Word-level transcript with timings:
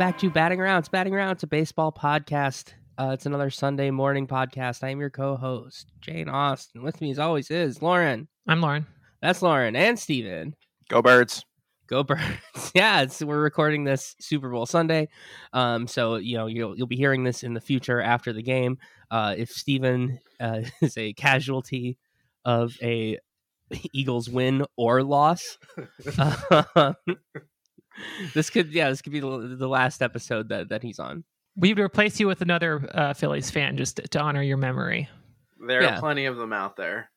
back 0.00 0.16
to 0.16 0.30
Batting 0.30 0.62
Around. 0.62 0.78
It's 0.78 0.88
Batting 0.88 1.14
Around. 1.14 1.32
It's 1.32 1.42
a 1.42 1.46
baseball 1.46 1.92
podcast. 1.92 2.72
Uh, 2.96 3.10
it's 3.12 3.26
another 3.26 3.50
Sunday 3.50 3.90
morning 3.90 4.26
podcast. 4.26 4.82
I 4.82 4.88
am 4.88 4.98
your 4.98 5.10
co-host, 5.10 5.92
Jane 6.00 6.26
Austin. 6.26 6.82
With 6.82 7.02
me, 7.02 7.10
as 7.10 7.18
always, 7.18 7.50
is 7.50 7.82
Lauren. 7.82 8.26
I'm 8.48 8.62
Lauren. 8.62 8.86
That's 9.20 9.42
Lauren 9.42 9.76
and 9.76 9.98
Steven. 9.98 10.56
Go 10.88 11.02
birds. 11.02 11.44
Go 11.86 12.02
Birds! 12.02 12.22
yeah, 12.74 13.02
it's, 13.02 13.20
we're 13.20 13.42
recording 13.42 13.84
this 13.84 14.16
Super 14.20 14.48
Bowl 14.48 14.64
Sunday, 14.64 15.08
um, 15.52 15.86
so 15.86 16.16
you 16.16 16.38
know 16.38 16.46
you'll 16.46 16.74
you'll 16.78 16.86
be 16.86 16.96
hearing 16.96 17.22
this 17.22 17.42
in 17.42 17.52
the 17.52 17.60
future 17.60 18.00
after 18.00 18.32
the 18.32 18.42
game. 18.42 18.78
Uh, 19.10 19.34
if 19.36 19.50
Steven 19.50 20.18
uh, 20.40 20.62
is 20.80 20.96
a 20.96 21.12
casualty 21.12 21.98
of 22.46 22.74
a 22.80 23.18
Eagles 23.92 24.30
win 24.30 24.64
or 24.78 25.02
loss, 25.02 25.58
uh, 26.16 26.94
this 28.34 28.50
could 28.50 28.72
yeah 28.72 28.88
this 28.90 29.02
could 29.02 29.12
be 29.12 29.20
the, 29.20 29.56
the 29.58 29.68
last 29.68 30.02
episode 30.02 30.48
that 30.48 30.68
that 30.70 30.82
he's 30.82 30.98
on. 30.98 31.24
We 31.56 31.70
would 31.74 31.82
replace 31.82 32.18
you 32.20 32.26
with 32.26 32.40
another 32.42 32.88
uh, 32.94 33.12
Phillies 33.12 33.50
fan 33.50 33.76
just 33.76 33.96
to, 33.96 34.08
to 34.08 34.20
honor 34.20 34.42
your 34.42 34.56
memory. 34.56 35.08
There 35.66 35.82
Yeah. 35.82 35.96
are 35.96 36.00
plenty 36.00 36.26
of 36.26 36.36
them 36.36 36.52
out 36.52 36.76
there. 36.76 37.10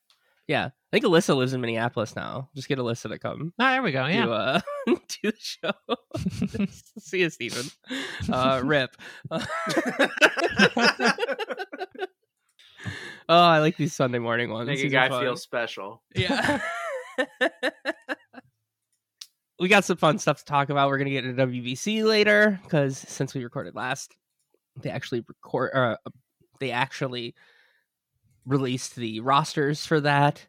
Yeah, 0.47 0.66
I 0.66 0.71
think 0.91 1.05
Alyssa 1.05 1.35
lives 1.38 1.53
in 1.53 1.61
Minneapolis 1.61 2.16
now. 2.17 2.49
Just 2.53 2.67
get 2.67 2.77
Alyssa 2.77 3.08
to 3.09 3.17
come. 3.19 3.53
Ah, 3.59 3.71
there 3.71 3.81
we 3.83 3.93
go. 3.93 4.05
Yeah. 4.08 4.25
to 4.25 4.31
uh, 4.33 4.61
do 4.88 4.97
the 5.31 5.33
show. 5.39 5.71
See 6.99 7.19
you, 7.19 7.30
Steven. 7.30 7.65
Uh, 8.30 8.59
rip. 8.65 8.93
oh, 9.31 9.39
I 13.30 13.59
like 13.59 13.77
these 13.77 13.95
Sunday 13.95 14.19
morning 14.19 14.49
ones. 14.49 14.67
Make 14.67 14.80
a 14.80 14.83
These 14.83 14.91
are 14.93 14.95
guy 14.95 15.09
fun. 15.09 15.21
feel 15.23 15.38
special. 15.38 16.03
Yeah. 16.15 16.59
We 19.64 19.69
got 19.69 19.86
some 19.86 19.95
fun 19.95 20.19
stuff 20.19 20.39
to 20.39 20.45
talk 20.45 20.69
about. 20.69 20.89
We're 20.89 20.97
gonna 20.97 21.11
get 21.11 21.23
into 21.23 21.47
WBC 21.47 22.03
later 22.03 22.59
because 22.64 22.97
since 22.97 23.33
we 23.33 23.45
recorded 23.45 23.75
last, 23.75 24.14
they 24.81 24.89
actually 24.89 25.23
record. 25.25 25.72
Uh, 25.73 25.95
they 26.59 26.72
actually 26.72 27.33
released 28.45 28.97
the 28.97 29.22
rosters 29.22 29.86
for 29.86 30.02
that. 30.02 30.45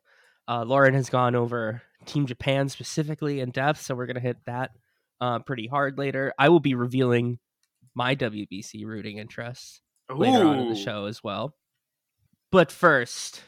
Uh, 0.48 0.64
Lauren 0.64 0.94
has 0.94 1.10
gone 1.10 1.36
over 1.36 1.80
Team 2.06 2.26
Japan 2.26 2.68
specifically 2.68 3.38
in 3.38 3.52
depth, 3.52 3.80
so 3.80 3.94
we're 3.94 4.06
gonna 4.06 4.18
hit 4.18 4.38
that 4.46 4.72
uh, 5.20 5.38
pretty 5.38 5.68
hard 5.68 5.96
later. 5.96 6.34
I 6.36 6.48
will 6.48 6.58
be 6.58 6.74
revealing 6.74 7.38
my 7.94 8.16
WBC 8.16 8.84
rooting 8.84 9.18
interests 9.18 9.80
later 10.12 10.44
on 10.44 10.58
in 10.58 10.68
the 10.70 10.74
show 10.74 11.04
as 11.04 11.22
well. 11.22 11.54
But 12.50 12.72
first, 12.72 13.44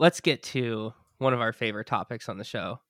let's 0.00 0.20
get 0.20 0.42
to 0.42 0.92
one 1.18 1.34
of 1.34 1.40
our 1.40 1.52
favorite 1.52 1.86
topics 1.86 2.28
on 2.28 2.36
the 2.36 2.42
show. 2.42 2.80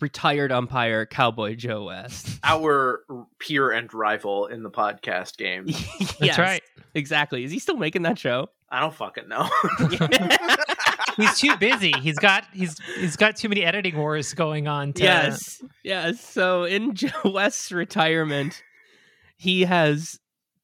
Retired 0.00 0.52
umpire 0.52 1.06
Cowboy 1.06 1.54
Joe 1.54 1.84
West. 1.84 2.38
Our 2.44 3.04
peer 3.38 3.70
and 3.70 3.92
rival 3.92 4.46
in 4.46 4.62
the 4.62 4.70
podcast 4.70 5.36
game. 5.36 5.66
That's 6.20 6.38
right. 6.38 6.62
Exactly. 6.94 7.44
Is 7.44 7.50
he 7.50 7.58
still 7.58 7.76
making 7.76 8.02
that 8.02 8.18
show? 8.18 8.48
I 8.68 8.80
don't 8.80 8.94
fucking 8.94 9.28
know. 9.28 9.48
He's 11.16 11.38
too 11.38 11.56
busy. 11.56 11.92
He's 12.00 12.18
got 12.18 12.44
he's 12.52 12.76
he's 12.96 13.16
got 13.16 13.36
too 13.36 13.48
many 13.48 13.64
editing 13.64 13.96
wars 13.96 14.32
going 14.32 14.68
on. 14.68 14.92
To, 14.94 15.02
Yes. 15.02 15.62
Yes. 15.82 16.20
So 16.20 16.64
in 16.64 16.94
Joe 16.94 17.08
West's 17.24 17.72
retirement, 17.72 18.62
he 19.36 19.62
has 19.62 20.18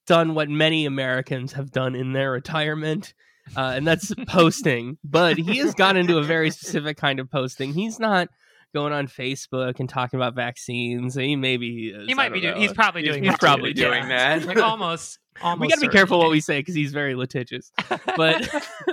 done 0.06 0.34
what 0.34 0.48
many 0.48 0.86
Americans 0.86 1.52
have 1.54 1.72
done 1.72 1.94
in 1.94 2.12
their 2.12 2.30
retirement. 2.30 3.12
Uh, 3.56 3.72
and 3.76 3.86
that's 3.86 4.12
posting, 4.26 4.98
but 5.04 5.36
he 5.36 5.58
has 5.58 5.74
gone 5.74 5.96
into 5.96 6.18
a 6.18 6.22
very 6.22 6.50
specific 6.50 6.96
kind 6.96 7.20
of 7.20 7.30
posting. 7.30 7.72
He's 7.72 8.00
not 8.00 8.28
going 8.76 8.92
on 8.92 9.08
Facebook 9.08 9.80
and 9.80 9.88
talking 9.88 10.18
about 10.18 10.34
vaccines. 10.34 11.14
He 11.14 11.34
maybe 11.34 11.72
he 11.74 11.86
is. 11.88 12.06
He 12.06 12.12
might 12.14 12.30
be 12.32 12.40
doing. 12.42 12.58
He's 12.60 12.74
probably 12.74 13.02
doing. 13.02 13.22
he's 13.24 13.32
that 13.32 13.40
too. 13.40 13.46
probably 13.46 13.72
doing 13.72 14.08
Yeah. 14.08 14.38
that. 14.38 14.46
Like 14.46 14.58
almost. 14.58 15.18
Almost. 15.42 15.60
we 15.60 15.68
got 15.68 15.74
to 15.74 15.80
be 15.82 15.88
careful 15.92 16.18
what 16.18 16.30
we 16.30 16.40
say 16.40 16.60
because 16.60 16.74
he's 16.74 16.92
very 16.92 17.14
litigious. 17.14 17.70
But 18.16 18.48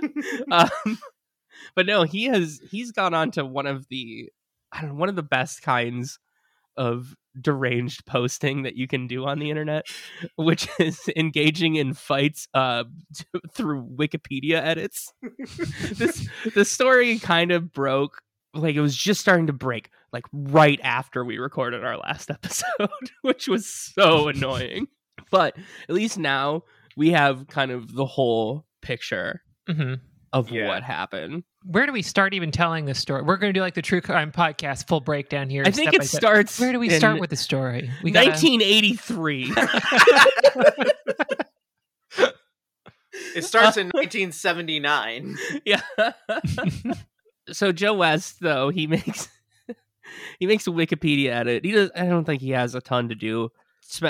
um, 0.52 0.98
but 1.76 1.86
no, 1.86 2.04
he 2.04 2.26
has 2.26 2.60
he's 2.70 2.92
gone 2.92 3.14
on 3.14 3.32
to 3.32 3.46
one 3.46 3.66
of 3.66 3.88
the 3.90 4.30
I 4.72 4.82
don't 4.82 4.90
know 4.92 4.96
one 4.96 5.08
of 5.10 5.16
the 5.16 5.24
best 5.24 5.62
kinds 5.62 6.20
of 6.76 7.16
deranged 7.40 8.06
posting 8.06 8.64
that 8.64 8.76
you 8.76 8.88
can 8.88 9.08
do 9.08 9.26
on 9.26 9.40
the 9.40 9.50
internet, 9.50 9.86
which 10.36 10.68
is 10.80 11.10
engaging 11.16 11.76
in 11.76 11.94
fights 11.94 12.48
uh 12.54 12.84
through 13.54 13.88
Wikipedia 13.96 14.62
edits. 14.62 15.14
this 15.94 16.28
the 16.54 16.66
story 16.66 17.20
kind 17.20 17.52
of 17.54 17.72
broke 17.72 18.22
like 18.54 18.76
it 18.76 18.82
was 18.82 18.96
just 18.96 19.20
starting 19.22 19.48
to 19.48 19.54
break 19.54 19.90
like 20.12 20.26
right 20.32 20.80
after 20.84 21.24
we 21.26 21.38
recorded 21.38 21.84
our 21.84 21.98
last 21.98 22.30
episode, 22.30 22.90
which 23.22 23.48
was 23.48 23.68
so 23.68 24.28
annoying. 24.28 24.88
But 25.32 25.56
at 25.90 25.96
least 25.96 26.18
now 26.18 26.64
we 26.96 27.12
have 27.12 27.48
kind 27.48 27.72
of 27.72 27.94
the 27.94 28.06
whole 28.06 28.66
picture 28.82 29.42
Mhm. 29.70 30.00
of 30.32 30.50
Yeah. 30.52 30.68
what 30.68 30.84
happened. 30.84 31.44
Where 31.66 31.86
do 31.86 31.94
we 31.94 32.02
start 32.02 32.34
even 32.34 32.52
telling 32.52 32.86
the 32.86 32.94
story? 32.94 33.22
We're 33.24 33.38
going 33.38 33.54
to 33.54 33.58
do 33.58 33.62
like 33.62 33.74
the 33.74 33.82
true 33.82 34.02
crime 34.02 34.32
podcast 34.32 34.88
full 34.88 35.00
breakdown 35.00 35.50
here. 35.50 35.64
I 35.66 35.72
think 35.72 35.94
it 35.94 36.00
by 36.00 36.04
step. 36.06 36.20
starts. 36.20 36.60
Where 36.60 36.74
do 36.74 36.80
we 36.80 36.90
start 36.90 37.20
with 37.22 37.30
the 37.30 37.36
story? 37.38 37.90
We 38.04 38.12
gotta- 38.12 38.32
1983. 38.32 39.54
it 43.36 43.44
starts 43.46 43.78
in 43.78 43.88
1979. 43.88 45.38
yeah. 45.66 45.82
So 47.52 47.72
Joe 47.72 47.94
West, 47.94 48.40
though, 48.42 48.70
he 48.70 48.88
makes 48.88 49.30
he 50.40 50.46
makes 50.46 50.68
a 50.68 50.72
Wikipedia 50.72 51.30
edit. 51.30 51.66
He 51.66 51.72
does. 51.72 51.92
I 51.96 52.06
don't 52.06 52.26
think 52.26 52.42
he 52.42 52.52
has 52.52 52.76
a 52.76 52.82
ton 52.82 53.10
to 53.10 53.16
do. 53.16 53.50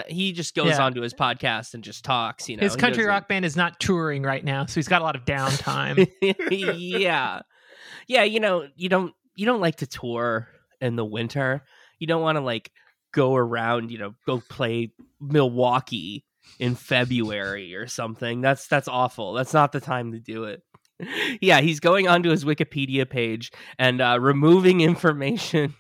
He 0.08 0.32
just 0.34 0.56
goes 0.56 0.68
Yeah. 0.68 0.84
onto 0.86 1.02
his 1.02 1.14
podcast 1.14 1.74
and 1.74 1.84
just 1.84 2.06
talks. 2.06 2.48
You 2.48 2.58
know, 2.58 2.62
His 2.64 2.76
country 2.76 3.06
rock 3.06 3.28
band 3.28 3.44
is 3.44 3.56
not 3.58 3.80
touring 3.80 4.22
right 4.24 4.44
now, 4.44 4.66
so 4.66 4.76
he's 4.76 4.88
got 4.88 5.02
a 5.02 5.04
lot 5.04 5.16
of 5.16 5.26
downtime. 5.26 6.08
yeah, 6.52 7.42
yeah. 8.08 8.24
You 8.24 8.40
know, 8.40 8.68
you 8.76 8.88
don't 8.90 9.14
you 9.36 9.46
don't 9.46 9.62
like 9.62 9.78
to 9.78 9.88
tour 9.88 10.48
in 10.80 10.96
the 10.96 11.04
winter. 11.06 11.64
You 12.00 12.08
don't 12.08 12.22
want 12.22 12.36
to 12.38 12.42
like 12.42 12.72
go 13.12 13.36
around. 13.36 13.90
You 13.92 13.98
know, 13.98 14.14
go 14.28 14.42
play 14.48 14.94
Milwaukee 15.20 16.24
in 16.60 16.76
February 16.76 17.76
or 17.76 17.88
something. 17.88 18.42
That's 18.42 18.68
that's 18.68 18.88
awful. 18.88 19.34
That's 19.34 19.54
not 19.54 19.72
the 19.72 19.80
time 19.82 20.12
to 20.12 20.20
do 20.20 20.44
it. 20.46 20.62
Yeah, 21.42 21.62
he's 21.62 21.80
going 21.80 22.08
onto 22.08 22.30
his 22.30 22.46
Wikipedia 22.46 23.10
page 23.10 23.52
and 23.80 24.02
uh, 24.02 24.18
removing 24.20 24.82
information 24.92 25.74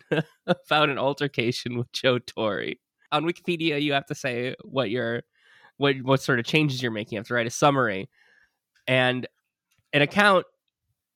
about 0.47 0.89
an 0.89 0.97
altercation 0.97 1.78
with 1.78 1.91
Joe 1.91 2.19
Torre. 2.19 2.73
On 3.11 3.23
Wikipedia, 3.25 3.81
you 3.81 3.94
have 3.94 4.06
to 4.07 4.16
say 4.16 4.56
what 4.63 4.89
your 4.89 5.23
what 5.78 5.95
what 6.03 6.22
sort 6.22 6.39
of 6.39 6.45
changes 6.45 6.81
you're 6.81 6.91
making. 6.91 7.16
You 7.16 7.19
have 7.19 7.28
to 7.28 7.34
write 7.34 7.47
a 7.47 7.51
summary, 7.51 8.09
and 8.88 9.28
an 9.94 10.01
account. 10.01 10.45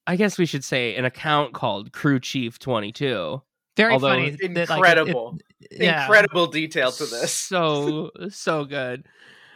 I 0.06 0.16
guess 0.16 0.38
we 0.38 0.45
should 0.45 0.63
say 0.63 0.95
an 0.95 1.03
account 1.06 1.53
called 1.53 1.91
Crew 1.91 2.19
Chief 2.19 2.59
Twenty 2.59 2.91
Two. 2.91 3.41
Very 3.75 3.94
Although- 3.94 4.09
funny. 4.09 4.29
that, 4.31 4.41
like, 4.41 4.56
it- 4.57 4.69
Incredible. 4.72 5.38
it- 5.59 5.81
yeah. 5.81 6.03
Incredible 6.06 6.47
detail 6.47 6.91
to 6.91 7.06
this. 7.06 7.34
So 7.34 8.12
so 8.29 8.63
good. 8.66 9.06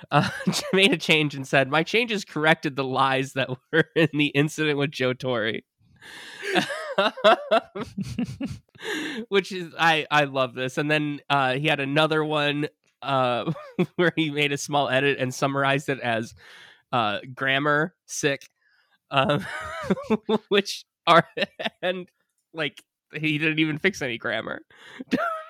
Uh, 0.12 0.29
made 0.73 0.91
a 0.91 0.97
change 0.97 1.35
and 1.35 1.47
said, 1.47 1.69
"My 1.69 1.83
changes 1.83 2.25
corrected 2.25 2.75
the 2.75 2.83
lies 2.83 3.33
that 3.33 3.50
were 3.71 3.86
in 3.95 4.09
the 4.13 4.27
incident 4.27 4.77
with 4.77 4.92
Joe 4.92 5.13
Torre." 5.13 5.59
Which 9.30 9.51
is 9.51 9.74
I 9.77 10.06
I 10.09 10.24
love 10.25 10.53
this. 10.56 10.77
And 10.77 10.89
then 10.89 11.19
uh, 11.30 11.53
he 11.53 11.68
had 11.68 11.80
another 11.80 12.24
one 12.24 12.68
uh, 13.01 13.51
where 13.95 14.13
he 14.15 14.31
made 14.31 14.51
a 14.51 14.57
small 14.57 14.89
edit 14.89 15.18
and 15.19 15.33
summarized 15.33 15.89
it 15.89 16.00
as 16.00 16.33
uh, 16.92 17.19
grammar 17.33 17.95
sick, 18.06 18.50
um, 19.12 19.45
which 20.50 20.86
are 21.07 21.27
and 21.81 22.09
like 22.53 22.83
he 23.13 23.38
didn't 23.38 23.59
even 23.59 23.77
fix 23.77 24.01
any 24.01 24.18
grammar. 24.18 24.62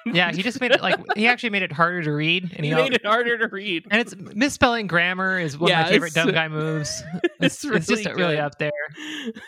Yeah, 0.13 0.31
he 0.31 0.41
just 0.41 0.59
made 0.59 0.71
it 0.71 0.81
like 0.81 0.99
he 1.15 1.27
actually 1.27 1.51
made 1.51 1.61
it 1.61 1.71
harder 1.71 2.01
to 2.01 2.11
read, 2.11 2.51
and 2.55 2.65
he 2.65 2.69
you 2.69 2.75
know, 2.75 2.83
made 2.83 2.93
it 2.93 3.05
harder 3.05 3.37
to 3.37 3.47
read. 3.47 3.85
and 3.91 4.01
it's 4.01 4.15
misspelling 4.15 4.87
grammar 4.87 5.37
is 5.39 5.57
one 5.57 5.69
Yeah, 5.69 5.81
of 5.81 5.85
my 5.87 5.91
favorite 5.91 6.13
dumb 6.13 6.31
guy 6.31 6.47
moves. 6.47 7.03
It's, 7.39 7.63
It's, 7.63 7.65
it's 7.65 7.87
just 7.87 8.05
really 8.05 8.15
really 8.21 8.37
up 8.39 8.57
there. 8.59 8.71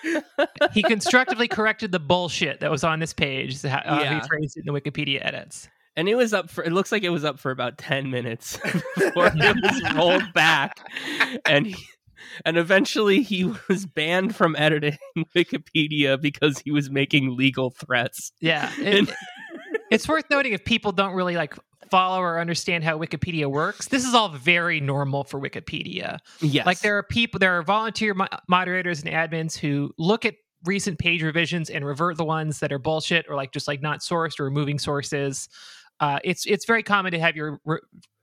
He 0.74 0.82
constructively 0.84 1.48
corrected 1.48 1.92
the 1.92 2.00
bullshit 2.00 2.60
that 2.62 2.72
was 2.72 2.84
on 2.84 3.00
this 3.00 3.14
page. 3.14 3.62
How, 3.62 3.82
how 3.86 4.02
Yeah. 4.02 4.22
he 4.22 4.28
phrased 4.28 4.58
it 4.58 4.64
in 4.68 4.74
the 4.74 4.80
Wikipedia 4.80 5.24
edits. 5.26 5.68
and 5.96 6.10
it 6.10 6.16
was 6.16 6.34
up 6.34 6.50
for 6.50 6.64
it 6.64 6.72
looks 6.72 6.92
like 6.92 7.04
it 7.04 7.10
was 7.10 7.24
up 7.24 7.40
for 7.40 7.52
about 7.52 7.78
10 7.78 8.10
minutes 8.10 8.58
before 8.98 9.28
it 9.34 9.56
was 9.64 9.94
rolled 9.96 10.34
back 10.34 10.78
and 11.46 11.68
he, 11.68 11.76
and 12.46 12.58
eventually 12.58 13.22
he 13.22 13.44
was 13.70 13.86
banned 13.86 14.36
from 14.36 14.56
editing 14.58 14.98
wikipedia 15.36 16.20
because 16.20 16.58
he 16.60 16.72
was 16.72 16.90
making 16.90 17.36
legal 17.38 17.70
threats 17.70 18.32
Yeah, 18.42 18.72
And- 18.84 19.10
it, 19.10 19.16
it's 19.94 20.08
worth 20.08 20.26
noting 20.30 20.54
if 20.54 20.64
people 20.66 20.92
don't 20.92 21.14
really 21.14 21.36
like 21.36 21.56
follow 21.90 22.20
or 22.20 22.40
understand 22.40 22.84
how 22.84 22.98
Wikipedia 22.98 23.46
works. 23.46 23.88
This 23.88 24.06
is 24.06 24.14
all 24.14 24.30
very 24.30 24.80
normal 24.80 25.24
for 25.24 25.40
Wikipedia. 25.40 26.20
yes 26.42 26.66
Like 26.66 26.80
there 26.80 26.98
are 26.98 27.04
people, 27.04 27.40
there 27.40 27.58
are 27.58 27.62
volunteer 27.62 28.14
mo- 28.14 28.28
moderators 28.48 29.04
and 29.04 29.12
admins 29.14 29.58
who 29.58 29.94
look 29.98 30.26
at 30.26 30.36
recent 30.66 30.98
page 30.98 31.22
revisions 31.22 31.70
and 31.70 31.86
revert 31.86 32.18
the 32.18 32.24
ones 32.26 32.60
that 32.60 32.72
are 32.72 32.80
bullshit 32.80 33.26
or 33.30 33.36
like 33.36 33.52
just 33.52 33.68
like 33.68 33.82
not 33.82 34.00
sourced 34.00 34.40
or 34.40 34.46
removing 34.46 34.80
sources. 34.80 35.50
Uh, 36.00 36.20
it's 36.24 36.46
it's 36.46 36.66
very 36.66 36.84
common 36.84 37.12
to 37.12 37.20
have 37.20 37.36
your 37.36 37.60
re- 37.66 37.80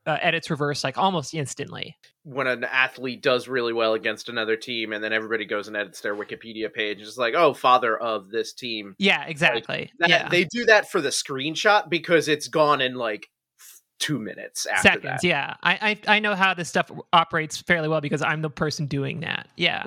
uh, 0.06 0.16
edits 0.20 0.50
reverse 0.50 0.82
like 0.82 0.96
almost 0.98 1.34
instantly. 1.34 1.96
when 2.22 2.46
an 2.46 2.64
athlete 2.64 3.22
does 3.22 3.48
really 3.48 3.72
well 3.72 3.94
against 3.94 4.28
another 4.28 4.56
team 4.56 4.92
and 4.92 5.02
then 5.02 5.12
everybody 5.12 5.44
goes 5.44 5.68
and 5.68 5.76
edits 5.76 6.00
their 6.00 6.14
wikipedia 6.14 6.72
page 6.72 6.98
and 6.98 7.06
it's 7.06 7.18
like 7.18 7.34
oh 7.34 7.52
father 7.54 7.96
of 7.98 8.30
this 8.30 8.52
team 8.52 8.94
Yeah, 8.98 9.24
exactly. 9.26 9.92
that, 9.98 10.08
yeah. 10.08 10.28
they 10.28 10.44
do 10.44 10.64
that 10.66 10.90
for 10.90 11.00
the 11.00 11.10
screenshot 11.10 11.88
because 11.88 12.28
it's 12.28 12.48
gone 12.48 12.80
in 12.80 12.94
like 12.94 13.28
two 14.00 14.18
minutes 14.18 14.66
after 14.66 14.88
Seconds, 14.88 15.20
that 15.22 15.24
yeah. 15.24 15.54
I, 15.62 15.98
I 16.06 16.16
I 16.16 16.18
know 16.20 16.34
how 16.34 16.54
this 16.54 16.68
stuff 16.68 16.90
operates 17.12 17.58
fairly 17.58 17.86
well 17.86 18.00
because 18.00 18.22
I'm 18.22 18.42
the 18.42 18.50
person 18.50 18.86
doing 18.86 19.20
that. 19.20 19.48
Yeah. 19.56 19.84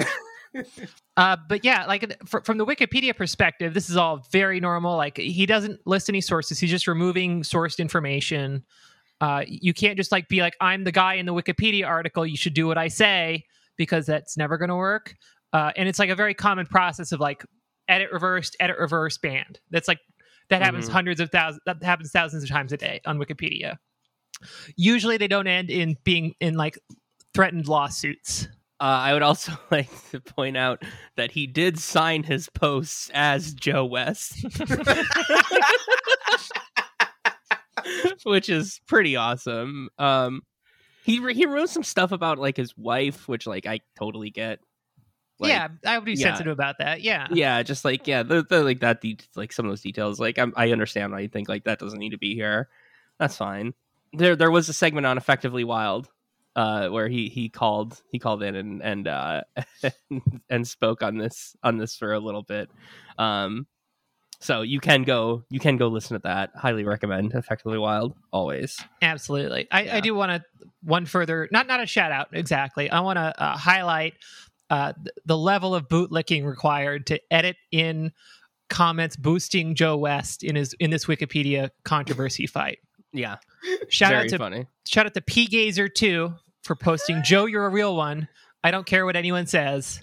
uh, 1.18 1.38
but 1.50 1.66
yeah, 1.66 1.86
like 1.88 2.16
fr- 2.26 2.42
from 2.42 2.58
the 2.60 2.66
Wikipedia 2.66 3.16
perspective, 3.16 3.74
this 3.74 3.90
is 3.90 3.98
all 3.98 4.26
very 4.32 4.60
normal. 4.60 4.96
Like 4.96 5.18
he 5.18 5.46
doesn't 5.46 5.86
list 5.86 6.10
any 6.10 6.22
sources; 6.22 6.60
he's 6.60 6.70
just 6.70 6.88
removing 6.88 7.42
sourced 7.42 7.80
information. 7.80 8.64
Uh, 9.24 9.46
you 9.48 9.74
can't 9.74 9.96
just 9.96 10.12
like 10.12 10.28
be 10.28 10.42
like, 10.42 10.58
"I'm 10.60 10.84
the 10.84 10.92
guy 10.92 11.14
in 11.14 11.26
the 11.26 11.34
Wikipedia 11.34 11.88
article. 11.88 12.26
You 12.26 12.36
should 12.36 12.54
do 12.54 12.68
what 12.68 12.78
I 12.78 12.90
say," 12.90 13.46
because 13.78 14.06
that's 14.06 14.36
never 14.36 14.58
going 14.58 14.68
to 14.70 14.76
work. 14.76 15.16
Uh, 15.54 15.72
and 15.78 15.88
it's 15.88 15.98
like 16.00 16.10
a 16.10 16.16
very 16.16 16.34
common 16.34 16.66
process 16.66 17.14
of 17.14 17.22
like 17.22 17.46
edit 17.88 18.10
reversed, 18.12 18.58
edit 18.60 18.78
reverse, 18.78 19.18
banned. 19.18 19.62
That's 19.72 19.88
like 19.88 20.00
that 20.50 20.62
happens 20.62 20.90
Mhm. 20.90 20.92
hundreds 20.92 21.22
of 21.22 21.32
thousands. 21.32 21.62
That 21.66 21.82
happens 21.84 22.12
thousands 22.12 22.44
of 22.44 22.50
times 22.50 22.74
a 22.74 22.78
day 22.78 23.00
on 23.06 23.18
Wikipedia. 23.18 23.78
Usually, 24.76 25.16
they 25.18 25.30
don't 25.30 25.48
end 25.48 25.70
in 25.70 25.96
being 26.04 26.34
in 26.42 26.56
like 26.56 26.78
threatened 27.34 27.70
lawsuits. 27.70 28.50
Uh, 28.82 29.00
I 29.08 29.14
would 29.14 29.22
also 29.22 29.54
like 29.72 29.90
to 30.12 30.20
point 30.20 30.58
out 30.58 30.84
that 31.16 31.32
he 31.32 31.48
did 31.48 31.80
sign 31.80 32.24
his 32.24 32.50
posts 32.50 33.10
as 33.14 33.54
Joe 33.54 33.86
West, 33.86 34.44
which 38.24 38.50
is 38.50 38.82
pretty 38.88 39.16
awesome. 39.16 39.90
Um, 39.98 40.42
he 41.04 41.22
he 41.34 41.46
wrote 41.46 41.70
some 41.70 41.84
stuff 41.84 42.12
about 42.12 42.40
like 42.40 42.58
his 42.58 42.78
wife, 42.78 43.28
which 43.28 43.46
like 43.46 43.66
I 43.66 43.82
totally 43.98 44.30
get. 44.30 44.60
Like, 45.40 45.50
yeah, 45.50 45.68
I 45.86 45.98
would 45.98 46.06
be 46.06 46.14
yeah. 46.14 46.28
sensitive 46.28 46.54
about 46.54 46.78
that. 46.78 47.02
Yeah. 47.02 47.28
yeah, 47.32 47.64
just 47.64 47.84
like 47.84 48.08
yeah, 48.08 48.24
the, 48.24 48.46
the 48.48 48.64
like 48.64 48.80
that, 48.80 49.02
de- 49.02 49.18
like 49.36 49.52
some 49.52 49.66
of 49.66 49.72
those 49.72 49.82
details. 49.82 50.20
Like 50.20 50.38
I'm, 50.38 50.54
I 50.56 50.72
understand 50.72 51.12
why 51.12 51.22
you 51.22 51.28
think 51.28 51.50
like 51.50 51.66
that 51.66 51.80
doesn't 51.80 52.00
need 52.00 52.12
to 52.12 52.18
be 52.18 52.36
here. 52.36 52.70
That's 53.20 53.36
fine. 53.36 53.74
There, 54.14 54.36
there 54.36 54.52
was 54.52 54.70
a 54.70 54.74
segment 54.74 55.08
on 55.08 55.18
Effectively 55.18 55.64
Wild, 55.64 56.08
uh, 56.56 56.90
where 56.90 57.08
he 57.08 57.30
he 57.30 57.50
called 57.50 58.02
he 58.12 58.20
called 58.20 58.44
in 58.44 58.56
and 58.56 58.82
and 58.84 59.08
uh, 59.08 59.42
and 60.50 60.68
spoke 60.68 61.02
on 61.02 61.18
this 61.18 61.56
on 61.64 61.78
this 61.78 61.96
for 61.96 62.14
a 62.14 62.20
little 62.20 62.44
bit. 62.44 62.70
Um, 63.18 63.68
so 64.44 64.62
you 64.62 64.80
can 64.80 65.04
go 65.04 65.44
you 65.50 65.60
can 65.60 65.78
go 65.78 65.88
listen 65.88 66.16
to 66.16 66.22
that. 66.24 66.52
Highly 66.56 66.84
recommend 66.84 67.34
Effectively 67.34 67.78
Wild 67.78 68.14
always. 68.32 68.80
Absolutely. 69.02 69.68
I, 69.72 69.84
Yeah. 69.84 69.96
I 69.98 70.00
do 70.02 70.14
want 70.14 70.32
to 70.32 70.44
one 70.84 71.06
further, 71.06 71.48
not 71.52 71.68
not 71.68 71.82
a 71.82 71.86
shout 71.86 72.12
out 72.12 72.28
exactly. 72.34 72.90
I 72.90 73.00
want 73.00 73.18
to 73.18 73.42
uh, 73.42 73.58
highlight 73.58 74.14
uh, 74.70 74.94
the 75.26 75.38
level 75.38 75.74
of 75.74 75.88
bootlicking 75.88 76.46
required 76.46 77.08
to 77.08 77.20
edit 77.32 77.56
in 77.72 78.12
comments 78.70 79.16
boosting 79.16 79.76
Joe 79.76 79.96
West 79.98 80.44
in 80.44 80.56
his 80.56 80.74
in 80.80 80.90
this 80.92 81.06
Wikipedia 81.06 81.70
controversy 81.86 82.48
fight. 82.48 82.80
Yeah, 83.12 83.38
Shout 83.90 84.10
very 84.12 84.24
out 84.24 84.30
to 84.30 84.38
funny. 84.40 84.68
shout 84.88 85.06
out 85.06 85.14
to 85.14 85.22
P 85.22 85.46
Gazer 85.48 85.88
two 85.88 86.34
for 86.64 86.76
posting 86.76 87.22
Joe, 87.24 87.46
you're 87.46 87.66
a 87.66 87.70
real 87.70 87.96
one. 87.96 88.28
I 88.64 88.72
don't 88.72 88.86
care 88.86 89.06
what 89.06 89.16
anyone 89.16 89.46
says. 89.46 90.02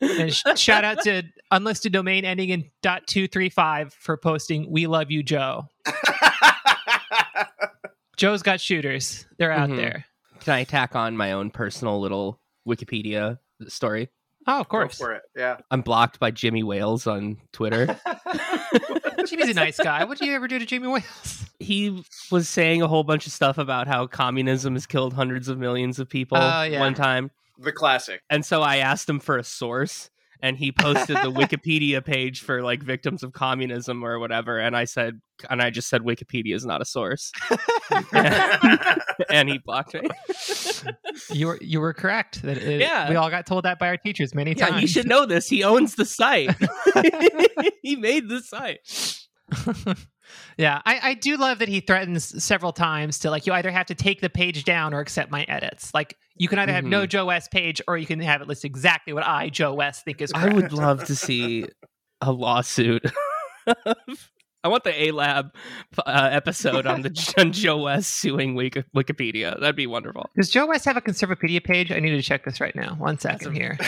And 0.00 0.32
shout 0.58 0.84
out 0.84 1.02
to 1.02 1.22
unlisted 1.50 1.92
domain 1.92 2.24
ending 2.24 2.48
in 2.50 2.70
dot 2.82 3.06
two 3.06 3.28
three 3.28 3.48
five 3.50 3.92
for 3.92 4.16
posting 4.16 4.70
"We 4.70 4.86
love 4.86 5.10
you, 5.10 5.22
Joe." 5.22 5.68
Joe's 8.16 8.42
got 8.42 8.60
shooters; 8.60 9.26
they're 9.38 9.52
out 9.52 9.70
Mhm. 9.70 9.76
there. 9.76 10.04
Can 10.40 10.54
I 10.54 10.64
tack 10.64 10.94
on 10.94 11.16
my 11.16 11.32
own 11.32 11.50
personal 11.50 12.00
little 12.00 12.40
Wikipedia 12.68 13.38
story? 13.68 14.08
Oh, 14.46 14.60
of 14.60 14.68
Go 14.68 14.78
course. 14.78 14.96
for 14.96 15.12
it 15.12 15.22
yeah 15.36 15.58
I'm 15.70 15.82
blocked 15.82 16.18
by 16.18 16.30
Jimmy 16.30 16.62
Wales 16.62 17.06
on 17.06 17.36
Twitter. 17.52 17.86
Jimmy's 19.26 19.50
a 19.50 19.54
nice 19.54 19.78
guy. 19.78 20.04
What 20.04 20.18
did 20.18 20.28
you 20.28 20.34
ever 20.34 20.48
do 20.48 20.58
to 20.58 20.64
Jimmy 20.66 20.88
Wales? 20.88 21.44
he 21.58 22.02
was 22.32 22.48
saying 22.48 22.80
a 22.80 22.88
whole 22.88 23.04
bunch 23.04 23.26
of 23.26 23.32
stuff 23.34 23.58
about 23.58 23.86
how 23.86 24.06
communism 24.06 24.72
has 24.74 24.86
killed 24.86 25.12
hundreds 25.12 25.46
of 25.48 25.58
millions 25.58 25.98
of 25.98 26.08
people 26.08 26.38
Oh, 26.38 26.62
yeah. 26.62 26.80
one 26.80 26.94
time. 26.94 27.30
The 27.60 27.72
classic 27.72 28.22
And 28.30 28.44
so 28.44 28.62
I 28.62 28.78
asked 28.78 29.08
him 29.08 29.20
for 29.20 29.36
a 29.38 29.44
source 29.44 30.10
and 30.42 30.56
he 30.56 30.72
posted 30.72 31.16
the 31.16 31.30
Wikipedia 31.32 32.02
page 32.04 32.40
for 32.40 32.62
like 32.62 32.82
victims 32.82 33.22
of 33.22 33.32
communism 33.32 34.02
or 34.02 34.18
whatever 34.18 34.58
and 34.58 34.74
I 34.76 34.84
said 34.84 35.20
and 35.50 35.60
I 35.62 35.70
just 35.70 35.88
said 35.88 36.02
Wikipedia 36.02 36.54
is 36.54 36.64
not 36.66 36.80
a 36.82 36.84
source. 36.84 37.30
and 39.30 39.48
he 39.48 39.58
blocked 39.58 39.94
me. 39.94 40.08
You 41.30 41.46
were 41.48 41.58
you 41.60 41.80
were 41.80 41.92
correct. 41.92 42.42
That 42.42 42.58
it, 42.58 42.80
Yeah. 42.80 43.08
we 43.08 43.16
all 43.16 43.30
got 43.30 43.46
told 43.46 43.64
that 43.64 43.78
by 43.78 43.88
our 43.88 43.96
teachers 43.96 44.34
many 44.34 44.54
Yeah, 44.56 44.68
times. 44.68 44.80
he 44.80 44.86
should 44.86 45.06
know 45.08 45.26
this. 45.26 45.48
He 45.48 45.62
owns 45.64 45.94
the 45.94 46.04
site. 46.04 46.54
he 47.82 47.96
made 47.96 48.28
the 48.28 48.40
site. 48.40 49.26
yeah, 50.56 50.80
I, 50.86 51.00
I 51.10 51.14
do 51.14 51.36
love 51.36 51.58
that 51.58 51.68
he 51.68 51.80
threatens 51.80 52.42
several 52.42 52.72
times 52.72 53.18
to 53.20 53.30
like 53.30 53.46
you 53.46 53.52
either 53.52 53.70
have 53.70 53.86
to 53.86 53.94
take 53.94 54.20
the 54.20 54.30
page 54.30 54.64
down 54.64 54.94
or 54.94 55.00
accept 55.00 55.30
my 55.30 55.44
edits. 55.44 55.92
Like 55.92 56.16
you 56.40 56.48
can 56.48 56.58
either 56.58 56.72
have 56.72 56.84
no 56.84 57.04
Joe 57.06 57.26
West 57.26 57.50
page 57.52 57.80
or 57.86 57.96
you 57.98 58.06
can 58.06 58.18
have 58.20 58.40
it 58.40 58.48
list 58.48 58.64
exactly 58.64 59.12
what 59.12 59.26
I 59.26 59.50
Joe 59.50 59.74
West 59.74 60.04
think 60.04 60.20
is 60.22 60.32
I 60.34 60.48
would 60.52 60.72
love 60.72 61.04
to 61.04 61.14
see 61.26 61.66
a 62.20 62.32
lawsuit. 62.32 63.04
I 64.62 64.68
want 64.68 64.84
the 64.84 65.04
A 65.04 65.10
Lab 65.12 65.54
uh, 66.06 66.28
episode 66.32 66.86
on 66.86 67.00
the 67.02 67.34
on 67.38 67.52
Joe 67.52 67.78
West 67.82 68.10
suing 68.10 68.54
Wiki- 68.54 68.84
Wikipedia. 68.94 69.58
That'd 69.58 69.76
be 69.76 69.86
wonderful. 69.86 70.28
Does 70.36 70.50
Joe 70.50 70.66
West 70.66 70.84
have 70.84 70.96
a 70.98 71.00
Conservapedia 71.00 71.62
page? 71.64 71.90
I 71.90 71.98
need 72.00 72.10
to 72.10 72.22
check 72.22 72.44
this 72.44 72.60
right 72.60 72.74
now. 72.76 72.94
One 72.98 73.18
second 73.18 73.52
a- 73.52 73.58
here. 73.58 73.78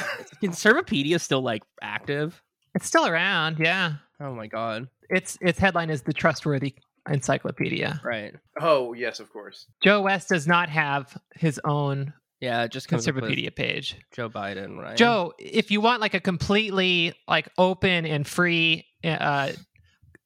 Conservapedia 0.43 1.17
is 1.17 1.23
still 1.23 1.43
like 1.43 1.63
active? 1.83 2.43
It's 2.75 2.87
still 2.87 3.07
around. 3.07 3.59
Yeah, 3.59 3.95
Oh 4.21 4.35
my 4.35 4.47
god! 4.47 4.89
its 5.11 5.37
its 5.43 5.59
headline 5.59 5.91
is 5.91 6.03
the 6.03 6.13
trustworthy 6.13 6.75
encyclopedia. 7.11 8.01
Right? 8.05 8.35
oh 8.61 8.93
yes 8.93 9.19
of 9.21 9.31
course 9.33 9.67
Joe 9.83 10.03
West 10.03 10.29
does 10.29 10.47
not 10.47 10.69
have 10.69 11.19
his 11.35 11.61
own 11.65 12.13
Yeah, 12.43 12.65
it 12.65 12.73
just 12.73 12.89
comes 12.89 13.07
up 13.07 13.15
with 13.15 13.23
Conservapedia 13.25 13.55
page. 13.55 13.97
Joe 14.13 14.29
Biden, 14.29 14.77
right? 14.77 14.97
Joe, 14.97 15.33
if 15.39 15.71
you 15.71 15.81
want 15.81 16.01
like 16.01 16.13
a 16.13 16.19
completely 16.21 17.15
like 17.29 17.49
open 17.57 18.05
and 18.05 18.27
free 18.27 18.85
uh, 19.05 19.53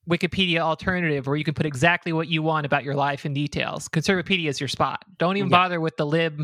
Wikipedia 0.09 0.61
alternative 0.61 1.27
where 1.27 1.37
you 1.37 1.45
can 1.45 1.53
put 1.53 1.67
exactly 1.67 2.15
what 2.15 2.29
you 2.29 2.43
want 2.43 2.65
about 2.65 2.85
your 2.85 2.95
life 2.95 3.27
in 3.27 3.35
details, 3.35 3.87
Conservapedia 3.89 4.49
is 4.49 4.59
your 4.59 4.69
spot. 4.69 5.05
Don't 5.19 5.37
even 5.37 5.51
Yeah. 5.51 5.59
bother 5.59 5.79
with 5.79 5.99
the 5.99 6.07
lib 6.07 6.41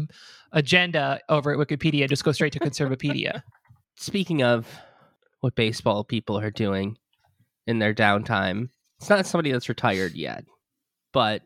agenda 0.53 1.21
over 1.31 1.51
at 1.53 1.59
Wikipedia. 1.59 2.07
Just 2.07 2.23
go 2.23 2.33
straight 2.33 2.53
to 2.53 2.61
Conservapedia. 2.61 3.43
Speaking 3.97 4.43
of 4.43 4.67
what 5.41 5.55
baseball 5.55 6.05
people 6.05 6.39
are 6.39 6.51
doing 6.51 6.99
in 7.67 7.79
their 7.79 7.95
downtime, 7.95 8.69
it's 9.01 9.09
not 9.09 9.25
somebody 9.27 9.53
that's 9.53 9.71
retired 9.71 10.13
yet, 10.13 10.45
but 11.15 11.41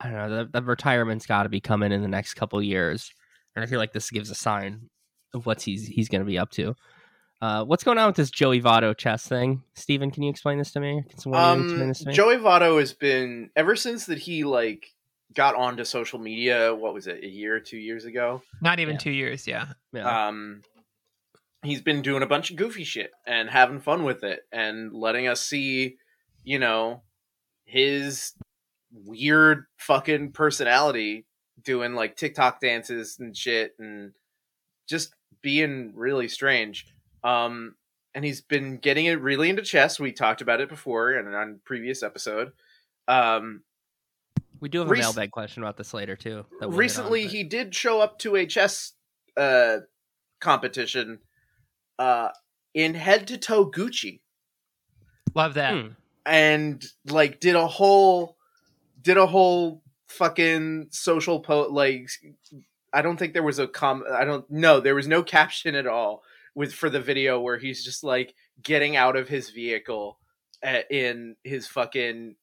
I 0.00 0.08
don't 0.08 0.16
know. 0.16 0.44
The, 0.44 0.60
the 0.60 0.62
retirement's 0.62 1.26
got 1.26 1.42
to 1.42 1.50
be 1.50 1.60
coming 1.60 1.92
in 1.92 2.00
the 2.00 2.08
next 2.08 2.34
couple 2.34 2.62
years, 2.62 3.12
and 3.56 3.64
I 3.64 3.66
feel 3.66 3.80
like 3.80 3.92
this 3.92 4.10
gives 4.10 4.30
a 4.30 4.34
sign 4.36 4.88
of 5.34 5.44
what 5.46 5.62
he's 5.62 5.86
he's 5.86 6.08
going 6.08 6.20
to 6.20 6.26
be 6.26 6.38
up 6.38 6.50
to. 6.52 6.76
Uh, 7.42 7.64
what's 7.64 7.84
going 7.84 7.98
on 7.98 8.06
with 8.06 8.16
this 8.16 8.30
Joey 8.30 8.62
Votto 8.62 8.96
chess 8.96 9.26
thing, 9.26 9.62
Steven, 9.74 10.10
Can 10.10 10.22
you 10.22 10.30
explain 10.30 10.56
this 10.58 10.70
to 10.72 10.80
me? 10.80 11.02
Can 11.10 11.18
someone 11.18 11.60
explain 11.62 11.82
um 11.82 11.88
this 11.88 11.98
to 12.00 12.08
me? 12.08 12.14
joey 12.14 12.36
Votto 12.36 12.78
has 12.78 12.92
been 12.94 13.50
ever 13.56 13.76
since 13.76 14.06
that 14.06 14.18
he 14.18 14.44
like 14.44 14.94
got 15.34 15.54
onto 15.54 15.84
social 15.84 16.18
media 16.18 16.74
what 16.74 16.94
was 16.94 17.06
it 17.06 17.22
a 17.22 17.26
year 17.28 17.60
two 17.60 17.76
years 17.76 18.04
ago 18.06 18.40
Not 18.62 18.78
even 18.80 18.94
Yeah. 18.94 18.98
two 19.00 19.10
years. 19.10 19.46
Yeah. 19.46 19.66
yeah. 19.92 20.28
um 20.28 20.62
he's 21.62 21.82
been 21.82 22.00
doing 22.00 22.22
a 22.22 22.26
bunch 22.26 22.50
of 22.50 22.56
goofy 22.56 22.84
shit 22.84 23.10
and 23.26 23.50
having 23.50 23.80
fun 23.80 24.04
with 24.04 24.24
it 24.24 24.40
and 24.50 24.94
letting 24.94 25.26
us 25.26 25.42
see 25.42 25.96
you 26.42 26.58
know 26.58 27.02
his 27.66 28.32
weird 28.92 29.66
fucking 29.76 30.32
personality 30.32 31.25
doing 31.66 31.94
like 31.94 32.16
tiktok 32.16 32.60
dances 32.60 33.18
and 33.20 33.36
shit 33.36 33.74
and 33.78 34.12
just 34.88 35.14
being 35.42 35.92
really 35.94 36.28
strange 36.28 36.86
um 37.24 37.74
and 38.14 38.24
he's 38.24 38.40
been 38.40 38.78
getting 38.78 39.04
it 39.04 39.20
really 39.20 39.50
into 39.50 39.60
chess 39.62 40.00
we 40.00 40.12
talked 40.12 40.40
about 40.40 40.60
it 40.62 40.68
before 40.70 41.10
and 41.12 41.34
on 41.34 41.60
previous 41.64 42.02
episode 42.02 42.52
um 43.08 43.62
we 44.60 44.70
do 44.70 44.78
have 44.78 44.88
a 44.88 44.90
rec- 44.90 45.00
mailbag 45.00 45.30
question 45.32 45.62
about 45.62 45.76
this 45.76 45.92
later 45.92 46.16
too. 46.16 46.46
that 46.60 46.68
we'll 46.68 46.70
hit 46.70 46.72
on, 46.72 46.78
recently 46.78 47.22
but- 47.24 47.32
he 47.32 47.42
did 47.44 47.74
show 47.74 48.00
up 48.00 48.18
to 48.20 48.36
a 48.36 48.46
chess 48.46 48.92
uh 49.36 49.78
competition 50.40 51.18
uh 51.98 52.28
in 52.74 52.94
head 52.94 53.26
to 53.26 53.36
toe 53.36 53.70
gucci 53.70 54.20
Love 55.34 55.54
that. 55.54 55.74
Hmm. 55.74 55.88
and 56.24 56.82
like 57.10 57.40
did 57.40 57.54
a 57.56 57.66
whole 57.66 58.36
did 59.02 59.16
a 59.18 59.26
whole 59.26 59.82
fucking 60.08 60.86
social 60.90 61.40
po 61.40 61.62
like 61.70 62.08
i 62.92 63.02
don't 63.02 63.18
think 63.18 63.32
there 63.32 63.42
was 63.42 63.58
a 63.58 63.66
com 63.66 64.04
i 64.12 64.24
don't 64.24 64.48
no 64.50 64.80
there 64.80 64.94
was 64.94 65.08
no 65.08 65.22
caption 65.22 65.74
at 65.74 65.86
all 65.86 66.22
with 66.54 66.72
for 66.72 66.88
the 66.88 67.00
video 67.00 67.40
where 67.40 67.58
he's 67.58 67.84
just 67.84 68.04
like 68.04 68.34
getting 68.62 68.96
out 68.96 69.16
of 69.16 69.28
his 69.28 69.50
vehicle 69.50 70.18
uh, 70.64 70.80
in 70.90 71.36
his 71.44 71.66
fucking 71.66 72.34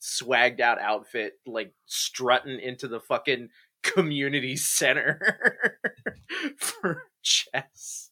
swagged 0.00 0.60
out 0.60 0.80
outfit 0.80 1.34
like 1.46 1.72
strutting 1.86 2.58
into 2.58 2.88
the 2.88 3.00
fucking 3.00 3.48
community 3.82 4.56
center 4.56 5.78
for 6.58 7.04
chess. 7.22 8.10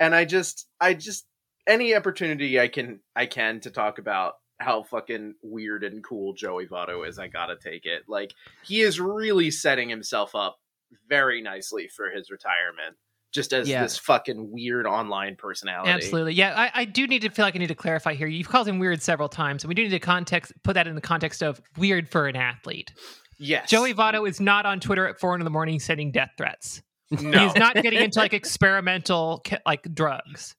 And 0.00 0.14
I 0.14 0.24
just 0.24 0.66
I 0.80 0.94
just 0.94 1.26
any 1.66 1.94
opportunity 1.94 2.58
I 2.58 2.68
can 2.68 3.00
I 3.14 3.26
can 3.26 3.60
to 3.60 3.70
talk 3.70 3.98
about 3.98 4.34
how 4.62 4.82
fucking 4.84 5.34
weird 5.42 5.84
and 5.84 6.02
cool 6.02 6.32
Joey 6.32 6.66
Votto 6.66 7.06
is, 7.06 7.18
I 7.18 7.28
gotta 7.28 7.56
take 7.56 7.84
it. 7.86 8.02
Like 8.08 8.32
he 8.64 8.80
is 8.80 9.00
really 9.00 9.50
setting 9.50 9.88
himself 9.88 10.34
up 10.34 10.58
very 11.08 11.42
nicely 11.42 11.88
for 11.88 12.10
his 12.10 12.30
retirement. 12.30 12.96
Just 13.32 13.54
as 13.54 13.66
Yeah. 13.66 13.82
this 13.82 13.96
fucking 13.96 14.50
weird 14.52 14.86
online 14.86 15.36
personality. 15.36 15.90
Absolutely. 15.90 16.34
Yeah, 16.34 16.52
I, 16.54 16.82
I 16.82 16.84
do 16.84 17.06
need 17.06 17.22
to 17.22 17.30
feel 17.30 17.46
like 17.46 17.56
I 17.56 17.58
need 17.58 17.68
to 17.68 17.74
clarify 17.74 18.12
here. 18.12 18.26
You've 18.26 18.50
called 18.50 18.68
him 18.68 18.78
weird 18.78 19.00
several 19.00 19.30
times, 19.30 19.64
and 19.64 19.68
we 19.70 19.74
do 19.74 19.84
need 19.84 19.88
to 19.88 19.98
context 19.98 20.52
put 20.62 20.74
that 20.74 20.86
in 20.86 20.94
the 20.94 21.00
context 21.00 21.42
of 21.42 21.58
weird 21.78 22.10
for 22.10 22.28
an 22.28 22.36
athlete. 22.36 22.92
Yes. 23.38 23.70
Joey 23.70 23.94
Votto 23.94 24.28
is 24.28 24.38
not 24.38 24.66
on 24.66 24.80
Twitter 24.80 25.08
at 25.08 25.18
four 25.18 25.34
in 25.34 25.42
the 25.44 25.50
morning 25.50 25.80
sending 25.80 26.12
death 26.12 26.32
threats. 26.36 26.82
No. 27.10 27.38
He's 27.46 27.54
not 27.56 27.74
getting 27.74 28.00
into 28.04 28.18
like 28.18 28.34
experimental 28.34 29.42
like 29.64 29.82
drugs. 29.94 30.54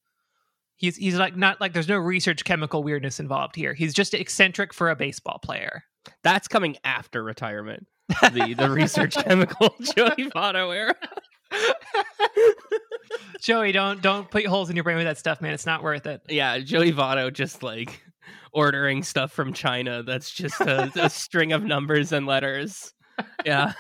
He's 0.78 0.96
he's 0.98 1.16
like 1.16 1.36
not 1.36 1.62
like 1.62 1.74
there's 1.74 1.88
no 1.88 1.98
research 1.98 2.44
chemical 2.44 2.84
weirdness 2.84 3.20
involved 3.20 3.56
here. 3.56 3.74
He's 3.74 3.94
just 3.94 4.14
eccentric 4.14 4.74
for 4.74 4.90
a 4.90 4.96
baseball 4.96 5.40
player. 5.44 5.84
That's 6.24 6.48
coming 6.48 6.78
after 6.84 7.24
retirement. 7.24 7.88
The 8.10 8.54
the 8.58 8.70
research 8.70 9.16
chemical 9.16 9.76
Joey 9.96 10.30
Votto 10.32 10.76
era. 10.76 10.96
Joey, 13.42 13.72
don't 13.72 14.02
don't 14.02 14.30
put 14.30 14.46
holes 14.46 14.70
in 14.70 14.76
your 14.76 14.84
brain 14.84 14.98
with 14.98 15.06
that 15.06 15.18
stuff, 15.18 15.42
man. 15.42 15.54
It's 15.54 15.66
not 15.66 15.84
worth 15.84 16.06
it. 16.06 16.22
Yeah, 16.30 16.60
Joey 16.60 16.92
Votto 16.92 17.32
just 17.32 17.64
like 17.64 18.02
ordering 18.52 19.04
stuff 19.04 19.32
from 19.32 19.54
China. 19.54 20.04
That's 20.04 20.32
just 20.32 20.60
a, 20.62 20.92
a 20.96 21.10
string 21.10 21.54
of 21.54 21.64
numbers 21.64 22.12
and 22.12 22.26
letters. 22.26 22.94
Yeah. 23.46 23.74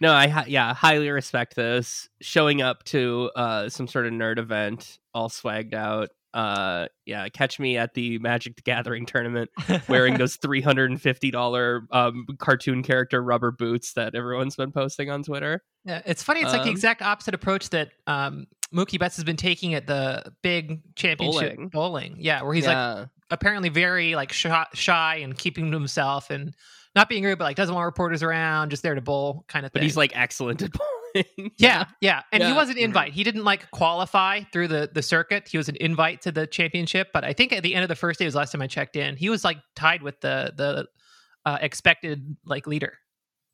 No, 0.00 0.12
I 0.12 0.44
yeah 0.46 0.74
highly 0.74 1.10
respect 1.10 1.56
this. 1.56 2.08
Showing 2.20 2.62
up 2.62 2.84
to 2.84 3.30
uh 3.34 3.68
some 3.68 3.88
sort 3.88 4.06
of 4.06 4.12
nerd 4.12 4.38
event, 4.38 4.98
all 5.14 5.28
swagged 5.28 5.74
out. 5.74 6.10
Uh, 6.34 6.86
yeah, 7.06 7.26
catch 7.30 7.58
me 7.58 7.78
at 7.78 7.94
the 7.94 8.18
Magic 8.18 8.54
the 8.54 8.62
Gathering 8.62 9.06
tournament 9.06 9.50
wearing 9.88 10.14
those 10.18 10.36
three 10.36 10.60
hundred 10.60 10.90
and 10.90 11.00
fifty 11.00 11.30
dollar 11.30 11.86
um 11.90 12.26
cartoon 12.38 12.82
character 12.82 13.20
rubber 13.22 13.50
boots 13.50 13.94
that 13.94 14.14
everyone's 14.14 14.54
been 14.54 14.70
posting 14.70 15.10
on 15.10 15.22
Twitter. 15.22 15.62
Yeah, 15.84 16.02
it's 16.04 16.22
funny. 16.22 16.42
It's 16.42 16.52
like 16.52 16.62
the 16.62 16.68
Um, 16.68 16.74
exact 16.74 17.00
opposite 17.02 17.34
approach 17.34 17.70
that 17.70 17.88
um, 18.06 18.46
Mookie 18.74 18.98
Betts 18.98 19.16
has 19.16 19.24
been 19.24 19.38
taking 19.38 19.72
at 19.74 19.86
the 19.86 20.32
big 20.42 20.82
championship 20.96 21.56
Bowling. 21.56 21.68
bowling. 21.70 22.16
Yeah, 22.18 22.42
where 22.42 22.52
he's 22.54 22.66
like 22.66 23.08
apparently 23.30 23.70
very 23.70 24.14
like 24.14 24.30
shy, 24.32 24.66
shy 24.74 25.16
and 25.16 25.36
keeping 25.36 25.70
to 25.70 25.76
himself 25.78 26.28
and 26.30 26.54
not 26.98 27.08
being 27.08 27.24
rude, 27.24 27.38
but 27.38 27.44
like 27.44 27.56
doesn't 27.56 27.74
want 27.74 27.86
reporters 27.86 28.22
around, 28.22 28.70
just 28.70 28.82
there 28.82 28.94
to 28.94 29.00
bowl 29.00 29.44
kind 29.48 29.64
of 29.64 29.72
thing. 29.72 29.80
but 29.80 29.84
he's 29.84 29.96
like 29.96 30.12
excellent 30.14 30.60
at 30.62 30.70
bowling. 31.14 31.52
yeah, 31.56 31.84
yeah, 32.00 32.22
and 32.32 32.42
he 32.42 32.52
was 32.52 32.68
an 32.68 32.76
Mhm. 32.76 32.82
invite. 32.82 33.12
He 33.14 33.24
didn't 33.24 33.44
like 33.44 33.70
qualify 33.70 34.42
through 34.52 34.68
the 34.68 34.90
the 34.92 35.02
circuit. 35.02 35.48
He 35.48 35.56
was 35.56 35.68
an 35.68 35.76
invite 35.80 36.22
to 36.22 36.32
the 36.32 36.46
championship, 36.46 37.08
but 37.14 37.24
I 37.24 37.32
think 37.32 37.52
at 37.52 37.62
the 37.62 37.74
end 37.74 37.82
of 37.82 37.88
the 37.88 37.96
first 37.96 38.18
day 38.18 38.24
was 38.26 38.34
the 38.34 38.38
last 38.38 38.52
time 38.52 38.60
I 38.62 38.66
checked 38.66 38.96
in. 38.96 39.16
He 39.16 39.30
was 39.30 39.44
like 39.44 39.58
tied 39.76 40.02
with 40.02 40.20
the 40.20 40.52
the 40.56 40.86
uh, 41.46 41.58
expected 41.62 42.36
like 42.44 42.66
leader. 42.66 42.98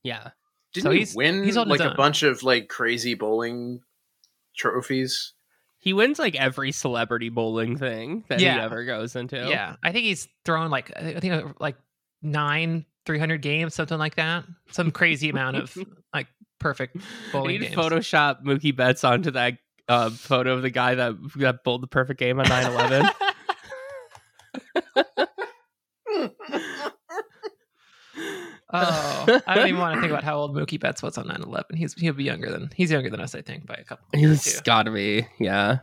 yeah. 0.02 0.30
Didn't 0.72 0.84
So 0.84 0.90
he 0.90 0.98
he's- 0.98 1.14
win 1.14 1.44
he's 1.44 1.56
on 1.56 1.68
like 1.68 1.78
a 1.80 1.94
bunch 1.94 2.24
of 2.24 2.42
like 2.42 2.68
crazy 2.68 3.14
bowling 3.14 3.80
trophies? 4.56 5.32
He 5.78 5.92
wins 5.92 6.18
like 6.18 6.34
every 6.34 6.72
celebrity 6.72 7.28
bowling 7.28 7.76
thing 7.76 8.24
that 8.28 8.40
he 8.40 8.46
ever 8.46 8.84
goes 8.84 9.14
into. 9.16 9.36
Yeah, 9.36 9.76
I 9.82 9.92
think 9.92 10.06
he's 10.06 10.26
thrown 10.44 10.70
like 10.70 10.90
I 10.96 11.20
think 11.20 11.32
uh, 11.34 11.52
like 11.60 11.76
nine 12.22 12.86
three 13.06 13.18
hundred 13.18 13.42
games, 13.42 13.74
something 13.74 13.98
like 13.98 14.16
that. 14.16 14.44
Some 14.70 14.90
crazy 14.90 15.30
amount 15.30 15.56
of 15.56 15.76
like 16.14 16.26
perfect 16.58 16.96
bowling 17.32 17.60
need 17.60 17.68
games. 17.68 17.76
Photoshop 17.76 18.42
Mookie 18.44 18.74
Betts 18.74 19.04
onto 19.04 19.30
that 19.32 19.54
uh, 19.88 20.10
photo 20.10 20.54
of 20.54 20.62
the 20.62 20.70
guy 20.70 20.94
that 20.94 21.14
that 21.36 21.64
bowled 21.64 21.82
the 21.82 21.86
perfect 21.86 22.18
game 22.18 22.38
on 22.40 22.46
9-11. 22.46 23.10
Oh, 28.76 29.40
I 29.46 29.54
don't 29.54 29.68
even 29.68 29.80
want 29.80 29.94
to 29.94 30.00
think 30.00 30.10
about 30.10 30.24
how 30.28 30.36
old 30.36 30.56
Mookie 30.56 30.80
Betts 30.80 31.00
was 31.00 31.16
on 31.16 31.26
9-11. 31.28 31.76
He's 31.76 31.94
he'll 31.94 32.12
be 32.12 32.24
younger 32.24 32.50
than 32.50 32.70
he's 32.74 32.90
younger 32.90 33.08
than 33.08 33.20
us, 33.20 33.34
I 33.34 33.40
think, 33.40 33.66
by 33.66 33.74
a 33.74 33.84
couple. 33.84 34.04
He's 34.12 34.60
got 34.62 34.84
to 34.84 34.90
be, 34.90 35.28
yeah, 35.38 35.78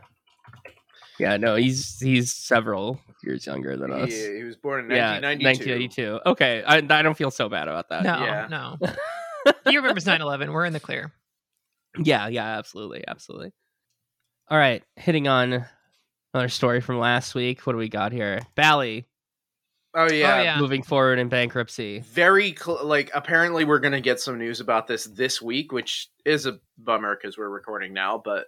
yeah. 1.22 1.36
No, 1.38 1.56
he's 1.56 1.98
he's 2.00 2.32
several 2.32 3.00
years 3.22 3.46
younger 3.46 3.76
than 3.76 3.92
us. 3.92 4.10
Yeah, 4.10 4.34
he 4.36 4.42
was 4.42 4.56
born 4.56 4.84
in 4.84 4.90
Yeah, 4.90 5.20
1992. 5.20 6.20
1992. 6.24 6.30
Okay, 6.30 6.62
I, 6.66 6.76
I 6.98 7.02
don't 7.02 7.16
feel 7.16 7.30
so 7.30 7.48
bad 7.48 7.68
about 7.68 7.88
that. 7.88 8.02
No, 8.02 8.18
Yeah. 8.24 8.46
no. 8.50 8.78
he 9.70 9.76
remembers 9.76 10.04
9-11. 10.04 10.52
We're 10.52 10.64
in 10.66 10.72
the 10.72 10.80
clear. 10.80 11.12
Yeah, 12.02 12.28
yeah, 12.28 12.58
absolutely, 12.58 13.04
absolutely. 13.06 13.52
All 14.48 14.58
right, 14.58 14.82
hitting 14.96 15.28
on 15.28 15.64
another 16.34 16.48
story 16.48 16.80
from 16.80 16.98
last 16.98 17.34
week. 17.34 17.66
What 17.66 17.72
do 17.74 17.78
we 17.78 17.88
got 17.88 18.12
here? 18.12 18.40
Bally 18.54 19.06
Oh 19.94 20.10
yeah. 20.10 20.38
Oh, 20.38 20.42
yeah. 20.42 20.58
moving 20.58 20.82
forward 20.82 21.18
in 21.18 21.28
bankruptcy. 21.28 22.00
Very 22.00 22.56
cl- 22.58 22.82
like 22.84 23.10
apparently 23.14 23.66
we're 23.66 23.78
going 23.78 23.92
to 23.92 24.00
get 24.00 24.20
some 24.20 24.38
news 24.38 24.60
about 24.60 24.86
this 24.86 25.04
this 25.04 25.42
week, 25.42 25.70
which 25.70 26.08
is 26.24 26.46
a 26.46 26.58
bummer 26.78 27.14
cuz 27.14 27.36
we're 27.36 27.50
recording 27.50 27.92
now, 27.92 28.16
but 28.16 28.46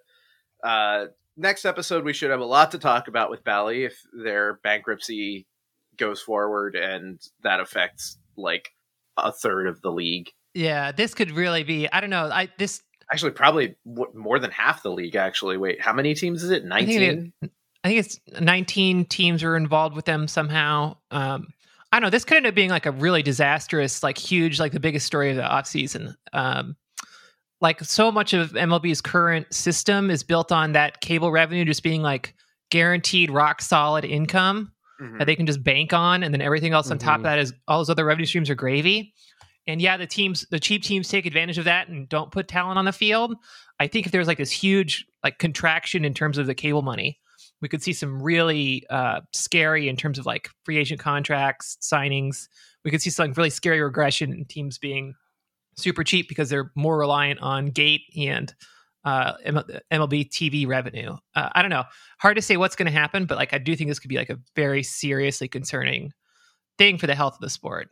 uh 0.62 1.08
next 1.36 1.64
episode 1.64 2.04
we 2.04 2.12
should 2.12 2.30
have 2.30 2.40
a 2.40 2.44
lot 2.44 2.70
to 2.72 2.78
talk 2.78 3.08
about 3.08 3.30
with 3.30 3.44
Bally 3.44 3.84
if 3.84 4.00
their 4.12 4.60
bankruptcy 4.62 5.46
goes 5.96 6.20
forward 6.20 6.76
and 6.76 7.20
that 7.42 7.60
affects 7.60 8.18
like 8.36 8.70
a 9.16 9.32
third 9.32 9.66
of 9.66 9.80
the 9.82 9.90
league. 9.90 10.30
Yeah, 10.54 10.92
this 10.92 11.14
could 11.14 11.32
really 11.32 11.64
be. 11.64 11.90
I 11.92 12.00
don't 12.00 12.10
know. 12.10 12.30
I 12.30 12.48
this 12.58 12.82
Actually, 13.12 13.32
probably 13.32 13.76
more 14.14 14.38
than 14.38 14.50
half 14.50 14.82
the 14.82 14.90
league. 14.90 15.14
Actually, 15.14 15.58
wait, 15.58 15.80
how 15.80 15.92
many 15.92 16.14
teams 16.14 16.42
is 16.42 16.50
it? 16.50 16.64
I 16.70 16.84
think 16.84 17.00
Nineteen. 17.00 17.32
I 17.84 17.88
think 17.88 18.00
it's 18.00 18.18
19 18.40 19.04
teams 19.04 19.42
were 19.42 19.58
involved 19.58 19.94
with 19.94 20.06
them 20.06 20.26
somehow. 20.26 20.96
Um, 21.10 21.48
I 21.92 22.00
don't 22.00 22.04
know. 22.04 22.10
This 22.10 22.24
could 22.24 22.38
end 22.38 22.46
up 22.46 22.54
being 22.54 22.70
like 22.70 22.86
a 22.86 22.90
really 22.90 23.22
disastrous, 23.22 24.02
like 24.02 24.16
huge, 24.16 24.58
like 24.58 24.72
the 24.72 24.80
biggest 24.80 25.06
story 25.06 25.30
of 25.30 25.36
the 25.36 25.42
offseason. 25.42 26.14
Um, 26.32 26.76
like 27.60 27.80
so 27.80 28.10
much 28.12 28.32
of 28.32 28.52
MLB's 28.52 29.00
current 29.00 29.52
system 29.52 30.10
is 30.10 30.22
built 30.22 30.52
on 30.52 30.72
that 30.72 31.00
cable 31.00 31.30
revenue 31.30 31.64
just 31.64 31.82
being 31.82 32.02
like 32.02 32.34
guaranteed 32.70 33.30
rock 33.30 33.62
solid 33.62 34.04
income 34.04 34.72
Mhm. 35.00 35.18
that 35.18 35.24
they 35.24 35.34
can 35.36 35.46
just 35.46 35.62
bank 35.64 35.92
on, 35.92 36.22
and 36.22 36.32
then 36.32 36.40
everything 36.40 36.72
else 36.72 36.90
on 36.90 36.98
top 36.98 37.16
of 37.16 37.20
Mhm. 37.20 37.24
that 37.24 37.38
is 37.38 37.52
all 37.66 37.78
those 37.78 37.90
other 37.90 38.04
revenue 38.04 38.26
streams 38.26 38.48
are 38.50 38.54
gravy. 38.54 39.12
And 39.66 39.80
yeah, 39.80 39.96
the 39.96 40.06
teams, 40.06 40.46
the 40.50 40.60
cheap 40.60 40.82
teams 40.82 41.08
take 41.08 41.26
advantage 41.26 41.58
of 41.58 41.64
that 41.64 41.88
and 41.88 42.08
don't 42.08 42.30
put 42.30 42.46
talent 42.48 42.78
on 42.78 42.84
the 42.84 42.92
field. 42.92 43.34
I 43.80 43.86
think 43.88 44.06
if 44.06 44.12
there's 44.12 44.26
like 44.28 44.38
this 44.38 44.50
huge 44.52 45.04
like 45.24 45.38
contraction 45.38 46.04
in 46.04 46.14
terms 46.14 46.38
of 46.38 46.46
the 46.46 46.54
cable 46.54 46.82
money, 46.82 47.18
we 47.62 47.68
could 47.68 47.82
see 47.82 47.92
some 47.94 48.22
really 48.22 48.84
uh, 48.90 49.20
scary 49.32 49.88
in 49.88 49.96
terms 49.96 50.18
of 50.18 50.26
like 50.26 50.48
free 50.64 50.76
agent 50.76 51.00
contracts, 51.00 51.76
signings. 51.82 52.46
We 52.84 52.90
could 52.90 53.00
see 53.02 53.10
some 53.10 53.32
really 53.32 53.50
scary 53.50 53.80
regression 53.80 54.32
in 54.32 54.44
teams 54.44 54.78
being 54.78 55.14
super 55.76 56.04
cheap 56.04 56.28
because 56.28 56.48
they're 56.48 56.70
more 56.74 56.98
reliant 56.98 57.40
on 57.40 57.66
gate 57.66 58.02
and 58.16 58.54
uh, 59.04 59.34
MLB 59.92 60.30
TV 60.30 60.66
revenue. 60.66 61.16
Uh, 61.34 61.50
I 61.52 61.62
don't 61.62 61.70
know. 61.70 61.84
Hard 62.18 62.36
to 62.36 62.42
say 62.42 62.56
what's 62.56 62.76
going 62.76 62.86
to 62.86 62.98
happen, 62.98 63.26
but 63.26 63.36
like 63.36 63.52
I 63.52 63.58
do 63.58 63.76
think 63.76 63.90
this 63.90 63.98
could 63.98 64.08
be 64.08 64.16
like 64.16 64.30
a 64.30 64.38
very 64.56 64.82
seriously 64.82 65.48
concerning 65.48 66.12
thing 66.78 66.98
for 66.98 67.06
the 67.06 67.14
health 67.14 67.34
of 67.34 67.40
the 67.40 67.50
sport. 67.50 67.88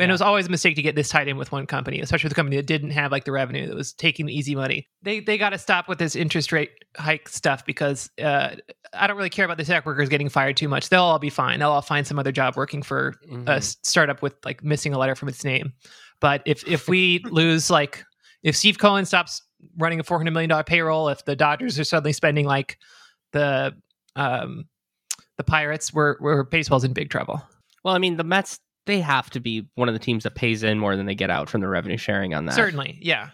And 0.00 0.10
it 0.10 0.14
was 0.14 0.22
always 0.22 0.46
a 0.46 0.50
mistake 0.50 0.76
to 0.76 0.82
get 0.82 0.94
this 0.94 1.08
tied 1.08 1.26
in 1.26 1.36
with 1.36 1.50
one 1.50 1.66
company, 1.66 2.00
especially 2.00 2.28
with 2.28 2.32
a 2.32 2.36
company 2.36 2.56
that 2.56 2.66
didn't 2.66 2.90
have 2.90 3.10
like 3.10 3.24
the 3.24 3.32
revenue 3.32 3.66
that 3.66 3.74
was 3.74 3.92
taking 3.92 4.26
the 4.26 4.32
easy 4.36 4.54
money. 4.54 4.86
They 5.02 5.18
they 5.20 5.36
got 5.38 5.50
to 5.50 5.58
stop 5.58 5.88
with 5.88 5.98
this 5.98 6.14
interest 6.14 6.52
rate 6.52 6.70
hike 6.96 7.28
stuff 7.28 7.66
because 7.66 8.08
uh, 8.22 8.54
I 8.94 9.06
don't 9.08 9.16
really 9.16 9.28
care 9.30 9.44
about 9.44 9.56
the 9.56 9.64
tech 9.64 9.84
workers 9.86 10.08
getting 10.08 10.28
fired 10.28 10.56
too 10.56 10.68
much. 10.68 10.88
They'll 10.88 11.02
all 11.02 11.18
be 11.18 11.30
fine. 11.30 11.58
They'll 11.58 11.70
all 11.72 11.82
find 11.82 12.06
some 12.06 12.18
other 12.18 12.30
job 12.32 12.56
working 12.56 12.82
for 12.82 13.16
a 13.28 13.34
Mhm. 13.34 13.48
s- 13.48 13.76
startup 13.82 14.22
with 14.22 14.34
like 14.44 14.62
missing 14.62 14.94
a 14.94 14.98
letter 14.98 15.16
from 15.16 15.28
its 15.28 15.42
name. 15.44 15.72
But 16.20 16.42
if 16.46 16.66
if 16.68 16.88
we 16.88 17.20
lose 17.24 17.68
like 17.68 18.04
if 18.44 18.56
Steve 18.56 18.78
Cohen 18.78 19.04
stops 19.04 19.42
running 19.78 19.98
a 19.98 20.04
four 20.04 20.18
hundred 20.18 20.30
million 20.30 20.48
dollar 20.50 20.62
payroll, 20.62 21.08
if 21.08 21.24
the 21.24 21.34
Dodgers 21.34 21.76
are 21.78 21.84
suddenly 21.84 22.12
spending 22.12 22.46
like 22.46 22.78
the 23.32 23.74
um 24.14 24.66
the 25.38 25.44
Pirates, 25.44 25.92
we're 25.92 26.16
we're 26.20 26.44
baseball's 26.44 26.84
in 26.84 26.92
big 26.92 27.10
trouble. 27.10 27.42
Well, 27.84 27.94
I 27.94 27.98
mean, 27.98 28.16
the 28.16 28.24
Mets 28.24 28.60
they 28.88 29.00
have 29.00 29.28
to 29.30 29.38
be 29.40 29.68
one 29.76 29.86
of 29.88 29.94
the 29.94 29.98
teams 30.00 30.24
that 30.24 30.34
pays 30.34 30.62
in 30.64 30.78
more 30.78 30.96
than 30.96 31.06
they 31.06 31.14
get 31.14 31.30
out 31.30 31.48
from 31.48 31.60
the 31.60 31.68
revenue 31.68 31.96
sharing 31.98 32.34
on 32.34 32.46
that. 32.46 32.54
Certainly, 32.54 32.98
yeah. 33.00 33.30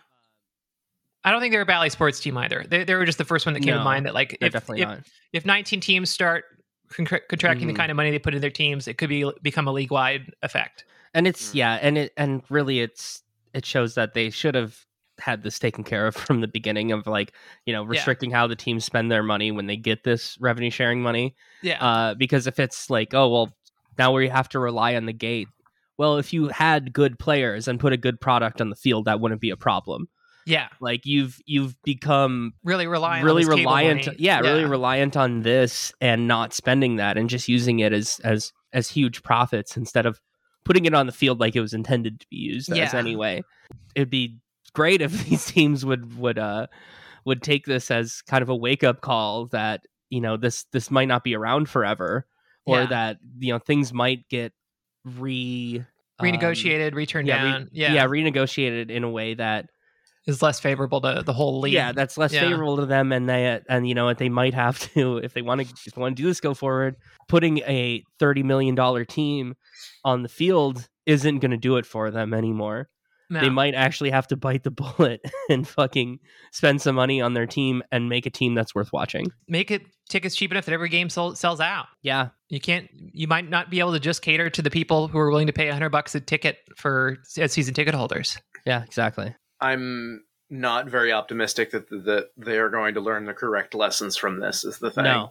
I 1.25 1.31
don't 1.31 1.41
think 1.41 1.53
they're 1.53 1.63
a 1.63 1.67
Bally 1.67 1.89
sports 1.89 2.21
team 2.21 2.37
either. 2.37 2.65
They, 2.69 2.85
they 2.85 2.95
were 2.95 3.07
just 3.07 3.17
the 3.19 3.25
first 3.25 3.47
one 3.47 3.55
that 3.55 3.61
came 3.61 3.73
to 3.75 3.83
mind 3.83 4.05
that 4.05 4.13
like 4.15 4.37
if, 4.41 4.53
definitely 4.53 4.83
if, 4.83 4.89
not. 4.89 4.99
if 5.33 5.47
19 5.47 5.81
teams 5.81 6.11
start 6.11 6.45
contra- 6.91 7.21
contracting 7.29 7.67
Mhm. 7.67 7.73
the 7.73 7.77
kind 7.79 7.91
of 7.91 7.97
money 7.97 8.11
they 8.11 8.19
put 8.19 8.35
in 8.35 8.41
their 8.43 8.51
teams, 8.51 8.87
it 8.87 8.99
could 8.99 9.09
be 9.09 9.31
become 9.43 9.67
a 9.67 9.73
league 9.73 9.91
wide 9.91 10.33
effect. 10.43 10.85
And 11.15 11.27
it's 11.27 11.51
Mm. 11.53 11.55
yeah, 11.55 11.79
and 11.81 11.97
it 11.97 12.13
and 12.17 12.43
really 12.51 12.81
it's 12.81 13.23
it 13.55 13.65
shows 13.65 13.95
that 13.95 14.13
they 14.15 14.29
should 14.31 14.55
have 14.55 14.77
had 15.21 15.45
this 15.45 15.59
taken 15.61 15.85
care 15.85 16.09
of 16.09 16.15
from 16.27 16.41
the 16.43 16.49
beginning 16.49 16.91
of 16.93 17.07
like 17.07 17.33
you 17.65 17.73
know 17.73 17.85
restricting 17.85 18.31
how 18.33 18.47
the 18.49 18.57
teams 18.57 18.85
spend 18.85 19.11
their 19.11 19.23
money 19.23 19.51
when 19.53 19.67
they 19.67 19.77
get 19.77 20.03
this 20.03 20.37
revenue 20.41 20.71
sharing 20.71 21.01
money 21.01 21.37
Yeah, 21.63 21.83
uh 21.83 22.15
because 22.15 22.47
if 22.49 22.59
it's 22.59 22.91
like 22.91 23.15
oh 23.15 23.29
well 23.29 23.57
now 23.99 24.13
we 24.13 24.29
have 24.29 24.49
to 24.51 24.59
rely 24.59 24.95
on 24.95 25.07
the 25.07 25.13
gate 25.13 25.49
well, 25.97 26.19
if 26.19 26.33
you 26.33 26.49
had 26.49 26.93
good 26.93 27.19
players 27.19 27.69
and 27.69 27.79
put 27.79 27.93
a 27.93 27.97
good 27.97 28.21
product 28.21 28.61
on 28.61 28.71
the 28.71 28.77
field, 28.77 29.05
that 29.05 29.21
wouldn't 29.21 29.41
be 29.41 29.51
a 29.51 29.57
problem. 29.57 30.09
Yeah, 30.47 30.69
Like 30.81 31.07
you've 31.07 31.41
you've 31.47 31.81
become 31.85 32.53
really 32.65 32.87
reliant. 32.87 33.25
really 33.25 33.45
on 33.45 33.51
reliant 33.51 34.07
money. 34.07 34.19
yeah, 34.19 34.41
really 34.41 34.67
reliant 34.67 35.17
on 35.17 35.41
this 35.41 35.91
and 36.03 36.29
not 36.29 36.53
spending 36.53 36.97
that 36.97 37.17
and 37.17 37.31
just 37.31 37.49
using 37.49 37.79
it 37.79 37.95
as 37.95 38.21
as 38.25 38.53
as 38.73 38.91
huge 38.91 39.23
profits 39.23 39.75
instead 39.77 40.05
of 40.05 40.21
putting 40.67 40.85
it 40.85 40.93
on 40.93 41.07
the 41.07 41.13
field 41.13 41.41
like 41.41 41.57
it 41.57 41.63
was 41.63 41.73
intended 41.73 42.21
to 42.21 42.27
be 42.29 42.37
used 42.37 42.71
as 42.73 42.93
anyway 42.93 43.43
it'd 43.95 44.11
be 44.11 44.37
great 44.75 45.01
if 45.01 45.13
these 45.29 45.47
teams 45.47 45.83
would 45.85 46.19
would 46.19 46.39
uh 46.39 46.67
would 47.25 47.43
take 47.43 47.65
this 47.65 47.91
as 47.91 48.21
kind 48.23 48.43
of 48.43 48.51
a 48.51 48.57
wake 48.57 48.85
up 48.85 49.01
call 49.01 49.47
that 49.47 49.87
you 50.11 50.21
know 50.21 50.37
this 50.37 50.65
this 50.73 50.91
might 50.91 51.09
not 51.09 51.25
be 51.25 51.35
around 51.35 51.71
forever 51.71 52.27
or 52.67 52.81
Yeah. 52.81 52.87
that 52.87 53.17
you 53.39 53.53
know 53.53 53.59
things 53.59 53.93
might 53.93 54.29
get 54.29 54.53
re 55.05 55.85
um, 56.19 56.27
renegotiated, 56.27 56.95
returned 56.95 57.29
yeah, 57.29 57.43
re- 57.45 57.51
down. 57.53 57.69
yeah, 57.73 57.93
yeah 57.93 58.07
renegotiated 58.07 58.91
in 58.91 59.05
a 59.05 59.11
way 59.11 59.35
that 59.35 59.67
is 60.27 60.41
less 60.41 60.59
favorable 60.59 61.01
to 61.03 61.23
the 61.25 61.33
whole 61.35 61.61
league. 61.61 61.73
yeah, 61.75 61.93
that's 61.93 62.17
less 62.17 62.33
Yeah. 62.33 62.41
favorable 62.49 62.77
to 62.79 62.87
them, 62.87 63.13
and 63.13 63.29
they 63.29 63.61
and 63.69 63.87
you 63.89 63.95
know 63.95 64.07
what 64.07 64.19
they 64.19 64.29
might 64.29 64.55
have 64.55 64.79
to 64.95 65.19
if 65.23 65.35
they 65.35 65.43
want 65.43 65.61
to 65.61 65.67
if 65.87 65.95
they 65.95 66.01
want 66.01 66.17
to 66.17 66.23
do 66.23 66.27
this 66.29 66.41
go 66.41 66.55
forward. 66.55 66.97
Putting 67.29 67.59
a 67.59 68.03
thirty 68.19 68.43
million 68.43 68.75
dollar 68.75 69.05
team 69.05 69.55
on 70.05 70.23
the 70.23 70.29
field 70.29 70.89
isn't 71.07 71.41
going 71.41 71.51
to 71.51 71.57
do 71.59 71.77
it 71.77 71.85
for 71.87 72.11
them 72.11 72.33
anymore. 72.33 72.89
No. 73.31 73.41
They 73.41 73.49
might 73.51 73.75
actually 73.75 74.11
have 74.11 74.27
to 74.29 74.37
bite 74.37 74.63
the 74.65 74.71
bullet 74.71 75.21
and 75.51 75.67
fucking 75.67 76.19
spend 76.53 76.81
some 76.83 76.95
money 76.95 77.21
on 77.23 77.33
their 77.35 77.47
team 77.47 77.83
and 77.91 78.09
make 78.09 78.27
a 78.27 78.31
team 78.31 78.55
that's 78.55 78.75
worth 78.75 78.93
watching. 78.93 79.27
make 79.49 79.71
it 79.71 79.83
tickets 80.09 80.37
cheap 80.37 80.51
enough 80.51 80.67
that 80.67 80.73
every 80.73 80.89
game 80.89 81.09
sold, 81.11 81.39
sells 81.39 81.61
out. 81.61 81.87
Yeah, 82.03 82.29
You 82.49 82.61
can't. 82.61 82.89
You 82.93 83.27
might 83.27 83.49
not 83.49 83.71
be 83.71 83.81
able 83.81 83.93
to 83.93 84.01
just 84.01 84.23
cater 84.23 84.51
to 84.51 84.63
the 84.63 84.71
people 84.71 85.09
who 85.09 85.19
are 85.19 85.31
willing 85.31 85.47
to 85.47 85.53
pay 85.53 85.69
hundred 85.69 85.91
bucks 85.91 86.15
a 86.15 86.21
ticket 86.21 86.59
for 86.77 87.19
as 87.39 87.53
season 87.53 87.75
ticket 87.75 87.95
holders. 87.95 88.39
yeah, 88.67 88.83
exactly. 88.85 89.35
I'm 89.61 90.25
not 90.51 90.87
very 90.89 91.13
optimistic 91.13 91.71
that 91.73 91.89
that 91.89 92.31
they 92.37 92.59
are 92.59 92.69
going 92.69 92.95
to 92.95 93.01
learn 93.01 93.25
the 93.25 93.35
correct 93.35 93.75
lessons 93.75 94.17
from 94.17 94.41
this. 94.41 94.65
Is 94.65 94.79
the 94.79 94.91
thing. 94.91 95.05
No, 95.05 95.31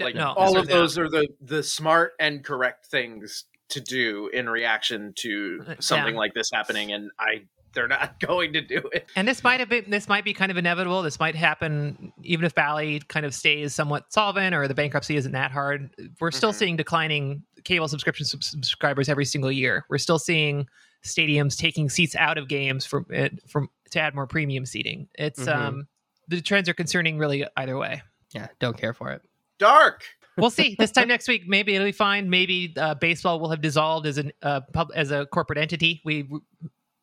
like 0.00 0.14
no, 0.14 0.32
all 0.36 0.56
of 0.56 0.66
right. 0.66 0.68
those 0.68 0.98
are 0.98 1.08
the 1.08 1.28
the 1.40 1.62
smart 1.62 2.12
and 2.20 2.44
correct 2.44 2.86
things 2.86 3.44
to 3.70 3.80
do 3.80 4.28
in 4.32 4.48
reaction 4.48 5.12
to 5.16 5.64
Uh, 5.66 5.74
something 5.80 6.14
yeah. 6.14 6.20
like 6.20 6.34
this 6.34 6.50
happening, 6.52 6.92
and 6.92 7.10
I 7.18 7.44
they're 7.78 7.88
not 7.88 8.18
going 8.26 8.52
to 8.54 8.60
do 8.60 8.82
it. 8.92 9.08
And 9.16 9.26
this 9.28 9.42
might 9.44 9.60
have 9.60 9.68
been. 9.68 9.88
This 9.88 10.08
might 10.08 10.24
be 10.24 10.34
kind 10.34 10.50
of 10.50 10.56
inevitable. 10.58 11.00
This 11.02 11.18
might 11.20 11.34
happen 11.36 12.12
even 12.22 12.44
if 12.44 12.54
Bally 12.54 13.00
kind 13.08 13.24
of 13.24 13.34
stays 13.34 13.74
somewhat 13.74 14.12
solvent 14.12 14.54
or 14.54 14.66
the 14.66 14.74
bankruptcy 14.74 15.16
isn't 15.16 15.32
that 15.32 15.50
hard. 15.52 15.90
We're 16.20 16.30
still 16.32 16.52
Mhm. 16.52 16.56
seeing 16.56 16.76
declining 16.76 17.42
cable 17.64 17.86
subscription 17.88 18.26
sub- 18.26 18.42
subscribers 18.42 19.08
every 19.08 19.24
single 19.24 19.52
year. 19.52 19.84
We're 19.88 19.98
still 19.98 20.18
seeing 20.18 20.66
stadiums 21.04 21.56
taking 21.56 21.88
seats 21.88 22.16
out 22.16 22.36
of 22.38 22.48
games 22.48 22.84
from 22.84 23.06
it 23.10 23.40
from 23.48 23.68
to 23.90 24.00
add 24.00 24.14
more 24.14 24.26
premium 24.26 24.66
seating. 24.66 25.08
It's 25.14 25.40
Mhm. 25.40 25.54
um 25.54 25.88
the 26.26 26.40
trends 26.42 26.68
are 26.68 26.74
concerning 26.74 27.16
really 27.18 27.46
either 27.56 27.78
way. 27.78 28.02
yeah, 28.34 28.48
don't 28.58 28.76
care 28.76 28.92
for 28.92 29.10
it. 29.12 29.22
Dark. 29.58 30.02
We'll 30.36 30.50
see. 30.50 30.76
this 30.78 30.92
time 30.92 31.08
next 31.14 31.26
week, 31.26 31.48
maybe 31.48 31.74
it'll 31.74 31.84
be 31.88 31.90
fine. 31.90 32.30
Maybe 32.30 32.72
uh, 32.76 32.94
baseball 32.94 33.40
will 33.40 33.50
have 33.50 33.60
dissolved 33.60 34.06
as 34.06 34.18
an 34.18 34.30
uh, 34.40 34.60
pub 34.72 34.92
as 34.94 35.10
a 35.10 35.26
corporate 35.26 35.58
entity. 35.58 36.00
We 36.04 36.28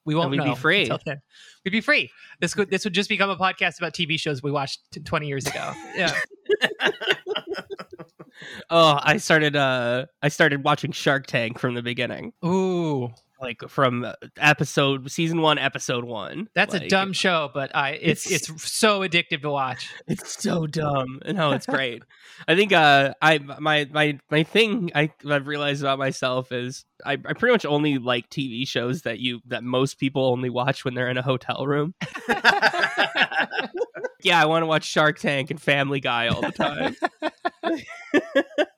we 0.06 0.16
won't 0.16 0.30
we'd 0.32 0.44
be 0.44 0.56
free. 0.56 0.82
until 0.82 1.00
then. 1.06 1.22
We'd 1.64 1.72
be 1.72 1.82
free. 1.82 2.12
This 2.40 2.54
could 2.54 2.70
this 2.70 2.84
would 2.84 2.94
just 2.94 3.10
become 3.10 3.30
a 3.30 3.36
podcast 3.36 3.78
about 3.80 3.94
TV 3.94 4.20
shows 4.20 4.44
we 4.44 4.52
watched 4.52 5.04
twenty 5.06 5.28
years 5.28 5.46
ago. 5.48 5.74
Yeah, 5.96 6.14
Oh, 8.70 9.00
I 9.02 9.18
started 9.18 9.56
uh 9.56 10.06
I 10.22 10.28
started 10.30 10.64
watching 10.64 10.92
Shark 10.92 11.26
Tank 11.26 11.58
from 11.60 11.74
the 11.74 11.82
beginning. 11.82 12.34
ooh, 12.44 13.10
Like 13.42 13.62
from 13.68 14.06
uh, 14.06 14.14
episode 14.38 15.12
season 15.12 15.42
1 15.42 15.58
episode 15.58 16.04
1. 16.06 16.50
that's 16.56 16.74
a 16.74 16.88
dumb 16.88 17.12
show, 17.14 17.50
but 17.54 17.76
I 17.76 17.92
it's 17.92 18.26
It's- 18.32 18.50
it's 18.50 18.72
so 18.72 19.02
addictive 19.02 19.42
to 19.42 19.50
watch. 19.50 19.90
It's 20.08 20.42
so 20.42 20.66
dumb. 20.68 21.20
No, 21.28 21.52
it's 21.52 21.66
great. 21.66 22.04
I 22.48 22.56
think 22.56 22.72
uh 22.72 23.14
I 23.22 23.40
my 23.40 23.88
my 23.92 24.20
my 24.32 24.44
thing 24.44 24.92
I 24.96 25.12
I've 25.30 25.48
realized 25.48 25.82
about 25.82 26.00
myself 26.00 26.52
is 26.52 26.86
I, 27.06 27.14
I 27.14 27.34
pretty 27.34 27.52
much 27.52 27.66
only 27.66 27.98
like 27.98 28.30
TV 28.30 28.68
shows 28.68 29.02
that 29.02 29.20
you 29.20 29.42
that 29.48 29.64
most 29.64 30.00
people 30.00 30.26
only 30.26 30.50
watch 30.50 30.86
when 30.86 30.94
they're 30.96 31.10
in 31.10 31.18
a 31.18 31.22
hotel 31.24 31.66
room. 31.68 31.94
Yeah, 34.24 34.42
I 34.42 34.46
want 34.48 34.64
to 34.64 34.66
watch 34.66 34.86
Shark 34.86 35.20
Tank 35.20 35.52
and 35.52 35.62
Family 35.62 36.00
Guy 36.00 36.30
all 36.30 36.42
the 36.42 36.52
time. 36.52 36.96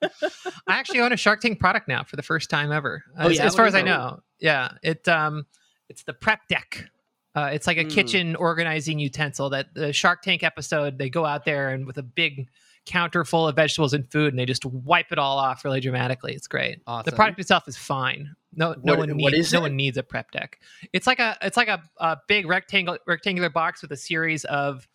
I 0.02 0.78
actually 0.78 1.00
own 1.00 1.12
a 1.12 1.16
Shark 1.16 1.40
Tank 1.40 1.58
product 1.58 1.88
now 1.88 2.04
for 2.04 2.16
the 2.16 2.22
first 2.22 2.50
time 2.50 2.72
ever. 2.72 3.02
Oh, 3.18 3.28
as, 3.28 3.36
yeah? 3.36 3.46
as 3.46 3.54
far 3.54 3.66
as 3.66 3.74
I 3.74 3.82
know. 3.82 4.20
Yeah, 4.38 4.70
it 4.82 5.06
um, 5.08 5.46
it's 5.88 6.04
the 6.04 6.12
Prep 6.14 6.46
Deck. 6.48 6.86
Uh, 7.34 7.50
it's 7.52 7.66
like 7.66 7.76
a 7.78 7.82
Hmm. 7.82 7.88
kitchen 7.88 8.36
organizing 8.36 8.98
utensil 8.98 9.50
that 9.50 9.74
the 9.74 9.92
Shark 9.92 10.22
Tank 10.22 10.42
episode 10.42 10.98
they 10.98 11.10
go 11.10 11.24
out 11.24 11.44
there 11.44 11.70
and 11.70 11.86
with 11.86 11.98
a 11.98 12.02
big 12.02 12.48
counter 12.86 13.22
full 13.24 13.46
of 13.46 13.54
vegetables 13.54 13.92
and 13.92 14.10
food 14.10 14.32
and 14.32 14.38
they 14.38 14.46
just 14.46 14.64
wipe 14.64 15.12
it 15.12 15.18
all 15.18 15.38
off 15.38 15.64
really 15.64 15.80
dramatically. 15.80 16.32
It's 16.32 16.46
great. 16.48 16.80
Awesome. 16.86 17.10
The 17.10 17.14
product 17.14 17.38
itself 17.38 17.68
is 17.68 17.76
fine. 17.76 18.34
No, 18.54 18.74
no 18.82 18.94
one 18.96 19.10
needs 19.10 19.52
no 19.52 19.58
it? 19.58 19.62
one 19.62 19.76
needs 19.76 19.98
a 19.98 20.02
prep 20.02 20.30
deck. 20.30 20.58
It's 20.92 21.06
like 21.06 21.18
a 21.18 21.36
it's 21.42 21.56
like 21.56 21.68
a, 21.68 21.82
a 21.98 22.16
big 22.26 22.46
rectangle 22.46 22.96
rectangular 23.06 23.50
box 23.50 23.82
with 23.82 23.92
a 23.92 23.96
series 23.96 24.44
of 24.46 24.88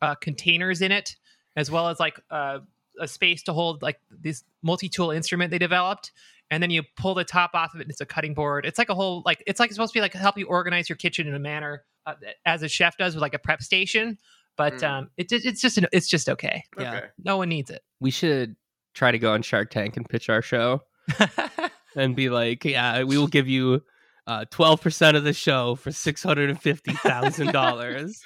uh, 0.00 0.14
containers 0.14 0.80
in 0.80 0.92
it, 0.92 1.16
as 1.56 1.70
well 1.70 1.88
as 1.88 1.98
like 1.98 2.20
uh, 2.30 2.60
a 3.00 3.08
space 3.08 3.42
to 3.44 3.52
hold 3.52 3.82
like 3.82 3.98
this 4.10 4.44
multi 4.62 4.88
tool 4.88 5.10
instrument 5.10 5.50
they 5.50 5.58
developed. 5.58 6.12
And 6.52 6.60
then 6.62 6.70
you 6.70 6.82
pull 6.96 7.14
the 7.14 7.24
top 7.24 7.52
off 7.54 7.74
of 7.74 7.80
it. 7.80 7.84
and 7.84 7.90
It's 7.92 8.00
a 8.00 8.06
cutting 8.06 8.34
board. 8.34 8.66
It's 8.66 8.78
like 8.78 8.88
a 8.88 8.94
whole 8.94 9.22
like 9.24 9.42
it's 9.46 9.58
like 9.60 9.68
it's 9.70 9.76
supposed 9.76 9.92
to 9.92 9.96
be 9.96 10.00
like 10.00 10.12
help 10.14 10.36
you 10.36 10.46
organize 10.46 10.88
your 10.88 10.96
kitchen 10.96 11.26
in 11.28 11.34
a 11.34 11.38
manner 11.38 11.84
uh, 12.06 12.14
as 12.44 12.62
a 12.62 12.68
chef 12.68 12.96
does 12.96 13.14
with 13.14 13.22
like 13.22 13.34
a 13.34 13.38
prep 13.38 13.62
station. 13.62 14.18
But 14.56 14.74
Mm. 14.74 14.88
um, 14.90 15.10
it, 15.16 15.30
it's 15.32 15.60
just 15.62 15.78
an, 15.78 15.86
it's 15.92 16.08
just 16.08 16.28
okay. 16.28 16.64
Yeah. 16.78 17.06
No 17.24 17.36
one 17.38 17.48
needs 17.48 17.70
it. 17.70 17.82
we 18.00 18.10
should 18.10 18.56
try 18.94 19.10
to 19.12 19.18
go 19.18 19.32
on 19.32 19.42
Shark 19.42 19.70
Tank 19.70 19.96
and 19.96 20.08
pitch 20.08 20.28
our 20.28 20.42
show 20.42 20.82
and 21.96 22.14
be 22.16 22.28
like, 22.28 22.64
yeah, 22.64 23.02
we 23.04 23.16
will 23.16 23.28
give 23.28 23.48
you 23.48 23.82
uh, 24.26 24.44
12% 24.50 25.16
of 25.16 25.24
the 25.24 25.32
show 25.32 25.74
for 25.76 25.90
$650,000. 25.90 28.20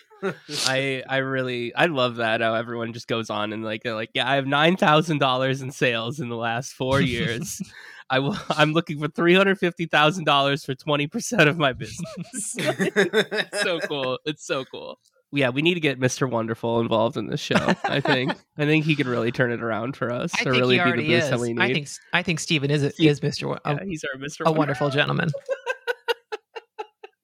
I 0.66 1.02
I 1.06 1.18
really 1.18 1.74
I 1.74 1.84
love 1.86 2.16
that 2.16 2.40
how 2.40 2.54
everyone 2.54 2.94
just 2.94 3.08
goes 3.08 3.28
on 3.28 3.52
and 3.52 3.62
like 3.62 3.82
they're 3.82 3.94
like 3.94 4.08
yeah 4.14 4.26
I 4.26 4.36
have 4.36 4.46
nine 4.46 4.78
thousand 4.78 5.18
dollars 5.18 5.60
in 5.60 5.70
sales 5.70 6.18
in 6.18 6.30
the 6.30 6.36
last 6.36 6.72
four 6.72 7.02
years. 7.02 7.60
I 8.10 8.20
will 8.20 8.38
I'm 8.48 8.72
looking 8.72 8.98
for 8.98 9.08
three 9.08 9.34
hundred 9.34 9.58
fifty 9.58 9.84
thousand 9.84 10.24
dollars 10.24 10.64
for 10.64 10.74
twenty 10.74 11.08
percent 11.08 11.46
of 11.48 11.58
my 11.58 11.74
business. 11.74 12.06
it's 12.56 13.62
so 13.62 13.80
cool. 13.80 14.18
It's 14.24 14.46
so 14.46 14.64
cool. 14.64 14.98
Yeah, 15.32 15.48
we 15.50 15.62
need 15.62 15.74
to 15.74 15.80
get 15.80 15.98
Mr. 15.98 16.30
Wonderful 16.30 16.80
involved 16.80 17.16
in 17.16 17.26
this 17.26 17.40
show. 17.40 17.74
I 17.84 18.00
think 18.00 18.32
I 18.56 18.64
think 18.64 18.84
he 18.84 18.94
could 18.94 19.06
really 19.06 19.32
turn 19.32 19.52
it 19.52 19.62
around 19.62 19.96
for 19.96 20.10
us. 20.10 20.32
I 20.38 20.42
or 20.42 20.52
think 20.52 20.60
really 20.60 20.78
be 20.78 20.90
the 20.90 20.96
boost 21.08 21.24
is. 21.24 21.30
that 21.30 21.40
we 21.40 21.52
need. 21.52 21.60
I 21.60 21.72
think 21.72 21.88
I 22.12 22.22
think 22.22 22.40
Steven 22.40 22.70
is 22.70 22.94
Steve- 22.94 23.10
is 23.10 23.20
Mr. 23.20 23.48
Wo- 23.48 23.58
yeah, 23.66 23.78
a, 23.82 23.84
he's 23.84 24.04
our 24.04 24.20
Mr. 24.20 24.46
a 24.46 24.52
wonderful 24.52 24.90
gentleman. 24.90 25.30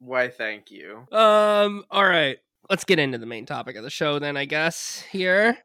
Why? 0.01 0.29
Thank 0.29 0.71
you. 0.71 1.07
Um. 1.13 1.85
All 1.91 2.05
right. 2.05 2.39
Let's 2.69 2.85
get 2.85 2.99
into 2.99 3.19
the 3.19 3.27
main 3.27 3.47
topic 3.47 3.77
of 3.77 3.83
the 3.83 3.91
show 3.91 4.19
then. 4.19 4.37
I 4.37 4.45
guess 4.45 5.05
here, 5.11 5.59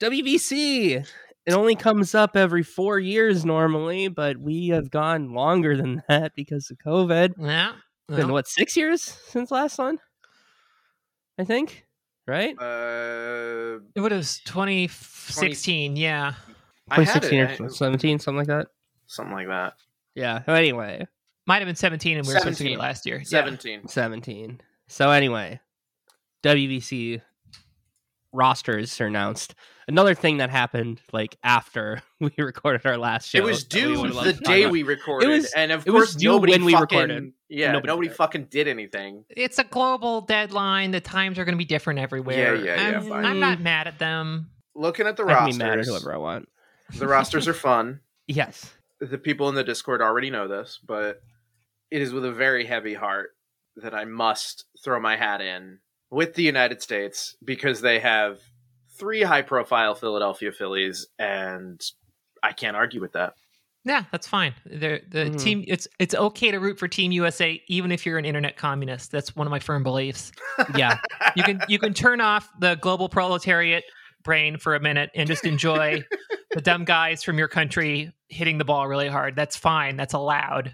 WBC. 0.00 1.06
It 1.44 1.52
only 1.54 1.74
comes 1.74 2.14
up 2.14 2.36
every 2.36 2.62
four 2.62 2.98
years 3.00 3.44
normally, 3.44 4.08
but 4.08 4.38
we 4.38 4.68
have 4.68 4.90
gone 4.90 5.32
longer 5.34 5.76
than 5.76 6.02
that 6.08 6.34
because 6.36 6.70
of 6.70 6.78
COVID. 6.78 7.34
Yeah. 7.38 7.72
Been 8.08 8.30
what 8.32 8.46
six 8.46 8.76
years 8.76 9.02
since 9.02 9.50
last 9.50 9.78
one? 9.78 9.98
I 11.38 11.44
think. 11.44 11.84
Right. 12.26 12.54
Uh, 12.60 13.80
it 13.96 14.00
was 14.00 14.40
2016. 14.44 15.96
Yeah. 15.96 16.34
I 16.90 17.02
had 17.02 17.22
2016 17.22 17.38
it. 17.40 17.60
or 17.60 17.64
I- 17.64 17.68
17, 17.68 18.18
something 18.18 18.38
like 18.38 18.46
that. 18.48 18.68
something 19.06 19.34
like 19.34 19.48
that. 19.48 19.74
Yeah. 20.14 20.42
Anyway, 20.46 21.06
Might 21.46 21.58
have 21.58 21.66
been 21.66 21.74
17 21.76 22.18
and 22.18 22.26
we 22.26 22.32
were 22.32 22.38
supposed 22.40 22.58
to 22.58 22.64
get 22.64 22.70
it 22.72 22.76
17. 22.76 22.78
last 22.78 23.06
year. 23.06 23.16
Yeah. 23.18 23.24
Seventeen. 23.24 23.88
17. 23.88 24.60
So 24.88 25.10
anyway, 25.10 25.60
WBC 26.44 27.20
rosters 28.32 29.00
are 29.00 29.06
announced. 29.06 29.54
Another 29.88 30.14
thing 30.14 30.36
that 30.38 30.48
happened 30.50 31.00
like 31.12 31.36
after 31.42 32.00
we 32.20 32.30
recorded 32.38 32.86
our 32.86 32.96
last 32.96 33.28
show. 33.28 33.38
It 33.38 33.44
was 33.44 33.64
due 33.64 33.96
the 34.08 34.32
day 34.44 34.66
we 34.66 34.82
recorded, 34.84 35.28
it 35.28 35.32
was- 35.32 35.52
and 35.52 35.72
of 35.72 35.86
it 35.86 35.90
was 35.90 36.04
course 36.10 36.14
due 36.14 36.28
nobody 36.28 36.52
when 36.52 36.64
we 36.64 36.72
fucking, 36.72 36.98
recorded. 36.98 37.32
Yeah, 37.48 37.72
Nobody 37.72 37.86
nobody, 37.88 38.08
fucking 38.08 38.44
did 38.44 38.66
anything. 38.68 39.24
It's 39.28 39.58
a 39.58 39.64
global 39.64 40.22
deadline. 40.22 40.90
The 40.92 41.00
times 41.00 41.38
are 41.38 41.44
going 41.44 41.52
to 41.54 41.58
be 41.58 41.66
different 41.66 41.98
everywhere. 41.98 42.54
Yeah, 42.54 42.64
yeah, 42.76 42.90
yeah, 42.92 42.98
I'm. 43.00 43.12
I'm 43.12 43.40
not 43.40 43.60
mad 43.60 43.88
at 43.88 43.98
them. 43.98 44.48
Looking 44.74 45.06
at 45.06 45.16
the 45.18 45.24
I 45.24 45.26
can 45.26 45.34
rosters, 45.36 45.58
be 45.58 45.64
mad 45.64 45.78
at 45.80 45.84
whoever 45.84 46.14
I 46.14 46.16
want. 46.16 46.48
the 46.96 47.06
rosters 47.06 47.46
are 47.48 47.52
fun. 47.70 48.00
Yes. 48.26 48.72
The 49.00 49.18
people 49.18 49.50
in 49.50 49.54
the 49.54 49.64
Discord 49.64 50.00
already 50.00 50.30
know 50.30 50.48
this, 50.48 50.78
but 50.86 51.20
it 51.92 52.02
is 52.02 52.12
with 52.12 52.24
a 52.24 52.32
very 52.32 52.64
heavy 52.66 52.94
heart 52.94 53.30
that 53.76 53.94
I 53.94 54.04
must 54.04 54.64
throw 54.84 54.98
my 55.00 55.16
hat 55.16 55.40
in 55.40 55.78
with 56.10 56.34
the 56.34 56.42
United 56.42 56.82
States 56.82 57.36
because 57.44 57.80
they 57.80 58.00
have 58.00 58.38
three 58.98 59.22
high-profile 59.22 59.94
Philadelphia 59.94 60.52
Phillies, 60.52 61.06
and 61.18 61.80
I 62.42 62.52
can't 62.52 62.76
argue 62.76 63.00
with 63.00 63.12
that. 63.12 63.34
Yeah, 63.84 64.04
that's 64.12 64.28
fine. 64.28 64.54
The 64.64 65.00
the 65.08 65.24
Mhm. 65.30 65.42
team 65.42 65.64
it's 65.66 65.88
it's 65.98 66.14
okay 66.14 66.50
to 66.52 66.58
root 66.60 66.78
for 66.78 66.86
Team 66.86 67.10
USA 67.12 67.60
even 67.66 67.90
if 67.90 68.06
you're 68.06 68.16
an 68.18 68.24
internet 68.24 68.56
communist. 68.56 69.10
That's 69.10 69.34
one 69.34 69.46
of 69.46 69.50
my 69.50 69.58
firm 69.58 69.82
beliefs. 69.82 70.30
Yeah. 70.76 70.98
You 71.34 71.42
can 71.42 71.60
you 71.68 71.80
can 71.80 71.92
turn 71.92 72.20
off 72.20 72.48
the 72.60 72.76
global 72.76 73.08
proletariat 73.08 73.82
brain 74.22 74.56
for 74.56 74.76
a 74.76 74.80
minute 74.80 75.10
and 75.16 75.26
just 75.26 75.44
enjoy 75.44 76.04
the 76.52 76.60
dumb 76.60 76.84
guys 76.84 77.24
from 77.24 77.38
your 77.38 77.48
country 77.48 78.12
hitting 78.28 78.58
the 78.58 78.64
ball 78.64 78.86
really 78.86 79.08
hard. 79.08 79.34
That's 79.34 79.56
fine. 79.56 79.96
That's 79.96 80.14
allowed. 80.14 80.72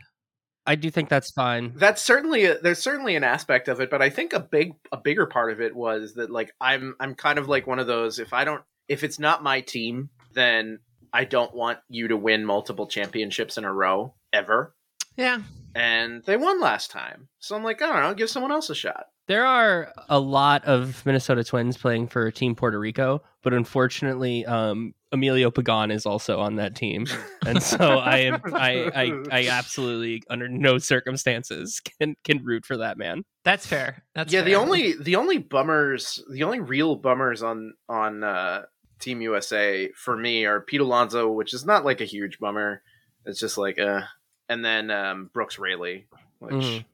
I 0.69 0.75
do 0.77 0.91
think 0.91 1.09
that's 1.09 1.31
fine. 1.33 1.73
that's 1.77 2.03
certainly 2.03 2.45
a, 2.45 2.59
there's 2.59 2.79
certainly 2.79 3.17
an 3.17 3.25
aspect 3.25 3.67
of 3.69 3.81
it 3.81 3.91
but 3.91 4.03
i 4.03 4.11
think 4.11 4.33
a 4.33 4.41
big 4.41 4.75
a 4.93 4.97
bigger 4.97 5.27
part 5.27 5.51
of 5.53 5.61
it 5.61 5.75
was 5.75 6.15
that 6.15 6.31
like 6.31 6.53
i'm 6.61 6.95
i'm 7.01 7.15
kind 7.15 7.39
of 7.39 7.49
like 7.49 7.67
one 7.67 7.79
of 7.79 7.87
those 7.87 8.19
if 8.19 8.33
i 8.33 8.45
don't 8.45 8.63
if 8.89 9.03
it's 9.03 9.19
not 9.19 9.43
my 9.43 9.61
team 9.63 10.11
then 10.35 10.79
i 11.13 11.25
don't 11.25 11.55
want 11.55 11.79
you 11.89 12.09
to 12.09 12.17
win 12.17 12.45
multiple 12.45 12.87
championships 12.87 13.57
in 13.59 13.65
a 13.65 13.73
row 13.73 14.15
ever 14.33 14.75
Yeah. 15.17 15.39
and 15.75 16.23
they 16.25 16.37
won 16.37 16.61
last 16.61 16.91
time 16.91 17.29
so 17.39 17.57
i'm 17.57 17.65
like 17.65 17.81
i 17.83 17.87
don't 17.87 18.03
know 18.03 18.15
give 18.15 18.31
someone 18.31 18.53
else 18.53 18.69
a 18.71 18.75
shot 18.75 19.07
There 19.27 19.45
are 19.47 19.93
a 20.09 20.19
lot 20.21 20.65
of 20.65 21.05
Minnesota 21.05 21.45
Twins 21.45 21.77
playing 21.77 22.09
for 22.09 22.31
Team 22.31 22.55
Puerto 22.55 22.79
Rico, 22.81 23.23
but 23.43 23.53
unfortunately, 23.53 24.47
um, 24.47 24.95
Emilio 25.13 25.51
Pagan 25.51 25.91
is 25.91 26.05
also 26.07 26.39
on 26.41 26.57
that 26.57 26.75
team, 26.75 27.07
and 27.47 27.63
so 27.63 27.99
I 27.99 28.19
am 28.19 28.41
I, 28.53 28.91
I 28.95 29.23
I 29.31 29.49
absolutely 29.49 30.23
under 30.29 30.49
no 30.49 30.79
circumstances 30.79 31.81
can 32.01 32.15
can 32.25 32.45
root 32.45 32.67
for 32.67 32.77
that 32.79 32.99
man. 32.99 33.25
That's 33.45 33.67
fair. 33.67 34.03
That's 34.15 34.33
yeah 34.33 34.43
the 34.43 34.57
only 34.57 34.93
the 34.93 35.17
only 35.17 35.39
bummers 35.39 36.23
the 36.31 36.43
only 36.43 36.61
real 36.61 36.97
bummers 36.97 37.43
on 37.43 37.75
on 37.89 38.23
uh 38.23 38.63
team 39.01 39.21
usa 39.21 39.91
for 39.93 40.17
me 40.17 40.45
are 40.45 40.61
pete 40.61 40.81
alonso 40.81 41.31
which 41.31 41.55
is 41.55 41.65
not 41.65 41.85
like 41.85 42.01
a 42.01 42.05
huge 42.05 42.41
bummer 42.41 42.83
it's 43.25 43.39
just 43.39 43.57
like 43.57 43.79
uh 43.79 44.01
and 44.49 44.65
then 44.65 44.91
um 44.91 45.31
brooks 45.33 45.57
raley 45.59 46.09
which 46.41 46.55
Mhm. 46.55 46.85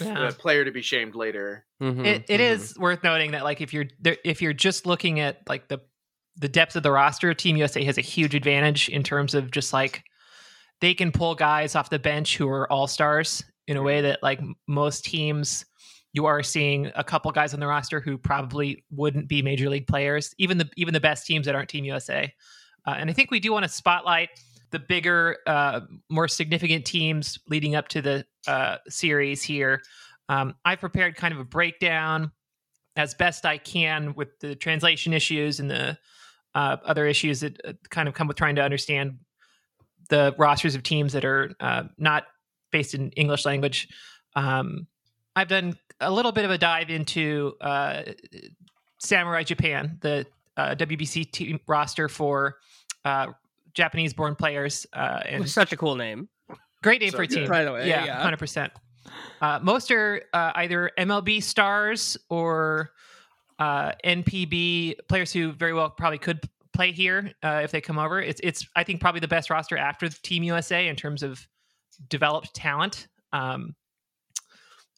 Yeah. 0.00 0.28
a 0.28 0.32
player 0.32 0.64
to 0.64 0.70
be 0.70 0.82
shamed 0.82 1.14
later 1.14 1.64
Mhm, 1.80 2.04
it, 2.06 2.24
it 2.28 2.40
mhm. 2.40 2.50
is 2.52 2.78
worth 2.78 3.02
noting 3.02 3.32
that 3.32 3.44
like 3.44 3.60
if 3.60 3.72
you're 3.72 3.86
there, 4.00 4.16
if 4.24 4.40
you're 4.42 4.52
just 4.52 4.86
looking 4.86 5.20
at 5.20 5.40
like 5.48 5.68
the 5.68 5.80
the 6.36 6.48
depth 6.48 6.76
of 6.76 6.82
the 6.82 6.90
roster, 6.90 7.34
Team 7.34 7.56
USA 7.56 7.84
has 7.84 7.98
a 7.98 8.02
huge 8.02 8.34
advantage 8.34 8.88
in 8.88 9.02
terms 9.02 9.34
of 9.34 9.50
just 9.50 9.72
like 9.72 10.04
they 10.80 10.94
can 10.94 11.12
pull 11.12 11.34
guys 11.34 11.74
off 11.76 11.90
the 11.90 11.98
bench 11.98 12.36
who 12.36 12.48
are 12.48 12.70
all 12.70 12.86
stars 12.86 13.42
in 13.66 13.76
a 13.76 13.82
way 13.82 14.00
that 14.00 14.22
like 14.22 14.40
most 14.66 15.04
teams 15.04 15.64
you 16.12 16.26
are 16.26 16.42
seeing 16.42 16.90
a 16.94 17.04
couple 17.04 17.30
guys 17.32 17.54
on 17.54 17.60
the 17.60 17.66
roster 17.66 18.00
who 18.00 18.18
probably 18.18 18.84
wouldn't 18.90 19.28
be 19.28 19.40
major 19.40 19.70
league 19.70 19.86
players 19.86 20.34
even 20.38 20.58
the 20.58 20.68
even 20.76 20.92
the 20.92 21.00
best 21.00 21.26
teams 21.26 21.46
that 21.46 21.54
aren't 21.54 21.70
team 21.70 21.84
usa 21.84 22.32
uh, 22.86 22.94
and 22.98 23.08
i 23.08 23.12
think 23.12 23.30
we 23.30 23.40
do 23.40 23.52
want 23.52 23.64
to 23.64 23.68
spotlight 23.68 24.28
the 24.72 24.78
bigger 24.78 25.36
uh, 25.46 25.80
more 26.10 26.26
significant 26.26 26.84
teams 26.84 27.38
leading 27.46 27.74
up 27.74 27.88
to 27.88 28.00
the 28.00 28.24
uh, 28.46 28.78
series 28.88 29.42
here. 29.42 29.82
Um, 30.28 30.54
i've 30.64 30.80
prepared 30.80 31.16
kind 31.16 31.32
of 31.32 31.40
a 31.40 31.44
breakdown 31.44 32.32
as 32.96 33.14
best 33.14 33.46
i 33.46 33.58
can 33.58 34.14
with 34.14 34.38
the 34.40 34.54
translation 34.54 35.12
issues 35.12 35.60
and 35.60 35.70
the 35.70 35.96
uh, 36.54 36.76
other 36.84 37.06
issues 37.06 37.40
that 37.40 37.60
uh, 37.64 37.72
kind 37.90 38.08
of 38.08 38.14
come 38.14 38.28
with 38.28 38.36
trying 38.36 38.56
to 38.56 38.62
understand 38.62 39.18
the 40.08 40.34
rosters 40.38 40.74
of 40.74 40.82
teams 40.82 41.12
that 41.12 41.24
are 41.24 41.52
uh, 41.60 41.84
not 41.96 42.24
based 42.70 42.94
in 42.94 43.10
English 43.12 43.44
language. 43.44 43.88
Um, 44.34 44.86
I've 45.34 45.48
done 45.48 45.74
a 46.00 46.10
little 46.10 46.32
bit 46.32 46.44
of 46.44 46.50
a 46.50 46.58
dive 46.58 46.90
into 46.90 47.54
uh, 47.60 48.02
Samurai 48.98 49.44
Japan, 49.44 49.98
the 50.00 50.26
uh, 50.56 50.74
WBC 50.74 51.30
team 51.32 51.60
roster 51.66 52.08
for 52.08 52.56
uh, 53.04 53.28
Japanese-born 53.74 54.34
players, 54.34 54.86
uh, 54.92 55.22
and 55.26 55.48
such 55.48 55.72
a 55.72 55.76
cool 55.76 55.94
name. 55.94 56.28
great 56.82 57.00
name 57.00 57.10
So 57.10 57.16
for 57.16 57.22
a 57.22 57.26
team. 57.26 57.48
By 57.48 57.64
the 57.64 57.72
way, 57.72 57.88
yeah, 57.88 58.04
yeah. 58.04 58.20
hundred 58.20 58.38
percent. 58.38 58.72
Uh, 59.40 59.58
most 59.62 59.90
are 59.90 60.22
uh, 60.32 60.52
either 60.56 60.90
MLB 60.98 61.42
stars 61.42 62.16
or 62.28 62.90
uh, 63.58 63.92
NPB 64.04 64.96
players 65.08 65.32
who 65.32 65.52
very 65.52 65.72
well 65.72 65.90
probably 65.90 66.18
could 66.18 66.48
play 66.72 66.92
here 66.92 67.32
uh, 67.42 67.60
if 67.62 67.70
they 67.70 67.80
come 67.80 67.98
over. 67.98 68.20
It's 68.20 68.40
it's 68.42 68.66
I 68.74 68.84
think 68.84 69.00
probably 69.00 69.20
the 69.20 69.28
best 69.28 69.50
roster 69.50 69.76
after 69.76 70.08
Team 70.08 70.42
USA 70.42 70.88
in 70.88 70.96
terms 70.96 71.22
of 71.22 71.46
developed 72.08 72.54
talent. 72.54 73.08
Um, 73.32 73.74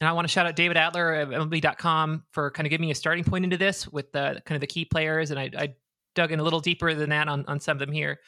and 0.01 0.09
I 0.09 0.11
want 0.11 0.27
to 0.27 0.31
shout 0.31 0.45
out 0.45 0.55
David 0.55 0.77
Adler 0.77 1.15
of 1.15 1.29
MLB.com 1.29 2.23
for 2.31 2.51
kind 2.51 2.67
of 2.67 2.69
giving 2.69 2.85
me 2.85 2.91
a 2.91 2.95
starting 2.95 3.23
point 3.23 3.45
into 3.45 3.57
this 3.57 3.87
with 3.87 4.11
the 4.11 4.41
kind 4.45 4.55
of 4.55 4.61
the 4.61 4.67
key 4.67 4.83
players. 4.83 5.31
And 5.31 5.39
I, 5.39 5.49
I 5.57 5.75
dug 6.15 6.31
in 6.31 6.39
a 6.39 6.43
little 6.43 6.59
deeper 6.59 6.93
than 6.93 7.09
that 7.11 7.27
on, 7.27 7.45
on 7.47 7.59
some 7.59 7.75
of 7.75 7.79
them 7.79 7.93
here. 7.93 8.19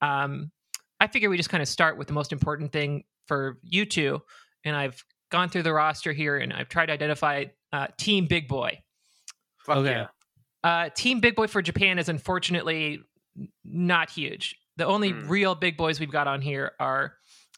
Um, 0.00 0.50
I 0.98 1.06
figure 1.08 1.28
we 1.28 1.36
just 1.36 1.50
kind 1.50 1.62
of 1.62 1.68
start 1.68 1.98
with 1.98 2.06
the 2.06 2.14
most 2.14 2.32
important 2.32 2.72
thing 2.72 3.04
for 3.26 3.58
you 3.62 3.84
two. 3.84 4.22
And 4.64 4.74
I've 4.74 5.04
gone 5.30 5.48
through 5.48 5.62
the 5.62 5.72
roster 5.72 6.12
here 6.12 6.36
and 6.36 6.52
I've 6.52 6.68
tried 6.68 6.86
to 6.86 6.92
identify 6.92 7.44
uh, 7.72 7.86
Team 7.98 8.26
Big 8.26 8.48
Boy. 8.48 8.80
Fuck 9.64 9.78
Okay. 9.78 9.90
yeah. 9.92 10.06
Uh, 10.62 10.90
Team 10.94 11.20
Big 11.20 11.34
Boy 11.36 11.46
for 11.46 11.62
Japan 11.62 11.98
is 11.98 12.08
unfortunately 12.08 13.00
not 13.64 14.10
huge. 14.10 14.56
The 14.76 14.86
only 14.86 15.10
Hmm. 15.10 15.28
real 15.28 15.54
big 15.54 15.76
boys 15.76 16.00
we've 16.00 16.10
got 16.10 16.26
on 16.26 16.40
here 16.40 16.72
are 16.80 17.14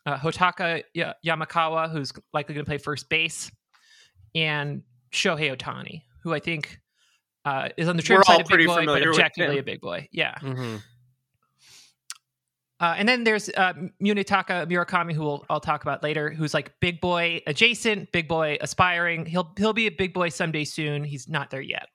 uh, 0.07 0.17
Hotaka 0.19 0.83
Ya- 0.95 1.15
Yamakawa, 1.25 1.91
who's 1.91 2.13
likely 2.33 2.55
going 2.55 2.65
to 2.65 2.69
play 2.69 2.79
first 2.79 3.09
base, 3.09 3.51
and 4.35 4.83
Shohei 5.13 5.57
Otani, 5.57 6.03
who 6.23 6.35
I 6.35 6.41
think 6.41 6.79
uh, 7.45 7.69
is 7.77 7.89
on 7.89 7.97
the 7.97 8.03
trim 8.03 8.19
We're 8.19 8.25
side 8.25 8.33
all 8.35 8.41
of 8.41 8.47
big 8.47 8.55
pretty 8.55 8.67
boy, 8.67 8.87
but 8.87 9.07
objectively 9.07 9.59
a 9.59 9.63
big 9.63 9.81
boy. 9.81 10.09
Yeah. 10.13 10.35
Mhm. 10.41 10.81
Uh, 12.83 12.97
and 12.99 13.09
then 13.09 13.23
there's 13.23 13.49
uh, 13.51 13.73
Munetaka 14.03 14.67
Murakami, 14.67 15.13
who 15.15 15.23
we'll, 15.23 15.47
I'll 15.49 15.61
talk 15.61 15.83
about 15.83 16.03
later, 16.03 16.31
who's 16.31 16.53
like 16.53 16.73
big 16.81 17.01
boy 17.01 17.41
adjacent, 17.47 18.11
big 18.11 18.27
boy 18.27 18.59
aspiring. 18.61 19.25
He'll 19.25 19.53
he'll 19.57 19.73
be 19.73 19.87
a 19.87 19.91
big 19.91 20.13
boy 20.13 20.31
someday 20.31 20.65
soon. 20.65 21.05
He's 21.05 21.29
not 21.29 21.51
there 21.51 21.61
yet. 21.61 21.87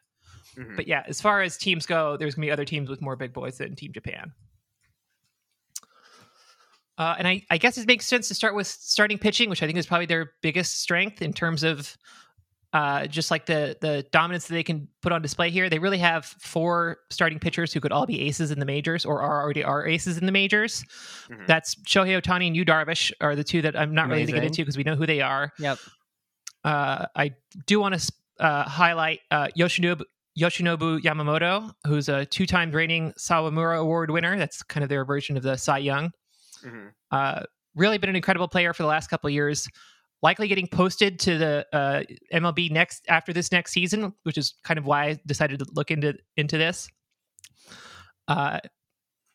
Mhm. 0.56 0.78
But 0.78 0.88
yeah, 0.88 1.04
as 1.06 1.20
far 1.20 1.42
as 1.42 1.58
teams 1.58 1.86
go, 1.86 2.16
there's 2.16 2.36
gonna 2.36 2.48
be 2.48 2.52
other 2.52 2.64
teams 2.64 2.90
with 2.90 3.02
more 3.02 3.18
big 3.18 3.34
boys 3.34 3.58
than 3.58 3.76
Team 3.76 3.92
Japan. 3.92 4.32
Uh, 6.98 7.16
and 7.18 7.28
I, 7.28 7.44
I 7.52 7.58
guess 7.58 7.78
it 7.78 7.86
makes 7.86 8.08
sense 8.08 8.30
to 8.30 8.34
start 8.34 8.56
with 8.56 8.66
starting 8.66 9.18
pitching, 9.20 9.50
which 9.50 9.62
I 9.62 9.66
think 9.66 9.78
is 9.78 9.86
probably 9.86 10.08
their 10.08 10.32
biggest 10.42 10.80
strength 10.80 11.22
in 11.22 11.34
terms 11.34 11.64
of 11.64 11.98
uh, 12.74 13.08
just 13.08 13.32
like 13.32 13.46
the 13.46 13.78
the 13.82 14.06
dominance 14.12 14.48
that 14.48 14.54
they 14.54 14.64
can 14.64 14.88
put 15.02 15.12
on 15.12 15.22
display 15.22 15.50
here. 15.50 15.70
They 15.70 15.80
really 15.80 15.98
have 16.00 16.26
four 16.26 16.98
starting 17.10 17.40
pitchers 17.40 17.72
who 17.74 17.80
could 17.80 17.92
all 17.92 18.06
be 18.06 18.22
aces 18.22 18.52
in 18.52 18.60
the 18.60 18.66
majors 18.66 19.06
or 19.06 19.22
are 19.22 19.42
already 19.42 19.64
are 19.64 19.86
aces 19.88 20.18
in 20.18 20.26
the 20.26 20.32
majors. 20.32 20.84
Mhm. 21.30 21.48
That's 21.48 21.76
Shohei 21.88 22.22
Otani 22.22 22.48
and 22.48 22.56
Yu 22.56 22.66
Darvish 22.66 23.12
are 23.22 23.36
the 23.36 23.44
two 23.44 23.62
that 23.62 23.76
I'm 23.80 23.94
not 23.94 24.10
ready 24.10 24.26
to 24.26 24.32
get 24.32 24.44
into 24.44 24.62
because 24.64 24.78
we 24.78 24.84
know 24.84 24.96
who 24.96 25.06
they 25.06 25.22
are. 25.22 25.52
Yep. 25.60 25.78
Uh, 26.64 27.06
I 27.16 27.32
do 27.66 27.80
want 27.80 28.00
to 28.00 28.14
uh, 28.40 28.64
highlight 28.64 29.22
uh, 29.32 29.48
Yoshinobu, 29.58 30.02
Yoshinobu 30.38 31.00
Yamamoto, 31.00 31.72
who's 31.88 32.10
a 32.10 32.26
two-time 32.26 32.72
reigning 32.72 33.14
Sawamura 33.14 33.80
Award 33.80 34.12
winner. 34.12 34.38
That's 34.38 34.62
kind 34.62 34.84
of 34.84 34.90
their 34.90 35.06
version 35.06 35.38
of 35.38 35.44
the 35.44 35.56
Cy 35.56 35.78
Young. 35.80 36.12
Mhm. 36.66 36.92
Uh, 37.12 37.44
really 37.76 37.98
been 37.98 38.10
an 38.10 38.16
incredible 38.16 38.48
player 38.48 38.74
for 38.74 38.84
the 38.84 38.90
last 38.90 39.08
couple 39.10 39.28
of 39.28 39.34
years. 39.34 39.68
Likely 40.24 40.48
getting 40.48 40.68
posted 40.68 41.20
to 41.20 41.38
the 41.38 41.66
uh, 41.72 42.04
MLB 42.34 42.72
next 42.72 43.06
after 43.08 43.34
this 43.34 43.52
next 43.52 43.72
season, 43.72 44.14
which 44.24 44.38
is 44.38 44.56
kind 44.64 44.78
of 44.78 44.86
why 44.86 45.06
I 45.06 45.20
decided 45.26 45.60
to 45.60 45.66
look 45.74 45.92
into 45.92 46.16
into 46.36 46.58
this. 46.58 46.90
Uh, 48.28 48.60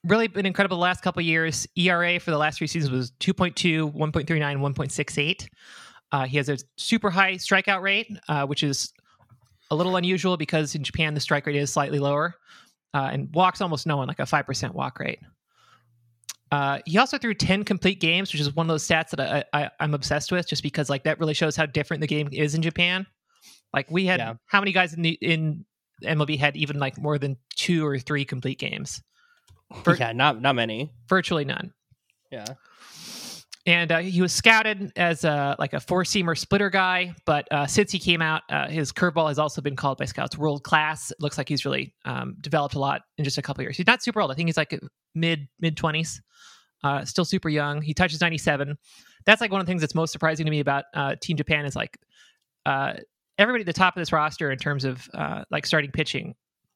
really 0.04 0.26
been 0.26 0.46
incredible 0.46 0.76
the 0.76 0.82
last 0.82 1.02
couple 1.02 1.22
years. 1.22 1.66
ERA 1.76 2.18
for 2.18 2.30
the 2.30 2.38
last 2.38 2.58
three 2.58 2.66
seasons 2.66 2.90
was 2.90 3.12
2.2, 3.20 3.94
1.39, 3.94 4.74
1.68. 4.74 5.48
Uh, 6.10 6.26
he 6.26 6.36
has 6.36 6.48
a 6.48 6.58
super 6.76 7.10
high 7.10 7.34
strikeout 7.34 7.80
rate, 7.80 8.08
uh, 8.28 8.44
which 8.46 8.62
is 8.62 8.92
a 9.70 9.74
little 9.74 9.96
unusual 9.96 10.36
because 10.36 10.74
in 10.74 10.82
Japan 10.82 11.14
the 11.14 11.20
strike 11.20 11.46
rate 11.46 11.56
is 11.56 11.72
slightly 11.72 11.98
lower, 11.98 12.34
uh, 12.92 13.08
and 13.12 13.34
walks 13.34 13.60
almost 13.60 13.86
no 13.86 13.96
one, 13.96 14.08
like 14.08 14.18
a 14.18 14.26
five 14.26 14.46
percent 14.46 14.74
walk 14.74 14.98
rate. 14.98 15.20
Uh, 16.52 16.78
he 16.84 16.98
also 16.98 17.16
threw 17.16 17.32
ten 17.34 17.64
complete 17.64 17.98
games, 17.98 18.30
which 18.32 18.40
is 18.40 18.54
one 18.54 18.66
of 18.66 18.68
those 18.68 18.86
stats 18.86 19.10
that 19.10 19.20
I, 19.20 19.44
I, 19.64 19.70
I'm 19.80 19.94
obsessed 19.94 20.30
with, 20.30 20.46
just 20.46 20.62
because 20.62 20.90
like 20.90 21.04
that 21.04 21.18
really 21.18 21.32
shows 21.34 21.56
how 21.56 21.64
different 21.66 22.02
the 22.02 22.06
game 22.06 22.28
is 22.30 22.54
in 22.54 22.60
Japan. 22.62 23.06
Like 23.72 23.90
we 23.90 24.04
had 24.04 24.20
Yeah. 24.20 24.34
how 24.46 24.60
many 24.60 24.72
guys 24.72 24.92
in 24.92 25.00
the 25.02 25.12
in 25.22 25.64
MLB 26.04 26.38
had 26.38 26.54
even 26.56 26.78
like 26.78 26.98
more 26.98 27.16
than 27.18 27.38
two 27.56 27.86
or 27.86 27.98
three 27.98 28.24
complete 28.26 28.58
games? 28.58 29.02
For- 29.82 29.96
yeah, 29.96 30.12
not 30.12 30.42
not 30.42 30.54
many. 30.54 30.92
Virtually 31.08 31.46
none. 31.46 31.72
Yeah. 32.30 32.44
And 33.64 33.92
uh, 33.92 33.98
he 33.98 34.20
was 34.20 34.32
scouted 34.32 34.92
as 34.96 35.24
a 35.24 35.54
like 35.58 35.72
a 35.72 35.80
four 35.80 36.02
seamer 36.02 36.36
splitter 36.36 36.68
guy. 36.68 37.14
But 37.26 37.46
uh, 37.52 37.66
since 37.66 37.92
he 37.92 37.98
came 37.98 38.20
out, 38.20 38.42
uh, 38.50 38.68
his 38.68 38.92
curveball 38.92 39.28
has 39.28 39.38
also 39.38 39.60
been 39.60 39.76
called 39.76 39.98
by 39.98 40.04
scouts 40.04 40.36
world 40.36 40.64
class. 40.64 41.10
It 41.10 41.18
looks 41.20 41.38
like 41.38 41.48
he's 41.48 41.64
really 41.64 41.94
um, 42.04 42.36
developed 42.40 42.74
a 42.74 42.80
lot 42.80 43.02
in 43.18 43.24
just 43.24 43.38
a 43.38 43.42
couple 43.42 43.62
years. 43.62 43.76
He's 43.76 43.86
not 43.86 44.02
super 44.02 44.20
old. 44.20 44.32
I 44.32 44.34
think 44.34 44.48
he's 44.48 44.56
like 44.56 44.78
mid 45.14 45.48
mid 45.60 45.76
twenties. 45.76 46.20
Uh, 46.82 47.04
still 47.04 47.24
super 47.24 47.48
young. 47.48 47.80
He 47.80 47.94
touches 47.94 48.20
ninety 48.20 48.38
seven. 48.38 48.76
That's 49.26 49.40
like 49.40 49.52
one 49.52 49.60
of 49.60 49.66
the 49.66 49.70
things 49.70 49.82
that's 49.82 49.94
most 49.94 50.10
surprising 50.10 50.46
to 50.46 50.50
me 50.50 50.58
about 50.58 50.84
uh, 50.94 51.14
Team 51.20 51.36
Japan 51.36 51.64
is 51.64 51.76
like 51.76 51.96
uh, 52.66 52.94
everybody 53.38 53.62
at 53.62 53.66
the 53.66 53.72
top 53.72 53.96
of 53.96 54.00
this 54.00 54.12
roster 54.12 54.50
in 54.50 54.58
terms 54.58 54.84
of 54.84 55.08
like 55.50 55.66
starting 55.66 55.92
pitching 55.92 56.34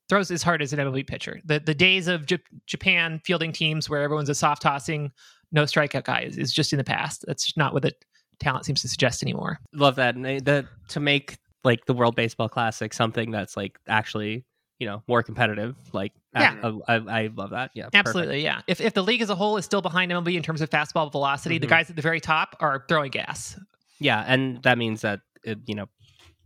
throws 0.09 0.31
as 0.31 0.43
hard 0.43 0.63
as 0.63 0.73
an 0.73 0.79
MLB 0.79 1.07
pitcher. 1.07 1.41
The 1.45 1.59
the 1.59 1.75
days 1.75 2.07
of 2.07 2.27
J- 2.27 2.39
Japan 2.67 3.21
fielding 3.25 3.53
teams 3.53 3.91
where 3.91 4.03
everyone's 4.03 4.29
a 4.29 4.35
soft 4.35 4.63
tossing 4.63 5.11
no 5.53 5.63
strikeout 5.65 6.05
guy 6.05 6.23
is, 6.23 6.37
is 6.39 6.53
just 6.53 6.73
in 6.73 6.77
the 6.79 6.85
past. 6.85 7.25
That's 7.27 7.57
not 7.57 7.73
what 7.73 7.83
the 7.83 7.93
talent 8.41 8.65
seems 8.67 8.83
to 8.83 8.89
suggest 8.89 9.23
anymore. 9.23 9.59
Love 9.73 9.97
that. 9.97 10.15
And 10.15 10.25
they, 10.25 10.41
the 10.41 10.67
to 10.89 11.01
make 11.01 11.37
like 11.65 11.87
the 11.87 11.95
World 11.95 12.15
Baseball 12.17 12.49
Classic 12.49 12.93
something 12.93 13.31
that's 13.31 13.57
like 13.57 13.79
actually 13.89 14.45
you 14.79 14.87
know 14.87 15.03
more 15.09 15.23
competitive. 15.23 15.75
Like 15.93 16.13
Yeah. 16.35 16.57
I, 16.89 16.95
I, 16.95 17.23
I 17.23 17.31
love 17.35 17.51
that. 17.51 17.71
Yeah, 17.75 17.85
perfect. 17.85 18.09
Absolutely, 18.09 18.43
yeah. 18.45 18.61
If 18.67 18.81
if 18.81 18.93
the 18.93 19.03
league 19.03 19.23
as 19.23 19.31
a 19.31 19.35
whole 19.35 19.57
is 19.57 19.65
still 19.65 19.81
behind 19.83 20.13
MLB 20.13 20.35
in 20.37 20.43
terms 20.43 20.61
of 20.61 20.69
fastball 20.71 21.11
velocity, 21.11 21.59
the 21.59 21.67
Mhm. 21.67 21.71
guys 21.71 21.91
at 21.91 21.97
the 21.97 22.03
very 22.03 22.21
top 22.21 22.57
are 22.61 22.85
throwing 22.89 23.11
gas. 23.11 23.59
Yeah, 23.99 24.23
and 24.27 24.63
that 24.65 24.77
means 24.77 25.01
that 25.01 25.21
it, 25.45 25.59
you 25.67 25.75
know 25.75 25.87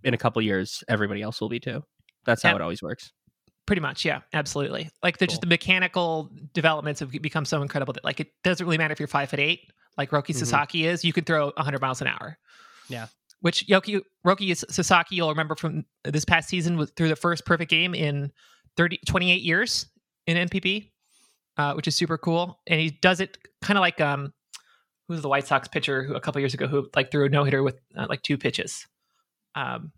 in 0.05 0.15
a 0.15 0.19
couple 0.19 0.41
years 0.43 0.83
everybody 0.89 1.23
else 1.23 1.41
will 1.41 1.49
be 1.49 1.59
too. 1.61 1.83
That's 2.25 2.43
how 2.43 2.51
Yeah. 2.51 2.57
it 2.57 2.61
always 2.63 2.83
works. 2.83 3.13
Pretty 3.71 3.83
much, 3.83 4.05
yeah, 4.05 4.23
absolutely. 4.33 4.91
Like 5.01 5.19
the 5.19 5.29
just 5.29 5.37
Cool. 5.37 5.43
the 5.43 5.55
mechanical 5.55 6.29
developments 6.55 6.99
have 6.99 7.13
become 7.13 7.45
so 7.45 7.63
incredible 7.63 7.93
that 7.93 8.03
like 8.03 8.19
it 8.19 8.33
doesn't 8.43 8.67
really 8.67 8.79
matter 8.79 8.91
if 8.91 8.99
you're 8.99 9.07
five 9.07 9.31
foot 9.31 9.39
eight, 9.39 9.71
like 9.97 10.11
Roki 10.11 10.35
Mhm. 10.35 10.39
Sasaki 10.39 10.87
is. 10.87 11.05
You 11.05 11.13
can 11.13 11.23
throw 11.23 11.53
100 11.57 11.81
miles 11.81 12.01
an 12.01 12.09
hour. 12.09 12.37
Yeah. 12.89 13.07
Which 13.43 13.69
Yoki 13.69 14.01
Roki 14.27 14.57
Sasaki, 14.57 15.15
you'll 15.15 15.29
remember 15.29 15.55
from 15.55 15.85
this 16.03 16.25
past 16.25 16.49
season, 16.49 16.79
was 16.79 16.91
through 16.97 17.11
the 17.11 17.15
first 17.15 17.47
perfect 17.47 17.71
game 17.71 17.95
in 17.95 18.33
30, 18.77 18.99
28 19.07 19.41
years 19.43 19.87
in 20.27 20.37
NPB, 20.37 20.91
uh, 21.57 21.75
which 21.75 21.87
is 21.87 21.95
super 21.95 22.19
cool. 22.19 22.59
And 22.67 22.81
he 22.81 22.91
does 22.91 23.21
it 23.21 23.39
kind 23.63 23.79
of 23.79 23.83
like 23.83 24.01
um, 24.01 24.33
who's 25.07 25.23
the 25.23 25.29
White 25.29 25.47
Sox 25.47 25.69
pitcher 25.69 26.03
who 26.03 26.15
a 26.17 26.21
couple 26.21 26.41
years 26.41 26.55
ago 26.55 26.67
who 26.67 26.89
like 26.97 27.13
threw 27.13 27.25
a 27.25 27.29
no 27.29 27.45
hitter 27.45 27.63
with 27.63 27.79
uh, 27.97 28.07
like 28.09 28.23
two 28.23 28.37
pitches. 28.37 28.89
Um, 29.55 29.93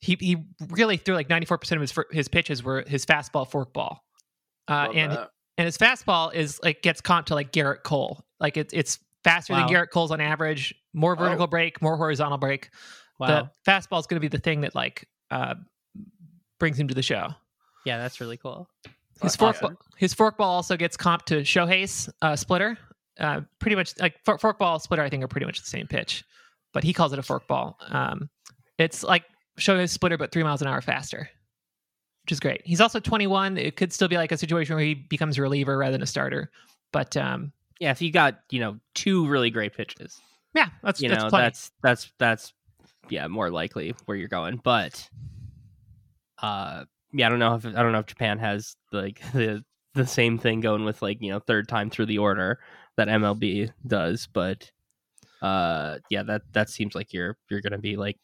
he 0.00 0.16
he 0.20 0.36
really 0.68 0.96
threw 0.96 1.14
like 1.14 1.28
94% 1.28 1.72
of 1.72 1.80
his 1.80 1.94
his 2.12 2.28
pitches 2.28 2.62
were 2.62 2.84
his 2.86 3.04
fastball 3.04 3.48
forkball. 3.50 3.98
Uh, 4.68 4.88
and 4.94 5.12
that. 5.12 5.30
and 5.56 5.64
his 5.66 5.78
fastball 5.78 6.32
is 6.34 6.60
like 6.62 6.82
gets 6.82 7.00
comped 7.00 7.26
to 7.26 7.34
like 7.34 7.52
Gerrit 7.52 7.82
Cole. 7.82 8.24
Like 8.40 8.56
it's 8.56 8.72
it's 8.74 8.98
faster 9.24 9.54
than 9.54 9.66
Gerrit 9.68 9.90
Cole's 9.92 10.10
on 10.12 10.20
average, 10.20 10.74
more 10.94 11.16
vertical 11.16 11.44
Oh. 11.44 11.48
break, 11.48 11.82
more 11.82 11.96
horizontal 11.96 12.38
break. 12.38 12.70
Wow. 13.18 13.26
The 13.64 13.70
fastball 13.70 13.98
is 13.98 14.06
going 14.06 14.16
to 14.16 14.20
be 14.20 14.28
the 14.28 14.38
thing 14.38 14.60
that 14.60 14.74
like 14.74 15.08
uh, 15.30 15.54
brings 16.60 16.78
him 16.78 16.88
to 16.88 16.94
the 16.94 17.02
show. 17.02 17.28
yeah, 17.84 17.98
that's 17.98 18.20
really 18.20 18.36
cool. 18.36 18.68
His 19.22 19.36
forkball 19.36 19.48
awesome. 19.64 19.78
his 19.96 20.14
forkball 20.14 20.40
also 20.44 20.76
gets 20.76 20.96
comped 20.96 21.24
to 21.26 21.40
Shohei's 21.40 22.08
uh, 22.22 22.36
splitter. 22.36 22.78
Uh, 23.18 23.40
pretty 23.58 23.74
much 23.74 23.98
like 23.98 24.14
for- 24.24 24.38
forkball 24.38 24.80
splitter, 24.80 25.02
I 25.02 25.08
think 25.10 25.24
are 25.24 25.28
pretty 25.28 25.46
much 25.46 25.60
the 25.60 25.66
same 25.66 25.88
pitch, 25.88 26.22
but 26.72 26.84
he 26.84 26.92
calls 26.92 27.12
it 27.12 27.18
a 27.18 27.22
forkball. 27.22 27.74
Um, 27.92 28.30
it's 28.78 29.02
like 29.02 29.24
Shohei's 29.58 29.92
splitter, 29.92 30.16
but 30.16 30.32
three 30.32 30.42
miles 30.42 30.62
an 30.62 30.68
hour 30.68 30.80
faster, 30.80 31.28
which 32.24 32.32
is 32.32 32.40
great. 32.40 32.62
He's 32.64 32.80
also 32.80 33.00
21. 33.00 33.58
It 33.58 33.76
could 33.76 33.92
still 33.92 34.08
be 34.08 34.16
like 34.16 34.32
a 34.32 34.38
situation 34.38 34.76
where 34.76 34.84
he 34.84 34.94
becomes 34.94 35.38
a 35.38 35.42
reliever 35.42 35.76
rather 35.76 35.92
than 35.92 36.02
a 36.02 36.06
starter. 36.06 36.50
But 36.92 37.16
um, 37.16 37.52
Yeah, 37.80 37.90
if 37.90 38.00
you 38.00 38.10
got 38.10 38.40
you 38.50 38.60
know 38.60 38.78
two 38.94 39.26
really 39.28 39.50
great 39.50 39.74
pitches, 39.74 40.20
yeah, 40.54 40.68
that's 40.82 41.00
you 41.00 41.08
that's 41.08 41.24
know 41.24 41.30
plenty. 41.30 41.44
that's 41.44 41.70
that's 41.82 42.12
that's 42.18 42.52
yeah 43.10 43.26
more 43.28 43.50
likely 43.50 43.94
where 44.06 44.16
you're 44.16 44.28
going. 44.28 44.60
But 44.62 45.08
uh, 46.42 46.84
yeah, 47.12 47.26
I 47.26 47.28
don't 47.30 47.38
know 47.38 47.54
if 47.54 47.66
I 47.66 47.82
don't 47.82 47.92
know 47.92 47.98
if 47.98 48.06
Japan 48.06 48.38
has 48.38 48.76
like 48.92 49.20
the 49.32 49.64
the 49.94 50.06
same 50.06 50.38
thing 50.38 50.60
going 50.60 50.84
with 50.84 51.02
like 51.02 51.20
you 51.20 51.30
know 51.30 51.40
third 51.40 51.68
time 51.68 51.90
through 51.90 52.06
the 52.06 52.18
order 52.18 52.58
that 52.96 53.08
MLB 53.08 53.70
does, 53.86 54.28
but 54.32 54.70
uh, 55.42 55.98
yeah, 56.10 56.22
that 56.24 56.42
that 56.52 56.70
seems 56.70 56.94
like 56.94 57.12
you're 57.12 57.36
you're 57.50 57.60
gonna 57.60 57.78
be 57.78 57.96
like 57.96 58.18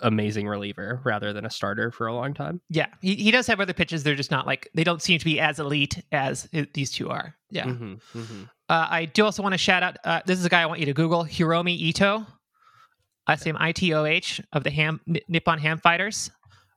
amazing 0.00 0.48
reliever 0.48 1.00
rather 1.04 1.32
than 1.32 1.44
a 1.44 1.50
starter 1.50 1.90
for 1.90 2.06
a 2.06 2.14
long 2.14 2.34
time. 2.34 2.60
Yeah, 2.70 2.86
he, 3.00 3.14
he 3.16 3.30
does 3.30 3.46
have 3.46 3.60
other 3.60 3.72
pitches. 3.72 4.02
They're 4.02 4.14
just 4.14 4.30
not 4.30 4.46
like 4.46 4.68
they 4.74 4.84
don't 4.84 5.02
seem 5.02 5.18
to 5.18 5.24
be 5.24 5.38
as 5.40 5.58
elite 5.60 6.02
as 6.12 6.48
i- 6.54 6.66
these 6.74 6.90
two 6.90 7.10
are. 7.10 7.34
Yeah. 7.50 7.64
hmm 7.64 7.94
hmm 8.12 8.42
Uh, 8.68 8.86
I 8.90 9.04
do 9.04 9.24
also 9.24 9.42
want 9.42 9.52
to 9.52 9.58
shout 9.58 9.82
out. 9.82 9.96
Uh, 10.04 10.20
this 10.26 10.38
is 10.38 10.44
a 10.44 10.48
guy 10.48 10.62
I 10.62 10.66
want 10.66 10.80
you 10.80 10.86
to 10.86 10.94
Google, 10.94 11.24
Hiromi 11.24 11.76
Ito. 11.76 12.26
Last 13.28 13.46
name 13.46 13.56
I 13.58 13.72
T 13.72 13.92
O 13.94 14.04
H 14.04 14.40
of 14.52 14.64
the 14.64 14.70
Ham 14.70 15.00
Nippon 15.28 15.58
Ham 15.58 15.78
Fighters. 15.78 16.30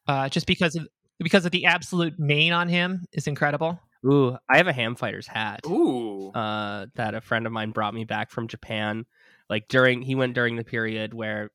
Uh, 0.08 0.30
just 0.30 0.46
because 0.46 0.76
of 0.76 0.88
because 1.20 1.46
of 1.46 1.52
the 1.52 1.66
absolute 1.66 2.20
mane 2.20 2.52
on 2.54 2.68
him 2.70 3.06
is 3.14 3.26
incredible. 3.28 3.80
Ooh, 4.06 4.38
I 4.50 4.58
have 4.58 4.68
a 4.68 4.74
Ham 4.74 4.96
Fighters 4.96 5.26
hat. 5.26 5.62
Ooh. 5.66 6.30
uh, 6.32 6.86
that 6.96 7.16
a 7.16 7.22
friend 7.22 7.48
of 7.48 7.52
mine 7.52 7.72
brought 7.72 7.94
me 7.96 8.04
back 8.04 8.30
from 8.30 8.48
Japan. 8.48 9.06
Like 9.50 9.68
during, 9.68 10.02
he 10.04 10.14
went 10.14 10.34
during 10.36 10.56
the 10.58 10.64
period 10.64 11.14
where 11.16 11.50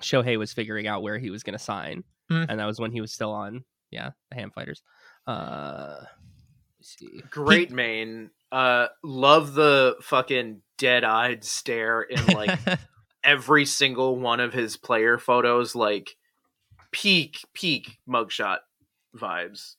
Shohei 0.00 0.38
was 0.38 0.52
figuring 0.52 0.86
out 0.86 1.02
where 1.02 1.18
he 1.18 1.30
was 1.30 1.42
going 1.42 1.56
to 1.58 1.62
sign, 1.64 2.04
Mm. 2.30 2.46
and 2.48 2.60
that 2.60 2.66
was 2.66 2.78
when 2.78 2.92
he 2.92 3.00
was 3.00 3.12
still 3.12 3.32
on, 3.32 3.64
yeah, 3.90 4.10
the 4.30 4.36
Ham 4.36 4.50
Fighters. 4.54 4.82
Uh, 5.26 5.96
let's 6.78 6.96
see, 6.98 7.22
Great 7.30 7.70
mane. 7.72 8.30
Uh, 8.52 8.86
love 9.02 9.54
the 9.54 9.96
fucking 10.02 10.62
dead-eyed 10.78 11.44
stare 11.44 12.02
in 12.02 12.24
like 12.28 12.58
every 13.24 13.64
single 13.66 14.16
one 14.16 14.40
of 14.40 14.52
his 14.52 14.76
player 14.76 15.18
photos. 15.18 15.74
Like 15.74 16.16
peak, 16.92 17.38
peak 17.52 17.98
mugshot 18.08 18.58
vibes. 19.16 19.74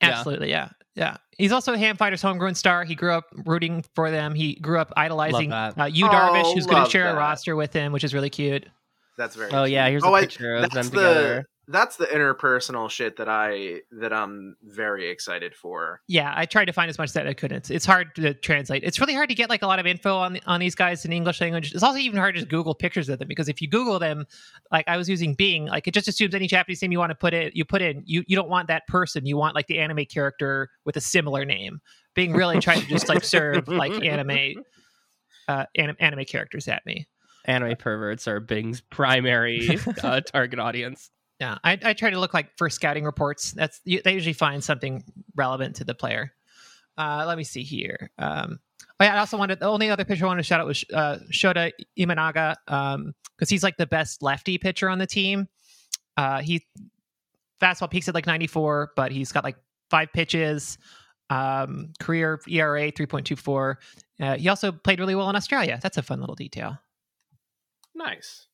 Absolutely, 0.00 0.50
yeah, 0.50 0.68
yeah. 0.94 1.16
He's 1.38 1.52
also 1.52 1.72
a 1.72 1.78
Ham 1.78 1.96
Fighters 1.96 2.20
homegrown 2.22 2.54
star. 2.54 2.84
He 2.84 2.94
grew 2.94 3.12
up 3.12 3.24
rooting 3.46 3.84
for 3.94 4.10
them. 4.10 4.34
He 4.34 4.54
grew 4.56 4.78
up 4.78 4.92
idolizing 4.96 5.50
Love 5.50 5.78
uh, 5.78 5.84
Yu 5.84 6.06
Oh, 6.06 6.08
Darvish, 6.10 6.54
who's 6.54 6.66
going 6.66 6.84
to 6.84 6.90
share 6.90 7.10
a 7.10 7.16
roster 7.16 7.56
with 7.56 7.72
him, 7.72 7.92
which 7.92 8.04
is 8.04 8.12
really 8.14 8.30
cute. 8.30 8.66
That's 9.16 9.36
very. 9.36 9.50
oh 9.52 9.64
yeah, 9.64 9.88
here's 9.88 10.02
Oh, 10.04 10.08
a 10.14 10.18
I- 10.18 10.20
picture 10.22 10.54
of 10.56 10.62
them 10.62 10.70
that's 10.74 10.90
together. 10.90 11.36
the 11.42 11.44
that's 11.66 11.96
the 11.96 12.04
interpersonal 12.04 12.90
shit 12.90 13.16
that 13.16 13.26
I 13.28 13.80
that 13.92 14.12
I'm 14.12 14.54
very 14.62 15.08
excited 15.08 15.54
for. 15.54 16.02
Yeah, 16.08 16.30
I 16.36 16.44
tried 16.44 16.66
to 16.66 16.72
find 16.74 16.90
as 16.90 16.98
much 16.98 17.12
that 17.14 17.26
I 17.26 17.32
couldn't. 17.32 17.56
It's, 17.56 17.70
it's 17.70 17.86
hard 17.86 18.14
to 18.16 18.34
translate. 18.34 18.84
It's 18.84 19.00
really 19.00 19.14
hard 19.14 19.30
to 19.30 19.34
get 19.34 19.48
like 19.48 19.62
a 19.62 19.66
lot 19.66 19.78
of 19.78 19.86
info 19.86 20.14
on 20.18 20.38
on 20.46 20.60
these 20.60 20.74
guys 20.74 21.06
in 21.06 21.12
English 21.12 21.40
language. 21.40 21.72
It's 21.72 21.82
also 21.82 21.98
even 21.98 22.18
hard 22.18 22.34
to 22.34 22.40
just 22.42 22.50
Google 22.50 22.74
pictures 22.74 23.08
of 23.08 23.18
them 23.18 23.28
because 23.28 23.48
if 23.48 23.62
you 23.62 23.68
Google 23.68 23.98
them, 23.98 24.26
like 24.70 24.86
I 24.88 24.98
was 24.98 25.08
using 25.08 25.32
Bing, 25.32 25.64
like 25.64 25.88
it 25.88 25.94
just 25.94 26.06
assumes 26.06 26.34
any 26.34 26.48
Japanese 26.48 26.82
name 26.82 26.92
you 26.92 26.98
want 26.98 27.10
to 27.12 27.14
put 27.16 27.32
it, 27.32 27.56
you 27.56 27.64
put 27.64 27.80
in. 27.80 28.02
You 28.04 28.24
you 28.26 28.36
don't 28.36 28.50
want 28.50 28.68
that 28.68 28.86
person. 28.86 29.24
You 29.24 29.38
want 29.38 29.54
like 29.54 29.66
the 29.68 29.78
anime 29.78 30.04
character 30.04 30.68
with 30.84 30.98
a 30.98 31.00
similar 31.00 31.46
name. 31.46 31.80
Bing 32.14 32.34
really 32.34 32.58
tried 32.60 32.80
to 32.80 32.86
just 32.88 33.08
like 33.08 33.24
serve 33.24 33.68
like 33.68 33.92
anime, 34.04 34.62
uh, 35.48 35.64
anim- 35.76 35.96
anime 35.98 36.24
characters 36.26 36.68
at 36.68 36.84
me. 36.84 37.06
Anime 37.44 37.76
perverts 37.76 38.26
are 38.28 38.40
Bing's 38.40 38.80
primary 38.80 39.78
uh, 40.02 40.20
target 40.20 40.58
audience. 40.58 41.10
Yeah, 41.40 41.58
I, 41.64 41.78
I 41.82 41.92
try 41.94 42.10
to 42.10 42.18
look 42.18 42.32
like 42.32 42.56
for 42.56 42.70
scouting 42.70 43.04
reports. 43.04 43.52
That's 43.52 43.80
you- 43.84 44.00
they 44.02 44.14
usually 44.14 44.32
find 44.34 44.62
something 44.62 45.04
relevant 45.34 45.76
to 45.76 45.84
the 45.84 45.94
player. 45.94 46.32
Uh, 46.96 47.24
let 47.26 47.36
me 47.36 47.44
see 47.44 47.62
here. 47.64 48.10
Um, 48.18 48.60
oh 49.00 49.04
yeah, 49.04 49.14
I 49.16 49.18
also 49.18 49.36
wanted 49.36 49.58
the 49.58 49.66
only 49.66 49.90
other 49.90 50.04
pitcher 50.04 50.24
I 50.24 50.28
wanted 50.28 50.42
to 50.42 50.46
shout 50.46 50.60
out 50.60 50.66
was 50.66 50.84
uh, 50.94 51.18
Shota 51.32 51.72
Imanaga 51.98 52.54
because 52.66 53.50
he's 53.50 53.62
like 53.64 53.76
the 53.76 53.86
best 53.86 54.22
lefty 54.22 54.58
pitcher 54.58 54.88
on 54.88 54.98
the 54.98 55.06
team. 55.06 55.48
Uh, 56.16 56.40
he 56.40 56.64
fastball 57.60 57.90
peaks 57.90 58.08
at 58.08 58.14
like 58.14 58.26
94, 58.26 58.92
but 58.94 59.10
he's 59.10 59.32
got 59.32 59.42
like 59.44 59.56
five 59.90 60.12
pitches. 60.12 60.78
Um, 61.30 61.94
career 61.98 62.38
ERA 62.46 62.92
3.24. 62.92 63.76
Uh, 64.20 64.36
he 64.36 64.48
also 64.48 64.70
played 64.70 65.00
really 65.00 65.14
well 65.14 65.28
in 65.30 65.36
Australia. 65.36 65.80
That's 65.82 65.96
a 65.96 66.02
fun 66.02 66.20
little 66.20 66.34
detail. 66.36 66.78
Nice. 67.94 68.46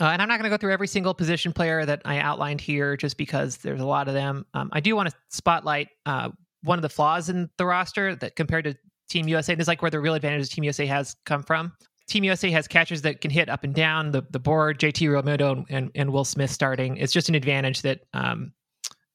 Uh, 0.00 0.06
and 0.06 0.20
I'm 0.20 0.28
not 0.28 0.38
going 0.38 0.50
to 0.50 0.54
go 0.54 0.58
through 0.58 0.72
every 0.72 0.88
single 0.88 1.14
position 1.14 1.52
player 1.52 1.84
that 1.84 2.02
I 2.04 2.18
outlined 2.18 2.60
here 2.60 2.96
just 2.96 3.16
because 3.16 3.58
there's 3.58 3.80
a 3.80 3.86
lot 3.86 4.08
of 4.08 4.14
them. 4.14 4.44
Um, 4.52 4.68
I 4.72 4.80
do 4.80 4.96
want 4.96 5.08
to 5.08 5.16
spotlight 5.30 5.88
uh, 6.06 6.30
one 6.62 6.78
of 6.78 6.82
the 6.82 6.88
flaws 6.88 7.28
in 7.28 7.48
the 7.56 7.66
roster 7.66 8.16
that 8.16 8.36
compared 8.36 8.64
to 8.64 8.76
Team 9.08 9.28
USA, 9.28 9.52
and 9.52 9.60
this 9.60 9.64
is 9.64 9.68
like 9.68 9.82
where 9.82 9.90
the 9.90 10.00
real 10.00 10.14
advantage 10.14 10.48
Team 10.50 10.64
USA 10.64 10.86
has 10.86 11.14
come 11.24 11.42
from. 11.42 11.72
Team 12.08 12.24
USA 12.24 12.50
has 12.50 12.66
catchers 12.66 13.02
that 13.02 13.20
can 13.20 13.30
hit 13.30 13.48
up 13.48 13.64
and 13.64 13.74
down 13.74 14.10
the, 14.10 14.22
the 14.30 14.38
board, 14.38 14.78
JT 14.78 15.08
Realmuto 15.08 15.52
and, 15.52 15.66
and, 15.70 15.90
and 15.94 16.12
Will 16.12 16.24
Smith 16.24 16.50
starting. 16.50 16.96
It's 16.96 17.12
just 17.12 17.28
an 17.28 17.34
advantage 17.34 17.82
that 17.82 18.00
um, 18.12 18.52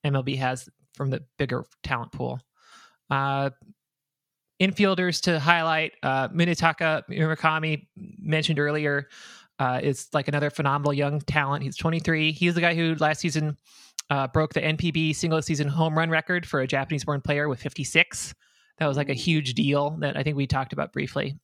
MLB 0.06 0.38
has 0.38 0.70
from 0.96 1.10
the 1.10 1.24
bigger 1.38 1.66
talent 1.84 2.12
pool. 2.12 2.40
Uh, 3.10 3.50
infielders 4.62 5.22
to 5.22 5.40
highlight 5.40 5.94
uh, 6.04 6.30
Munetaka 6.30 7.04
Murakami 7.10 7.88
mentioned 7.96 8.60
earlier 8.60 9.08
uh, 9.62 9.80
is 9.84 10.10
like 10.12 10.28
another 10.28 10.50
phenomenal 10.50 10.92
young 10.92 11.22
talent. 11.22 11.64
He's 11.64 11.78
23. 11.78 12.32
He's 12.32 12.56
the 12.56 12.62
guy 12.62 12.74
who 12.74 12.96
last 12.96 13.20
season 13.20 13.56
uh, 14.10 14.28
broke 14.28 14.54
the 14.54 14.62
NPB 14.62 15.16
single 15.16 15.40
season 15.44 15.68
home 15.68 15.96
run 15.96 16.10
record 16.10 16.48
for 16.48 16.62
a 16.62 16.68
Japanese 16.68 17.06
born 17.06 17.22
player 17.22 17.48
with 17.48 17.62
56. 17.62 18.34
That 18.80 18.88
was 18.88 18.98
like 18.98 19.10
a 19.10 19.14
huge 19.14 19.54
deal 19.54 19.92
that 20.00 20.18
I 20.18 20.24
think 20.24 20.36
we 20.36 20.48
talked 20.48 20.74
about 20.74 20.92
briefly. 20.92 21.38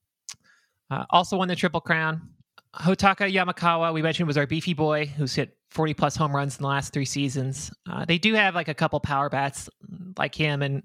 Uh, 0.89 1.05
also 1.11 1.37
won 1.37 1.47
the 1.47 1.55
Triple 1.55 1.79
Crown. 1.79 2.27
Hotaka 2.73 3.31
Yamakawa, 3.31 3.93
we 3.93 4.01
mentioned, 4.01 4.25
was 4.25 4.37
our 4.37 4.47
beefy 4.47 4.73
boy 4.73 5.05
who's 5.05 5.35
hit 5.35 5.55
40 5.69 5.93
plus 5.93 6.15
home 6.15 6.35
runs 6.35 6.57
in 6.57 6.63
the 6.63 6.67
last 6.67 6.93
three 6.93 7.05
seasons. 7.05 7.71
Uh, 7.87 8.03
they 8.03 8.17
do 8.17 8.33
have 8.33 8.55
like 8.55 8.67
a 8.67 8.73
couple 8.73 8.99
power 8.99 9.29
bats 9.29 9.69
like 10.17 10.33
him 10.33 10.63
and 10.63 10.81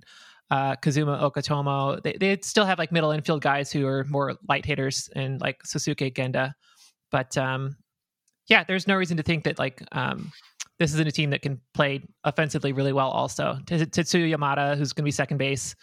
uh, 0.51 0.77
Kazuma 0.77 1.18
Okatomo. 1.18 2.03
They, 2.03 2.12
they 2.12 2.38
still 2.42 2.66
have 2.66 2.79
like 2.79 2.92
middle 2.92 3.11
infield 3.11 3.40
guys 3.40 3.73
who 3.73 3.87
are 3.87 4.05
more 4.05 4.35
light 4.51 4.66
hitters 4.66 5.09
and 5.16 5.40
like 5.40 5.62
Susuke 5.62 6.12
Genda. 6.12 6.53
But 7.12 7.38
um, 7.38 7.77
yeah, 8.48 8.64
there's 8.64 8.88
no 8.88 8.96
reason 8.96 9.16
to 9.18 9.22
think 9.22 9.44
that 9.44 9.59
like 9.59 9.83
um, 9.92 10.33
this 10.79 10.92
isn't 10.94 11.07
a 11.07 11.12
team 11.12 11.31
that 11.31 11.42
can 11.42 11.61
play 11.75 12.03
offensively 12.25 12.72
really 12.72 12.92
well. 12.92 13.11
Also, 13.11 13.59
Tetsuto 13.66 14.29
Yamada, 14.29 14.77
who's 14.77 14.92
going 14.92 15.05
to 15.05 15.07
be 15.07 15.12
second 15.12 15.37
base 15.37 15.77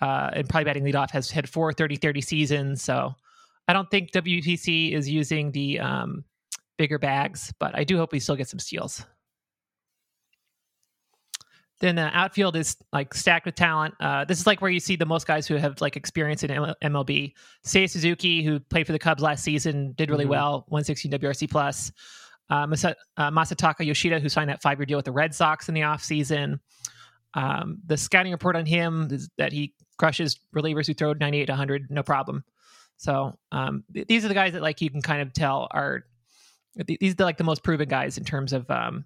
uh, 0.00 0.30
and 0.32 0.48
probably 0.48 0.64
batting 0.64 0.84
leadoff, 0.84 1.10
has 1.10 1.30
had 1.30 1.48
four 1.48 1.72
30 1.72 1.96
30 1.96 2.20
seasons. 2.20 2.82
So 2.82 3.14
I 3.66 3.72
don't 3.74 3.90
think 3.90 4.12
WBC 4.12 4.92
is 4.92 5.08
using 5.08 5.52
the 5.52 5.80
um, 5.80 6.24
bigger 6.78 6.98
bags, 6.98 7.52
but 7.58 7.76
I 7.76 7.84
do 7.84 7.98
hope 7.98 8.12
we 8.12 8.20
still 8.20 8.36
get 8.36 8.48
some 8.48 8.60
steals. 8.60 9.04
Then 11.80 11.94
the 11.94 12.10
outfield 12.16 12.56
is 12.56 12.76
like 12.92 13.14
stacked 13.14 13.46
with 13.46 13.54
talent. 13.54 13.94
Uh, 14.00 14.24
this 14.24 14.40
is 14.40 14.46
like 14.46 14.60
where 14.60 14.70
you 14.70 14.80
see 14.80 14.96
the 14.96 15.06
most 15.06 15.26
guys 15.28 15.46
who 15.46 15.54
have 15.56 15.80
like 15.80 15.96
experience 15.96 16.42
in 16.42 16.50
ML- 16.50 16.74
MLB. 16.82 17.34
Seiya 17.64 17.88
Suzuki, 17.88 18.42
who 18.42 18.58
played 18.58 18.84
for 18.86 18.92
the 18.92 18.98
Cubs 18.98 19.22
last 19.22 19.44
season, 19.44 19.92
did 19.96 20.10
really 20.10 20.24
Mhm. 20.24 20.28
well, 20.30 20.64
116 20.68 21.10
WRC 21.12 21.46
plus. 21.48 21.92
Uh, 22.50 22.66
Masa- 22.66 22.94
uh, 23.16 23.30
Masataka 23.30 23.86
Yoshida, 23.86 24.18
who 24.18 24.28
signed 24.28 24.50
that 24.50 24.60
five-year 24.62 24.86
deal 24.86 24.98
with 24.98 25.04
the 25.04 25.12
Red 25.12 25.34
Sox 25.34 25.68
in 25.68 25.74
the 25.74 25.82
offseason. 25.82 26.58
Um, 27.34 27.78
the 27.86 27.96
scouting 27.96 28.32
report 28.32 28.56
on 28.56 28.66
him 28.66 29.06
is 29.12 29.28
that 29.38 29.52
he 29.52 29.74
crushes 29.98 30.40
relievers 30.56 30.86
who 30.86 30.94
throw 30.94 31.12
98 31.12 31.46
to 31.46 31.52
100, 31.52 31.90
no 31.90 32.02
problem. 32.02 32.42
So 32.96 33.38
um, 33.52 33.84
th- 33.92 34.08
these 34.08 34.24
are 34.24 34.28
the 34.28 34.34
guys 34.34 34.54
that 34.54 34.62
like 34.62 34.80
you 34.80 34.90
can 34.90 35.02
kind 35.02 35.22
of 35.22 35.32
tell 35.32 35.68
are 35.70 36.04
th- 36.84 36.98
these 36.98 37.14
are 37.20 37.24
like 37.24 37.36
the 37.36 37.44
most 37.44 37.62
proven 37.62 37.88
guys 37.88 38.18
in 38.18 38.24
terms 38.24 38.52
of 38.52 38.68
um, 38.70 39.04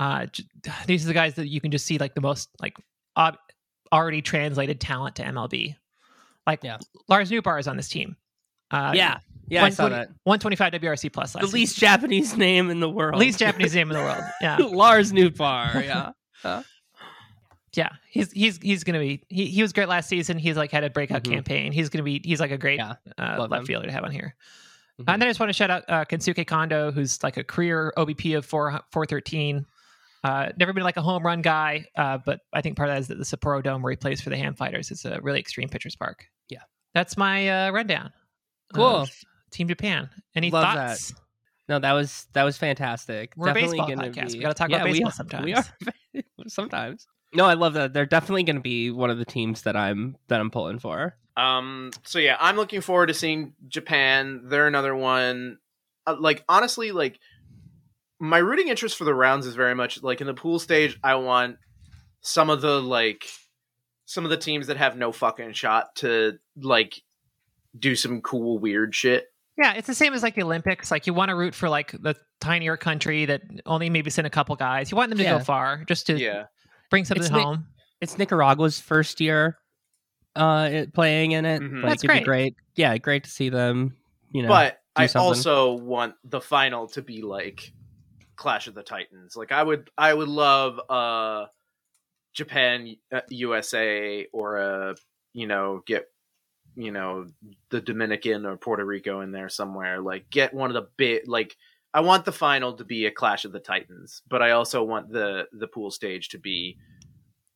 uh, 0.00 0.26
these 0.86 1.04
are 1.04 1.08
the 1.08 1.14
guys 1.14 1.34
that 1.34 1.46
you 1.46 1.60
can 1.60 1.70
just 1.70 1.86
see 1.86 1.98
like 1.98 2.14
the 2.16 2.20
most 2.20 2.48
like 2.60 2.76
ob- 3.16 3.38
already 3.92 4.22
translated 4.22 4.80
talent 4.80 5.14
to 5.16 5.22
MLB. 5.24 5.76
Like 6.46 6.64
Yeah. 6.64 6.78
Lars 7.08 7.30
Nootbaar 7.30 7.60
is 7.60 7.68
on 7.68 7.76
this 7.76 7.88
team. 7.88 8.16
Uh, 8.72 8.92
yeah, 8.94 9.18
yeah, 9.48 9.64
I 9.64 9.70
saw 9.70 9.88
that. 9.88 10.08
125 10.24 10.72
WRC 10.74 11.12
plus 11.12 11.32
The 11.32 11.44
least 11.46 11.76
Japanese 11.76 12.36
name 12.36 12.70
in 12.70 12.78
the 12.80 12.88
world. 12.88 13.18
least 13.18 13.38
Japanese 13.40 13.74
name 13.74 13.90
in 13.90 13.96
the 13.96 14.02
world. 14.02 14.22
Yeah, 14.40 14.56
Lars 14.58 15.12
Nootbaar. 15.12 15.84
Yeah. 15.84 16.12
yeah. 17.74 17.88
He's 18.08 18.32
he's 18.32 18.58
he's 18.58 18.84
gonna 18.84 18.98
be 19.00 19.22
he, 19.28 19.46
he 19.46 19.62
was 19.62 19.72
great 19.72 19.88
last 19.88 20.08
season. 20.08 20.38
He's 20.38 20.56
like 20.56 20.70
had 20.70 20.84
a 20.84 20.90
breakout 20.90 21.22
Mhm. 21.24 21.32
campaign. 21.32 21.72
He's 21.72 21.88
gonna 21.88 22.02
be 22.04 22.20
he's 22.24 22.40
like 22.40 22.50
a 22.50 22.58
great 22.58 22.78
Yeah, 22.78 22.94
uh, 23.18 23.38
left 23.48 23.52
him. 23.60 23.66
fielder 23.66 23.86
to 23.86 23.92
have 23.92 24.04
on 24.04 24.10
here. 24.12 24.34
Mhm. 25.00 25.04
And 25.12 25.20
then 25.22 25.28
I 25.28 25.30
just 25.30 25.40
want 25.40 25.50
to 25.50 25.54
shout 25.54 25.70
out 25.70 25.84
uh, 25.88 26.04
Kensuke 26.04 26.46
Kondo, 26.46 26.90
who's 26.92 27.22
like 27.22 27.36
a 27.36 27.44
career 27.44 27.92
OBP 27.96 28.36
of 28.36 28.44
four 28.46 28.80
four 28.92 29.06
thirteen. 29.06 29.66
Uh, 30.22 30.50
never 30.58 30.72
been 30.72 30.82
like 30.84 30.96
a 30.98 31.02
home 31.02 31.24
run 31.24 31.40
guy, 31.42 31.86
uh, 31.96 32.18
but 32.24 32.40
I 32.52 32.60
think 32.60 32.76
part 32.76 32.88
of 32.90 32.94
that 32.94 33.00
is 33.00 33.08
that 33.08 33.18
the 33.18 33.24
Sapporo 33.24 33.62
Dome 33.62 33.82
where 33.82 33.90
he 33.90 33.96
plays 33.96 34.20
for 34.20 34.28
the 34.30 34.36
Ham 34.36 34.54
Fighters 34.54 34.90
is 34.90 35.04
a 35.04 35.18
really 35.22 35.40
extreme 35.40 35.68
pitcher's 35.68 35.96
park. 35.96 36.26
Yeah. 36.50 36.58
that's 36.94 37.16
my 37.16 37.68
uh, 37.68 37.70
rundown. 37.70 38.12
Cool. 38.74 38.84
of 38.84 39.10
Team 39.50 39.68
Japan. 39.68 40.10
Any 40.34 40.50
Love 40.50 40.64
thoughts? 40.64 41.14
No, 41.68 41.78
that 41.78 41.92
was 41.92 42.26
that 42.32 42.42
was 42.44 42.58
fantastic. 42.58 43.32
We're 43.36 43.48
a 43.50 43.54
definitely 43.54 43.78
baseball 43.78 43.96
gonna 43.96 44.10
podcast. 44.10 44.32
Be, 44.32 44.38
We 44.38 44.42
gotta 44.42 44.54
talk 44.54 44.70
yeah, 44.70 44.76
about 44.76 44.84
we 44.86 44.92
baseball 44.92 45.08
are- 45.08 45.12
sometimes. 45.12 45.44
We 46.14 46.20
are 46.20 46.24
sometimes. 46.48 47.06
No, 47.32 47.44
I 47.46 47.54
love 47.54 47.74
that. 47.74 47.92
They're 47.92 48.06
definitely 48.06 48.42
going 48.42 48.56
to 48.56 48.60
be 48.62 48.90
one 48.90 49.08
of 49.08 49.18
the 49.18 49.24
teams 49.24 49.62
that 49.62 49.76
I'm 49.76 50.16
that 50.28 50.40
I'm 50.40 50.50
pulling 50.50 50.80
for. 50.80 51.16
Um. 51.36 51.92
So 52.04 52.18
yeah, 52.18 52.36
I'm 52.40 52.56
looking 52.56 52.80
forward 52.80 53.06
to 53.06 53.14
seeing 53.14 53.54
Japan. 53.68 54.42
They're 54.46 54.66
another 54.66 54.94
one. 54.96 55.58
Uh, 56.06 56.16
like 56.18 56.44
honestly, 56.48 56.90
like 56.90 57.20
my 58.20 58.38
rooting 58.38 58.68
interest 58.68 58.96
for 58.96 59.04
the 59.04 59.14
rounds 59.14 59.46
is 59.46 59.54
very 59.54 59.74
much 59.74 60.02
like 60.02 60.20
in 60.20 60.26
the 60.26 60.34
pool 60.34 60.58
stage. 60.58 60.98
I 61.02 61.14
want 61.16 61.56
some 62.20 62.50
of 62.50 62.60
the 62.60 62.80
like 62.80 63.24
some 64.04 64.24
of 64.24 64.30
the 64.30 64.36
teams 64.36 64.66
that 64.66 64.76
have 64.76 64.96
no 64.96 65.10
fucking 65.12 65.52
shot 65.52 65.94
to 65.96 66.38
like 66.56 67.00
do 67.78 67.94
some 67.96 68.20
cool 68.20 68.58
weird 68.58 68.94
shit. 68.94 69.26
Yeah, 69.56 69.74
it's 69.74 69.86
the 69.86 69.94
same 69.94 70.12
as 70.14 70.22
like 70.22 70.34
the 70.34 70.42
Olympics. 70.42 70.90
Like 70.90 71.06
you 71.06 71.14
want 71.14 71.28
to 71.30 71.34
root 71.34 71.54
for 71.54 71.68
like 71.68 71.92
the 71.92 72.14
tinier 72.40 72.76
country 72.76 73.24
that 73.26 73.42
only 73.66 73.90
maybe 73.90 74.10
sent 74.10 74.26
a 74.26 74.30
couple 74.30 74.54
guys. 74.56 74.90
You 74.90 74.96
want 74.96 75.10
them 75.10 75.18
to 75.18 75.24
Yeah. 75.24 75.38
go 75.38 75.44
far, 75.44 75.84
just 75.86 76.06
to 76.06 76.18
Yeah. 76.18 76.44
bring 76.90 77.04
something 77.04 77.22
It's 77.24 77.32
ni- 77.32 77.40
home. 77.42 77.66
It's 78.00 78.18
Nicaragua's 78.18 78.80
first 78.80 79.20
year 79.20 79.56
uh 80.36 80.68
it, 80.72 80.94
playing 80.94 81.32
in 81.32 81.44
it. 81.44 81.60
Mhm. 81.60 81.82
Like, 81.82 81.90
That's 81.90 82.04
it'd 82.04 82.14
be 82.14 82.24
great. 82.24 82.24
great. 82.24 82.54
Yeah, 82.76 82.96
great 82.98 83.24
to 83.24 83.30
see 83.30 83.48
them. 83.48 83.96
You 84.32 84.42
know, 84.42 84.48
but 84.48 84.78
do 84.96 85.02
I 85.02 85.08
also 85.16 85.72
want 85.74 86.14
the 86.24 86.40
final 86.40 86.86
to 86.88 87.02
be 87.02 87.22
like 87.22 87.72
Clash 88.40 88.66
of 88.68 88.74
the 88.74 88.82
Titans. 88.82 89.36
Like 89.36 89.52
I 89.52 89.62
would, 89.62 89.90
I 89.98 90.12
would 90.14 90.28
love 90.28 90.80
uh 90.88 91.46
Japan, 92.32 92.96
uh, 93.12 93.20
USA, 93.28 94.26
or 94.32 94.58
uh 94.58 94.94
you 95.34 95.46
know 95.46 95.82
get 95.86 96.06
you 96.74 96.90
know 96.90 97.26
the 97.68 97.82
Dominican 97.82 98.46
or 98.46 98.56
Puerto 98.56 98.84
Rico 98.84 99.20
in 99.20 99.30
there 99.30 99.50
somewhere. 99.50 100.00
Like 100.00 100.30
get 100.30 100.54
one 100.54 100.70
of 100.70 100.74
the 100.74 100.88
big 100.96 101.28
like. 101.28 101.54
I 101.92 102.00
want 102.00 102.24
the 102.24 102.32
final 102.32 102.74
to 102.74 102.84
be 102.84 103.06
a 103.06 103.10
Clash 103.10 103.44
of 103.44 103.50
the 103.50 103.58
Titans, 103.58 104.22
but 104.28 104.42
I 104.42 104.52
also 104.52 104.82
want 104.82 105.12
the 105.12 105.46
the 105.52 105.66
pool 105.66 105.90
stage 105.90 106.28
to 106.30 106.38
be 106.38 106.78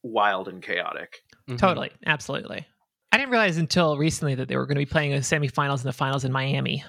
wild 0.03 0.49
and 0.49 0.61
chaotic. 0.61 1.23
Mhm. 1.49 1.57
Totally, 1.59 1.92
absolutely. 2.05 2.66
I 3.12 3.16
didn't 3.16 3.31
realize 3.31 3.59
until 3.59 3.97
recently 3.97 4.35
that 4.35 4.49
they 4.49 4.57
were 4.57 4.66
going 4.66 4.75
to 4.75 4.81
be 4.81 4.90
playing 4.90 5.12
the 5.12 5.18
semifinals 5.18 5.77
and 5.77 5.85
the 5.85 5.92
finals 5.92 6.25
in 6.25 6.33
Miami. 6.33 6.85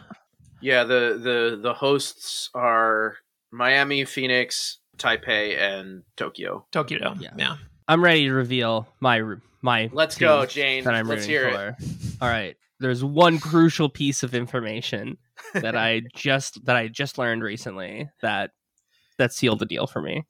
Yeah, 0.59 0.83
the 0.85 1.19
the 1.21 1.59
the 1.61 1.73
hosts 1.75 2.49
are 2.55 3.17
Miami, 3.55 4.05
Phoenix, 4.05 4.79
Taipei, 4.97 5.57
and 5.57 6.03
Tokyo. 6.17 6.65
Tokyo 6.71 6.99
Dome. 6.99 7.19
Yeah. 7.21 7.31
Yeah. 7.37 7.57
I'm 7.87 8.03
ready 8.03 8.25
to 8.27 8.33
reveal 8.33 8.87
my 8.99 9.21
my. 9.61 9.89
Let's 9.93 10.17
go, 10.17 10.45
Jane. 10.45 10.83
That 10.83 10.93
I'm 10.95 11.07
Let's 11.07 11.25
hear 11.25 11.51
for. 11.51 11.77
All 12.21 12.29
right. 12.29 12.55
There's 12.79 13.03
one 13.03 13.39
crucial 13.39 13.87
piece 13.89 14.21
of 14.23 14.35
information 14.35 15.17
that 15.53 15.75
I 15.77 16.01
just 16.15 16.63
that 16.65 16.75
I 16.75 16.87
just 16.87 17.17
learned 17.17 17.43
recently 17.43 18.09
that 18.21 18.51
that 19.17 19.33
sealed 19.33 19.59
the 19.59 19.65
deal 19.65 19.87
for 19.87 20.01
me. 20.01 20.23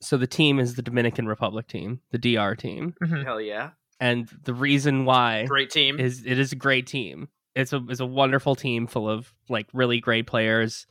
So 0.00 0.16
the 0.16 0.26
team 0.26 0.58
is 0.58 0.74
the 0.74 0.82
Dominican 0.82 1.26
Republic 1.26 1.66
team, 1.68 2.00
the 2.10 2.18
DR 2.18 2.56
team, 2.56 2.94
Mhm. 3.02 3.24
Hell 3.24 3.40
yeah. 3.40 3.70
and 4.00 4.28
the 4.44 4.52
reason 4.54 5.04
why 5.04 5.46
Great 5.46 5.70
team. 5.70 5.98
is 6.00 6.24
it 6.26 6.38
is 6.38 6.52
a 6.52 6.56
great 6.56 6.86
team. 6.86 7.28
It's 7.54 7.72
a 7.72 7.80
it's 7.88 8.00
a 8.00 8.06
wonderful 8.06 8.54
team 8.56 8.86
full 8.86 9.08
of 9.08 9.32
like 9.48 9.66
really 9.72 10.00
great 10.00 10.26
players. 10.26 10.86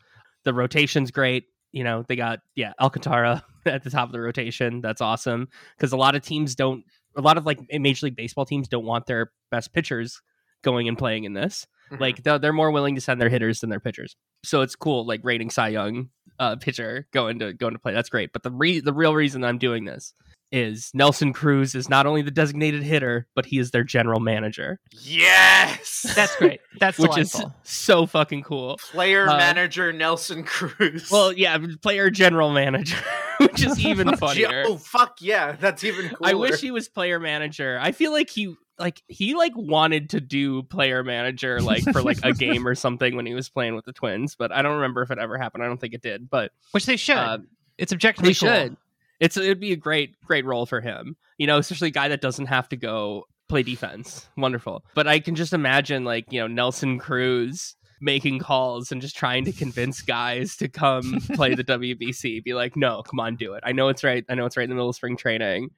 The 0.45 0.53
rotation's 0.53 1.11
great. 1.11 1.45
You 1.73 1.83
know, 1.83 2.05
they 2.07 2.15
got 2.15 2.39
yeah, 2.55 2.71
Alcantara 2.79 3.43
at 3.65 3.83
the 3.83 3.89
top 3.89 4.07
of 4.07 4.13
the 4.13 4.21
rotation. 4.21 4.79
That's 4.79 5.01
awesome 5.01 5.49
because 5.77 5.91
a 5.91 5.97
lot 5.97 6.15
of 6.15 6.21
teams 6.21 6.55
don't 6.55 6.85
a 7.17 7.21
lot 7.21 7.37
of 7.37 7.45
like 7.45 7.59
Major 7.71 8.05
League 8.05 8.15
Baseball 8.15 8.45
teams 8.45 8.67
don't 8.69 8.85
want 8.85 9.05
their 9.05 9.31
best 9.51 9.73
pitchers 9.73 10.21
going 10.63 10.87
and 10.87 10.97
playing 10.97 11.25
in 11.25 11.33
this. 11.33 11.67
Mhm. 11.91 11.99
Like 11.99 12.23
they're, 12.23 12.39
they're 12.39 12.53
more 12.53 12.71
willing 12.71 12.95
to 12.95 13.01
send 13.01 13.19
their 13.19 13.29
hitters 13.29 13.59
than 13.59 13.69
their 13.69 13.79
pitchers. 13.81 14.15
So 14.43 14.61
it's 14.61 14.75
cool 14.75 15.05
like 15.05 15.21
rating 15.23 15.49
Cy 15.49 15.69
Young 15.69 16.09
uh 16.39 16.55
pitcher 16.55 17.07
going 17.11 17.39
to 17.39 17.53
going 17.53 17.73
to 17.73 17.79
play. 17.79 17.93
That's 17.93 18.09
great. 18.09 18.31
But 18.33 18.43
the 18.43 18.51
re- 18.51 18.79
the 18.79 18.93
real 18.93 19.13
reason 19.13 19.43
I'm 19.43 19.57
doing 19.57 19.85
this 19.85 20.13
is 20.53 20.91
Nelson 20.93 21.33
Cruz 21.33 21.73
is 21.75 21.89
not 21.89 22.05
only 22.05 22.21
the 22.21 22.31
designated 22.31 22.83
hitter, 22.83 23.27
but 23.35 23.45
he 23.45 23.57
is 23.59 23.71
their 23.71 23.83
general 23.83 24.19
manager 24.21 24.79
yes. 24.91 26.13
That's 26.15 26.35
great. 26.35 26.61
That's 26.79 26.97
which 26.99 27.17
is 27.17 27.41
so 27.63 28.05
fucking 28.05 28.43
cool. 28.43 28.77
player 28.91 29.27
Uh, 29.27 29.37
manager 29.37 29.91
Nelson 29.91 30.43
Cruz. 30.43 31.09
Well, 31.11 31.33
yeah, 31.33 31.57
player 31.81 32.09
general 32.09 32.51
manager, 32.51 32.97
which 33.39 33.65
is 33.65 33.79
even 33.85 34.15
funnier. 34.17 34.63
Oh 34.67 34.77
fuck 34.77 35.17
yeah, 35.21 35.53
that's 35.53 35.83
even 35.83 36.09
cooler. 36.09 36.29
I 36.29 36.33
wish 36.33 36.61
he 36.61 36.71
was 36.71 36.87
player 36.87 37.19
manager. 37.19 37.79
I 37.81 37.91
feel 37.91 38.11
like 38.11 38.29
he 38.29 38.55
like 38.79 39.01
he 39.07 39.35
like 39.35 39.53
wanted 39.55 40.09
to 40.11 40.21
do 40.21 40.63
player 40.63 41.03
manager 41.03 41.61
like 41.61 41.83
for 41.91 42.01
like 42.01 42.19
a 42.23 42.33
game 42.33 42.67
or 42.67 42.75
something 42.75 43.15
when 43.15 43.25
he 43.25 43.33
was 43.33 43.49
playing 43.49 43.75
with 43.75 43.85
the 43.85 43.93
Twins, 43.93 44.35
but 44.35 44.51
I 44.51 44.61
don't 44.61 44.75
remember 44.75 45.01
if 45.03 45.11
it 45.11 45.19
ever 45.19 45.37
happened. 45.37 45.63
I 45.63 45.67
don't 45.67 45.79
think 45.79 45.93
it 45.93 46.01
did, 46.01 46.29
but 46.29 46.51
Which 46.71 46.85
they 46.85 46.97
should. 46.97 47.17
uh, 47.17 47.37
it's 47.77 47.93
objectively 47.93 48.33
they 48.33 48.39
cool. 48.39 48.49
should. 48.49 48.77
It's 49.23 49.37
it'd 49.37 49.59
be 49.59 49.71
a 49.71 49.77
great 49.77 50.19
great 50.25 50.45
role 50.45 50.65
for 50.65 50.81
him. 50.81 51.15
You 51.37 51.47
know, 51.47 51.57
especially 51.57 51.87
a 51.87 51.91
guy 51.91 52.09
that 52.09 52.19
doesn't 52.21 52.47
have 52.47 52.67
to 52.69 52.75
go 52.75 53.23
play 53.47 53.63
defense. 53.63 54.27
Wonderful. 54.35 54.83
But 54.95 55.07
I 55.07 55.19
can 55.19 55.35
just 55.35 55.53
imagine 55.53 56.03
like, 56.03 56.25
you 56.31 56.41
know, 56.41 56.47
Nelson 56.47 56.99
Cruz 56.99 57.75
making 58.01 58.37
calls 58.37 58.91
and 58.91 59.01
just 59.01 59.15
trying 59.15 59.45
to 59.45 59.53
convince 59.53 60.01
guys 60.01 60.57
to 60.57 60.67
come 60.67 61.21
play 61.35 61.55
the 61.55 61.63
WBC. 61.75 62.43
Be 62.43 62.53
like, 62.53 62.75
"No, 62.75 63.01
come 63.03 63.21
on, 63.21 63.37
do 63.37 63.53
it. 63.53 63.63
I 63.65 63.71
know 63.71 63.87
it's 63.87 64.03
right. 64.03 64.25
I 64.27 64.35
know 64.35 64.45
it's 64.45 64.57
right 64.57 64.65
in 64.65 64.69
the 64.69 64.75
middle 64.75 64.89
of 64.89 64.95
spring 64.95 65.15
training. 65.15 65.69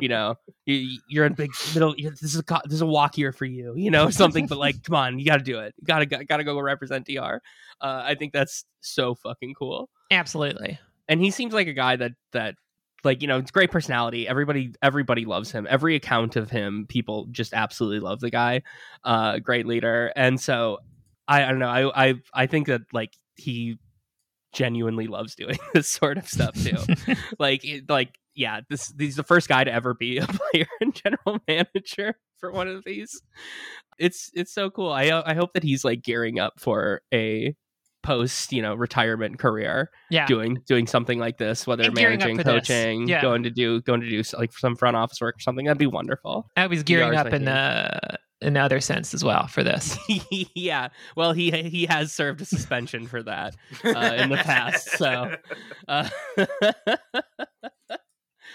You 0.00 0.08
know, 0.08 0.36
you, 0.64 0.98
you're 1.08 1.26
in 1.26 1.34
big 1.34 1.50
middle. 1.74 1.94
This 1.98 2.22
is 2.22 2.38
a 2.38 2.44
this 2.64 2.74
is 2.74 2.80
a 2.80 2.86
walk 2.86 3.18
year 3.18 3.32
for 3.32 3.44
you. 3.44 3.74
You 3.76 3.90
know, 3.90 4.08
something. 4.08 4.46
but 4.46 4.56
like, 4.56 4.82
come 4.82 4.96
on, 4.96 5.18
you 5.18 5.26
got 5.26 5.36
to 5.38 5.44
do 5.44 5.58
it. 5.58 5.74
You 5.78 5.84
gotta 5.86 6.06
gotta 6.06 6.44
go 6.44 6.58
represent 6.58 7.06
DR. 7.06 7.42
Uh, 7.82 8.02
I 8.04 8.14
think 8.14 8.32
that's 8.32 8.64
so 8.80 9.14
fucking 9.14 9.54
cool 9.54 9.90
Absolutely. 10.10 10.78
and 11.08 11.20
he 11.20 11.30
seems 11.30 11.52
like 11.52 11.66
a 11.66 11.72
guy 11.72 11.96
that 11.96 12.12
that 12.32 12.54
like 13.04 13.22
you 13.22 13.28
know 13.28 13.38
it's 13.38 13.50
great 13.50 13.70
personality. 13.70 14.26
Everybody 14.28 14.74
everybody 14.82 15.24
loves 15.24 15.50
him. 15.52 15.66
Every 15.68 15.94
account 15.96 16.36
of 16.36 16.50
him 16.50 16.86
people 16.88 17.26
just 17.30 17.54
absolutely 17.54 18.00
love 18.00 18.20
the 18.20 18.30
guy. 18.30 18.62
Uh 19.04 19.38
great 19.38 19.66
leader. 19.66 20.12
And 20.16 20.40
so 20.40 20.78
i 21.28 21.44
i 21.44 21.48
don't 21.48 21.58
know. 21.58 21.68
I 21.68 22.08
i 22.08 22.14
i 22.32 22.46
think 22.46 22.66
that 22.68 22.82
like 22.92 23.12
he 23.36 23.78
genuinely 24.52 25.06
loves 25.06 25.34
doing 25.34 25.58
this 25.74 25.88
sort 25.88 26.18
of 26.18 26.28
stuff 26.28 26.54
too. 26.54 26.76
Like 27.38 27.64
it, 27.64 27.88
like 27.88 28.14
yeah 28.36 28.60
this 28.68 28.92
he's 28.98 29.16
the 29.16 29.22
first 29.22 29.48
guy 29.48 29.64
to 29.64 29.72
ever 29.72 29.94
be 29.94 30.18
a 30.18 30.26
player 30.26 30.66
and 30.80 30.94
general 30.94 31.40
manager 31.48 32.14
for 32.38 32.50
one 32.50 32.68
of 32.68 32.84
these. 32.84 33.22
It's 33.98 34.30
it's 34.34 34.52
so 34.52 34.70
cool. 34.70 34.90
I 34.90 35.22
i 35.26 35.34
hope 35.34 35.52
that 35.54 35.62
he's 35.62 35.84
like 35.84 36.02
gearing 36.02 36.38
up 36.38 36.54
for 36.58 37.02
a 37.12 37.54
post 38.04 38.52
you 38.52 38.62
know 38.62 38.74
retirement 38.74 39.38
career 39.38 39.90
Yeah. 40.10 40.26
doing 40.26 40.62
doing 40.66 40.86
something 40.86 41.18
like 41.18 41.38
this, 41.38 41.66
whether 41.66 41.82
And 41.84 41.94
managing, 41.94 42.36
coaching, 42.38 43.08
Yeah. 43.08 43.20
going 43.22 43.42
to 43.42 43.50
do 43.50 43.80
going 43.82 44.00
to 44.02 44.08
do 44.08 44.22
like 44.38 44.52
some 44.52 44.76
front 44.76 44.96
office 44.96 45.20
work 45.20 45.36
or 45.36 45.40
something. 45.40 45.64
That'd 45.66 45.78
be 45.78 45.86
wonderful. 45.86 46.48
I 46.56 46.68
was 46.68 46.82
gearing 46.84 47.16
up 47.16 47.32
in 47.32 47.44
the 47.46 48.18
in 48.40 48.56
other 48.58 48.78
sense 48.80 49.14
as 49.14 49.24
well 49.24 49.46
for 49.46 49.62
this. 49.64 49.96
yeah. 50.54 50.88
Well, 51.16 51.32
he 51.32 51.50
he 51.50 51.86
has 51.86 52.12
served 52.12 52.42
a 52.42 52.44
suspension 52.44 53.06
for 53.06 53.22
that 53.22 53.56
uh, 53.84 54.14
in 54.18 54.28
the 54.28 54.36
past. 54.36 54.90
So, 54.98 55.34
uh, 55.88 56.08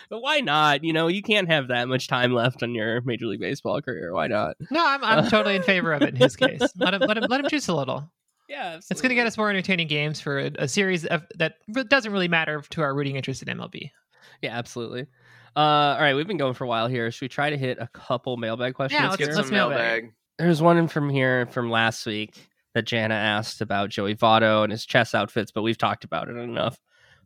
but 0.10 0.22
why 0.22 0.42
not? 0.42 0.84
You 0.84 0.94
know, 0.94 1.08
you 1.08 1.22
can't 1.24 1.50
have 1.50 1.70
that 1.70 1.88
much 1.88 2.08
time 2.08 2.34
left 2.34 2.62
on 2.64 2.76
your 2.76 3.02
Major 3.02 3.26
League 3.26 3.40
Baseball 3.40 3.82
career. 3.82 4.14
Why 4.14 4.28
not? 4.28 4.58
No, 4.70 4.86
I'm 4.86 5.04
I'm 5.04 5.30
totally 5.30 5.56
in 5.56 5.64
favor 5.64 5.94
of 5.94 6.02
it 6.04 6.10
in 6.10 6.16
his 6.16 6.36
case. 6.36 6.62
Let 6.78 6.94
him 6.94 7.02
let 7.02 7.18
him 7.18 7.26
let 7.30 7.40
him 7.42 7.50
juice 7.50 7.68
a 7.68 7.76
little. 7.76 8.12
Yeah, 8.50 8.78
It's 8.78 8.90
going 9.02 9.10
to 9.10 9.16
get 9.16 9.28
us 9.28 9.38
more 9.38 9.50
entertaining 9.50 9.88
games 9.88 10.20
for 10.20 10.40
a, 10.40 10.52
a 10.60 10.68
series 10.68 11.06
of, 11.06 11.24
that 11.38 11.56
re- 11.68 11.84
doesn't 11.84 12.12
really 12.12 12.28
matter 12.28 12.62
to 12.72 12.82
our 12.82 12.94
rooting 12.96 13.16
interest 13.16 13.44
in 13.44 13.58
MLB. 13.58 13.92
Yeah, 14.42 14.58
absolutely. 14.58 15.04
Uh, 15.56 15.60
all 15.60 16.00
right, 16.02 16.16
we've 16.16 16.28
been 16.28 16.38
going 16.38 16.54
for 16.56 16.64
a 16.64 16.68
while 16.68 16.88
here. 16.88 17.12
Should 17.12 17.22
we 17.22 17.28
try 17.30 17.50
to 17.52 17.58
hit 17.58 17.78
a 17.80 17.88
couple 17.88 18.38
mailbag 18.38 18.74
questions? 18.74 19.00
Yeah, 19.00 19.10
Let's 19.10 19.20
let's- 19.22 19.30
get 19.30 19.36
here? 19.36 19.44
some 19.46 19.54
mailbag. 19.54 20.04
mailbag. 20.04 20.14
There's 20.40 20.62
one 20.62 20.88
from 20.88 21.10
here 21.10 21.46
from 21.48 21.70
last 21.70 22.06
week 22.06 22.48
that 22.74 22.86
Jana 22.86 23.14
asked 23.16 23.62
about 23.62 23.90
Joey 23.90 24.16
Votto 24.16 24.64
and 24.64 24.72
his 24.72 24.86
chess 24.86 25.14
outfits, 25.14 25.52
but 25.52 25.62
we've 25.64 25.78
talked 25.78 26.04
about 26.04 26.30
it 26.30 26.38
enough. 26.38 26.80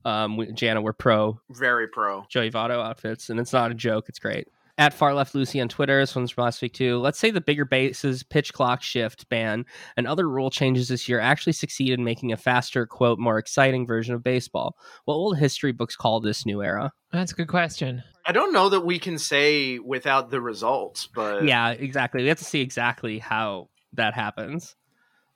Um, 0.03 0.36
we, 0.36 0.51
Jana, 0.51 0.82
we're 0.82 0.93
pro 0.93 1.39
Very 1.51 1.88
pro. 1.88 2.26
Joey 2.30 2.49
Votto 2.51 2.84
outfits, 2.84 3.30
and 3.30 3.39
it's 3.39 3.53
not 3.53 3.71
a 3.71 3.74
joke. 3.76 4.05
It's 4.09 4.19
great. 4.19 4.47
At 4.80 4.93
Far 4.93 5.13
Left 5.13 5.36
Lucy 5.36 5.61
on 5.61 5.69
Twitter, 5.69 5.99
this 5.99 6.15
one's 6.15 6.32
from 6.32 6.45
last 6.45 6.59
week 6.61 6.74
too. 6.74 6.97
Let's 6.97 7.19
say 7.19 7.30
the 7.30 7.41
bigger 7.41 7.63
bases, 7.63 8.24
pitch 8.24 8.53
clock 8.53 8.82
shift 8.82 9.30
ban, 9.30 9.65
and 9.95 10.07
other 10.07 10.28
rule 10.28 10.49
changes 10.49 10.88
this 10.88 11.07
year 11.07 11.19
actually 11.19 11.53
succeed 11.53 11.91
in 11.91 12.03
making 12.03 12.32
a 12.32 12.38
faster, 12.38 12.88
quote, 12.88 13.19
more 13.19 13.38
exciting 13.38 13.86
version 13.86 14.15
of 14.15 14.24
baseball. 14.24 14.76
What 15.05 15.17
will 15.17 15.34
history 15.34 15.74
books 15.74 15.95
call 15.95 16.21
this 16.21 16.43
new 16.43 16.63
era? 16.63 16.91
That's 17.11 17.32
a 17.34 17.36
good 17.36 17.49
question. 17.49 18.01
I 18.26 18.32
don't 18.32 18.51
know 18.51 18.69
that 18.69 18.82
we 18.82 18.97
can 18.97 19.19
say 19.19 19.78
without 19.78 20.32
the 20.32 20.41
results, 20.41 21.07
but 21.13 21.43
yeah, 21.43 21.69
exactly. 21.69 22.24
We 22.24 22.30
have 22.30 22.39
to 22.39 22.43
see 22.43 22.61
exactly 22.61 23.19
how 23.19 23.69
that 23.93 24.15
happens. 24.15 24.76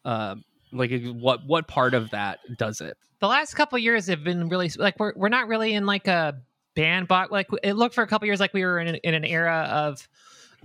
Um, 0.04 0.46
like 0.72 0.92
what 1.06 1.46
what 1.46 1.68
part 1.68 1.94
of 1.94 2.10
that 2.10 2.40
does 2.58 2.82
it? 2.82 2.98
The 3.20 3.28
last 3.28 3.54
couple 3.54 3.78
years 3.78 4.08
have 4.08 4.24
been 4.24 4.50
really 4.50 4.70
like 4.78 5.00
we're 5.00 5.14
we're 5.16 5.30
not 5.30 5.48
really 5.48 5.74
in 5.74 5.86
like 5.86 6.08
a 6.08 6.42
bandbox. 6.78 7.32
Like 7.32 7.48
it 7.64 7.74
looked 7.74 7.96
for 7.96 8.04
a 8.04 8.08
couple 8.08 8.26
years 8.28 8.40
like 8.40 8.54
we 8.54 8.64
were 8.64 8.80
in 8.80 8.88
an, 8.88 8.96
in 9.04 9.14
an 9.14 9.26
era 9.26 9.68
of 9.70 10.08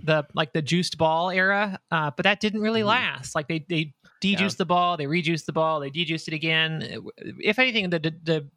the 0.03 0.25
like 0.33 0.53
the 0.53 0.61
juiced 0.61 0.97
ball 0.97 1.29
era, 1.29 1.79
uh, 1.91 2.11
but 2.15 2.23
that 2.23 2.39
didn't 2.39 2.61
really 2.61 2.81
Mhm. 2.81 2.85
last. 2.87 3.35
Like 3.35 3.47
they 3.47 3.65
they 3.67 3.93
dejuiced 4.21 4.57
the 4.57 4.65
ball, 4.65 4.95
they 4.97 5.07
rejuiced 5.07 5.45
the 5.45 5.53
ball, 5.53 5.79
they 5.81 5.89
dejuiced 5.89 6.27
it 6.29 6.33
again. 6.33 7.03
If 7.43 7.59
anything, 7.59 7.89
the 7.89 7.99
the 7.99 8.49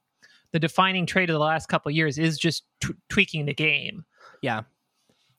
the, 0.52 0.58
defining 0.60 1.04
trait 1.06 1.28
of 1.28 1.34
the 1.34 1.38
last 1.40 1.66
couple 1.68 1.90
years 1.90 2.16
is 2.18 2.38
just 2.38 2.62
t- 2.80 2.94
tweaking 3.10 3.44
the 3.46 3.52
game. 3.54 4.04
Yeah. 4.42 4.62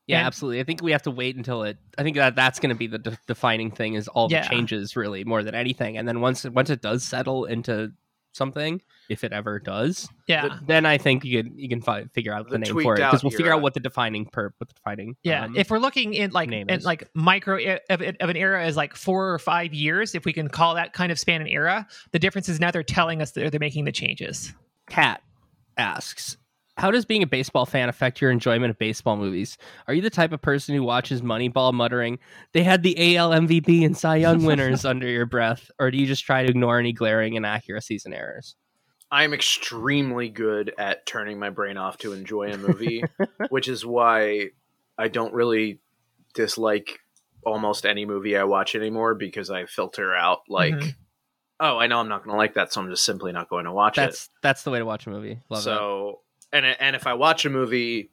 Yeah, 0.06 0.20
And- 0.20 0.28
absolutely. 0.28 0.60
I 0.60 0.64
think 0.64 0.82
we 0.84 0.92
have 0.92 1.02
to 1.04 1.12
wait 1.12 1.36
until 1.36 1.64
it. 1.64 1.78
I 1.98 2.04
think 2.04 2.16
that 2.18 2.36
that's 2.36 2.60
going 2.60 2.70
to 2.70 2.76
be 2.76 2.88
the 2.88 3.00
de- 3.00 3.18
defining 3.28 3.72
thing 3.72 3.96
is 3.96 4.08
all 4.08 4.28
Yeah. 4.32 4.44
the 4.44 4.50
changes 4.50 4.96
really 4.96 5.24
more 5.24 5.42
than 5.44 5.56
anything. 5.56 5.98
And 5.98 6.08
then 6.08 6.22
once 6.22 6.46
once 6.46 6.70
it 6.70 6.82
does 6.82 7.04
settle 7.04 7.46
into 7.46 7.92
something, 8.34 8.82
if 9.10 9.24
it 9.24 9.32
ever 9.34 9.60
does, 9.60 10.10
Yeah. 10.28 10.60
then 10.66 10.86
I 10.86 10.98
think 10.98 11.26
you 11.26 11.44
can 11.44 11.58
you 11.58 11.70
can 11.70 11.82
fi- 11.82 12.06
figure 12.14 12.34
out 12.34 12.46
the, 12.46 12.52
The 12.52 12.60
name 12.60 12.82
for 12.82 12.94
it 12.94 12.98
because 12.98 13.24
we'll 13.24 13.32
figure 13.32 13.54
out 13.54 13.62
what 13.62 13.74
the 13.74 13.80
defining 13.80 14.26
per 14.26 14.54
what 14.58 14.68
the 14.70 14.74
defining. 14.76 15.16
Yeah, 15.24 15.46
um, 15.46 15.56
if 15.56 15.70
we're 15.70 15.80
looking 15.80 16.14
in 16.14 16.32
like 16.32 16.50
name 16.50 16.70
in 16.70 16.82
like 16.82 17.10
micro 17.14 17.58
of, 17.90 18.02
of 18.02 18.30
an 18.30 18.38
era 18.38 18.66
is 18.68 18.76
like 18.78 18.96
four 18.96 19.34
or 19.34 19.40
five 19.40 19.74
years, 19.74 20.14
if 20.16 20.26
we 20.26 20.34
can 20.34 20.48
call 20.50 20.76
that 20.76 20.94
kind 20.94 21.12
of 21.12 21.20
span 21.20 21.42
an 21.42 21.48
era, 21.48 21.88
the 22.12 22.20
difference 22.20 22.50
is 22.50 22.60
now 22.60 22.72
they're 22.72 22.84
telling 22.84 23.22
us 23.22 23.32
that 23.32 23.52
they're 23.52 23.60
making 23.60 23.86
the 23.86 23.92
changes. 23.92 24.54
Kat 24.90 25.22
asks, 25.78 26.38
"How 26.78 26.92
does 26.92 27.06
being 27.06 27.24
a 27.24 27.28
baseball 27.28 27.66
fan 27.66 27.90
affect 27.90 28.22
your 28.22 28.32
enjoyment 28.32 28.70
of 28.70 28.78
baseball 28.78 29.18
movies? 29.18 29.58
Are 29.88 29.94
you 29.94 30.02
the 30.02 30.10
type 30.10 30.32
of 30.32 30.42
person 30.42 30.76
who 30.76 30.84
watches 30.84 31.22
Moneyball 31.22 31.74
muttering, 31.74 32.20
"They 32.54 32.64
had 32.64 32.84
the 32.84 33.16
AL 33.18 33.32
MVP 33.32 33.84
and 33.86 33.98
Cy 33.98 34.18
Young 34.18 34.44
winners" 34.46 34.86
under 34.86 35.08
your 35.08 35.26
breath, 35.26 35.70
or 35.80 35.92
do 35.92 35.98
you 35.98 36.06
just 36.06 36.24
try 36.24 36.44
to 36.44 36.50
ignore 36.50 36.80
any 36.80 36.94
glaring 36.94 37.34
inaccuracies 37.34 38.06
and 38.06 38.14
errors?" 38.14 38.56
I'm 39.10 39.34
extremely 39.34 40.28
good 40.30 40.74
at 40.78 41.06
turning 41.06 41.40
my 41.40 41.50
brain 41.50 41.78
off 41.78 41.98
to 42.00 42.12
enjoy 42.14 42.52
a 42.52 42.58
movie, 42.58 43.04
which 43.50 43.68
is 43.70 43.86
why 43.86 44.50
I 44.98 45.08
don't 45.08 45.34
really 45.34 45.80
dislike 46.34 47.00
almost 47.46 47.86
any 47.86 48.06
movie 48.06 48.36
I 48.36 48.44
watch 48.44 48.76
anymore 48.76 49.16
because 49.16 49.50
I 49.50 49.66
filter 49.66 50.14
out 50.14 50.42
like, 50.50 50.74
Mhm. 50.74 50.96
oh, 51.62 51.78
I 51.78 51.88
know 51.88 52.00
I'm 52.00 52.10
not 52.10 52.24
going 52.26 52.34
to 52.34 52.38
like 52.38 52.56
that, 52.56 52.74
so 52.74 52.82
I'm 52.82 52.90
just 52.90 53.06
simply 53.06 53.32
not 53.32 53.48
going 53.50 53.64
to 53.64 53.72
watch 53.72 53.98
it. 53.98 54.02
That's 54.02 54.30
that's 54.42 54.64
the 54.64 54.72
way 54.72 54.80
to 54.80 54.86
watch 54.86 55.08
a 55.08 55.10
movie. 55.10 55.40
Love 55.50 55.64
so, 55.64 56.20
and 56.52 56.66
and 56.66 56.96
if 56.96 57.08
I 57.08 57.14
watch 57.14 57.46
a 57.46 57.50
movie, 57.50 58.12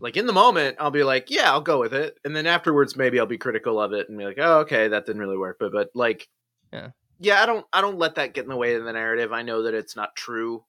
like 0.00 0.16
in 0.16 0.26
the 0.26 0.32
moment, 0.32 0.76
I'll 0.80 0.90
be 0.90 1.04
like, 1.04 1.30
yeah, 1.30 1.50
I'll 1.50 1.60
go 1.60 1.78
with 1.80 1.94
it, 1.94 2.18
and 2.24 2.34
then 2.34 2.46
afterwards, 2.46 2.96
maybe 2.96 3.18
I'll 3.18 3.26
be 3.26 3.38
critical 3.38 3.80
of 3.80 3.92
it 3.92 4.08
and 4.08 4.18
be 4.18 4.24
like, 4.24 4.38
oh, 4.38 4.60
okay, 4.60 4.88
that 4.88 5.06
didn't 5.06 5.20
really 5.20 5.36
work, 5.38 5.56
but 5.60 5.72
but 5.72 5.90
like, 5.94 6.28
Yeah. 6.72 6.90
yeah, 7.20 7.42
I 7.42 7.46
don't 7.46 7.66
I 7.72 7.80
don't 7.80 7.98
let 7.98 8.16
that 8.16 8.34
get 8.34 8.44
in 8.44 8.50
the 8.50 8.56
way 8.56 8.74
of 8.74 8.84
the 8.84 8.92
narrative. 8.92 9.32
I 9.32 9.42
know 9.42 9.62
that 9.62 9.74
it's 9.74 9.96
not 9.96 10.16
true. 10.16 10.64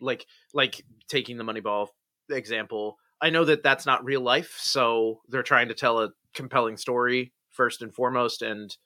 Like 0.00 0.26
like 0.54 0.84
taking 1.08 1.38
the 1.38 1.44
Moneyball 1.44 1.88
example, 2.30 2.98
I 3.20 3.30
know 3.30 3.44
that 3.44 3.62
that's 3.62 3.86
not 3.86 4.04
real 4.04 4.20
life, 4.20 4.56
so 4.58 5.20
they're 5.28 5.42
trying 5.42 5.68
to 5.68 5.74
tell 5.74 6.00
a 6.00 6.10
compelling 6.34 6.76
story 6.76 7.32
first 7.50 7.82
and 7.82 7.92
foremost, 7.92 8.42
and 8.42 8.76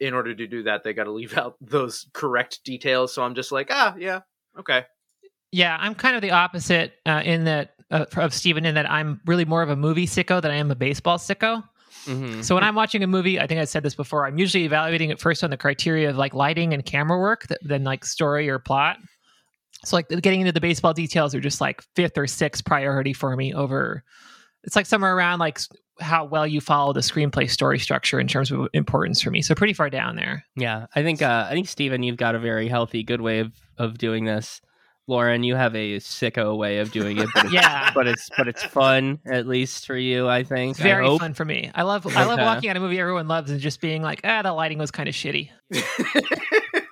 in 0.00 0.14
order 0.14 0.32
to 0.32 0.46
do 0.46 0.62
that, 0.62 0.84
they 0.84 0.92
got 0.92 1.04
to 1.04 1.10
leave 1.10 1.36
out 1.36 1.56
those 1.60 2.06
correct 2.12 2.60
details. 2.64 3.12
So 3.12 3.22
I'm 3.24 3.34
just 3.34 3.50
like, 3.50 3.68
ah, 3.70 3.96
yeah, 3.98 4.20
okay, 4.58 4.84
Yeah, 5.52 5.76
I'm 5.78 5.94
kind 5.94 6.16
of 6.16 6.22
the 6.22 6.30
opposite 6.32 6.94
uh, 7.06 7.22
in 7.24 7.44
that 7.44 7.74
uh, 7.90 8.06
of 8.16 8.32
Steven 8.32 8.64
in 8.64 8.74
that 8.74 8.90
I'm 8.90 9.20
really 9.26 9.44
more 9.44 9.62
of 9.62 9.68
a 9.68 9.76
movie 9.76 10.06
sicko 10.06 10.40
than 10.40 10.50
I 10.50 10.56
am 10.56 10.70
a 10.70 10.74
baseball 10.74 11.18
sicko. 11.18 11.62
Mhm. 12.06 12.42
So 12.42 12.54
when 12.54 12.64
I'm 12.64 12.74
watching 12.74 13.02
a 13.04 13.06
movie, 13.06 13.38
I 13.38 13.46
think 13.46 13.60
I 13.60 13.64
said 13.64 13.82
this 13.82 13.94
before. 13.94 14.26
I'm 14.26 14.38
usually 14.38 14.64
evaluating 14.64 15.10
it 15.10 15.20
first 15.20 15.44
on 15.44 15.50
the 15.50 15.56
criteria 15.56 16.10
of 16.10 16.16
like 16.16 16.34
lighting 16.34 16.72
and 16.74 16.84
camera 16.84 17.18
work, 17.18 17.46
th- 17.46 17.60
than 17.62 17.84
like 17.84 18.04
story 18.04 18.48
or 18.48 18.58
plot. 18.58 18.96
So 19.84 19.96
like 19.96 20.08
getting 20.08 20.40
into 20.40 20.52
the 20.52 20.60
baseball 20.60 20.94
details 20.94 21.34
are 21.34 21.40
just 21.40 21.60
like 21.60 21.82
fifth 21.94 22.16
or 22.16 22.26
sixth 22.26 22.64
priority 22.64 23.12
for 23.12 23.36
me 23.36 23.52
over. 23.54 24.02
It's 24.64 24.74
like 24.74 24.86
somewhere 24.86 25.14
around 25.14 25.38
like 25.40 25.58
how 26.00 26.24
well 26.24 26.46
you 26.46 26.60
follow 26.60 26.92
the 26.92 27.00
screenplay 27.00 27.50
story 27.50 27.78
structure 27.78 28.18
in 28.18 28.26
terms 28.26 28.50
of 28.50 28.68
importance 28.72 29.20
for 29.20 29.30
me. 29.30 29.42
So 29.42 29.54
pretty 29.54 29.72
far 29.74 29.90
down 29.90 30.16
there. 30.16 30.44
Yeah, 30.56 30.86
I 30.94 31.02
think 31.02 31.20
uh, 31.20 31.46
I 31.48 31.52
think 31.52 31.68
Steven, 31.68 32.02
you've 32.02 32.16
got 32.16 32.34
a 32.34 32.38
very 32.38 32.68
healthy, 32.68 33.02
good 33.02 33.20
way 33.20 33.40
of, 33.40 33.52
of 33.76 33.98
doing 33.98 34.24
this. 34.24 34.60
Lauren, 35.08 35.42
you 35.42 35.56
have 35.56 35.74
a 35.74 35.96
sicko 35.96 36.56
way 36.56 36.78
of 36.78 36.92
doing 36.92 37.18
it, 37.18 37.28
but 37.34 37.50
Yeah. 37.52 37.90
but 37.94 38.06
it's 38.06 38.28
but 38.36 38.46
it's 38.48 38.62
fun 38.62 39.18
at 39.26 39.46
least 39.48 39.86
for 39.86 39.96
you. 39.96 40.28
I 40.28 40.44
think. 40.44 40.72
It's 40.72 40.80
very 40.80 41.06
I 41.06 41.18
fun 41.18 41.34
for 41.34 41.44
me. 41.44 41.70
I 41.74 41.82
love 41.82 42.06
I 42.16 42.24
love 42.24 42.38
walking 42.38 42.70
on 42.70 42.76
a 42.76 42.80
movie 42.80 43.00
everyone 43.00 43.26
loves 43.28 43.50
and 43.50 43.58
just 43.60 43.80
being 43.80 44.02
like, 44.02 44.20
ah, 44.24 44.42
the 44.42 44.52
lighting 44.52 44.78
was 44.78 44.90
kind 44.90 45.08
of 45.08 45.14
shitty. 45.14 45.50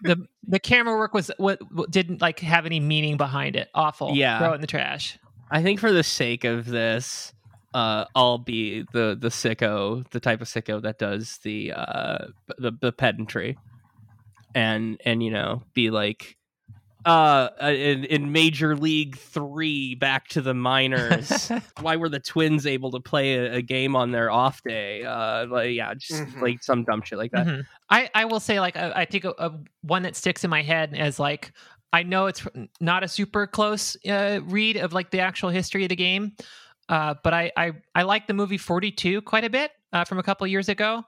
the 0.03 0.27
The 0.49 0.59
camera 0.59 0.97
work 0.97 1.15
was 1.15 1.31
what, 1.37 1.61
what 1.73 1.91
didn't 1.91 2.21
like 2.21 2.41
have 2.41 2.67
any 2.67 2.81
meaning 2.81 3.17
behind 3.17 3.55
it. 3.57 3.69
Awful. 3.75 4.15
Yeah. 4.15 4.39
throw 4.39 4.53
it 4.53 4.57
in 4.57 4.61
the 4.61 4.67
trash. 4.67 5.19
I 5.51 5.63
think 5.63 5.79
for 5.81 5.93
the 5.93 6.03
sake 6.03 6.45
of 6.45 6.67
this, 6.67 7.33
uh, 7.75 8.05
I'll 8.17 8.39
be 8.39 8.83
the 8.93 9.17
the 9.21 9.29
sicko, 9.29 10.09
the 10.11 10.21
type 10.21 10.41
of 10.41 10.49
sicko 10.49 10.83
that 10.83 10.99
does 10.99 11.39
the 11.45 11.73
uh 11.73 12.27
the 12.59 12.73
the 12.81 12.91
pedantry, 12.93 13.57
and 14.55 15.01
and 15.05 15.23
you 15.23 15.31
know 15.31 15.63
be 15.75 15.91
like, 15.91 16.37
uh, 17.05 17.49
in, 17.61 18.05
in 18.05 18.33
Major 18.33 18.77
League 18.77 19.17
Three, 19.17 19.95
back 19.95 20.29
to 20.29 20.41
the 20.43 20.55
minors. 20.55 21.51
Why 21.81 21.97
were 21.97 22.09
the 22.09 22.21
Twins 22.21 22.67
able 22.67 22.91
to 22.93 23.01
play 23.01 23.35
a, 23.37 23.55
a 23.55 23.63
game 23.63 23.97
on 23.97 24.11
their 24.11 24.31
off 24.31 24.63
day? 24.63 25.05
Uh, 25.05 25.47
like 25.47 25.73
yeah, 25.75 25.95
just 25.95 26.23
Mhm. 26.23 26.43
like 26.43 26.63
some 26.63 26.85
dumb 26.85 27.03
shit 27.03 27.19
like 27.19 27.33
that. 27.33 27.47
Mhm. 27.47 27.67
I 27.89 28.11
I 28.15 28.25
will 28.27 28.41
say 28.41 28.61
like 28.61 28.77
I, 28.77 28.93
I 28.93 29.05
think 29.05 29.25
a, 29.25 29.31
a 29.39 29.53
one 29.83 30.03
that 30.03 30.17
sticks 30.17 30.45
in 30.45 30.51
my 30.51 30.63
head 30.63 30.95
as 30.95 31.19
like 31.19 31.53
I 31.93 32.03
know 32.03 32.27
it's 32.27 32.47
not 32.81 33.03
a 33.03 33.09
super 33.09 33.47
close 33.47 33.97
uh, 34.07 34.41
read 34.45 34.77
of 34.77 34.93
like 34.93 35.11
the 35.11 35.21
actual 35.21 35.49
history 35.51 35.83
of 35.85 35.89
the 35.89 35.97
game, 35.97 36.33
uh, 36.89 37.15
but 37.25 37.33
I 37.35 37.51
I 37.57 37.73
I 37.95 38.03
like 38.03 38.27
the 38.27 38.35
movie 38.35 38.59
Forty 38.59 38.93
Two 38.93 39.23
quite 39.23 39.45
a 39.45 39.51
bit 39.51 39.73
uh, 39.93 40.05
from 40.05 40.19
a 40.19 40.23
couple 40.23 40.47
years 40.47 40.69
ago. 40.69 41.05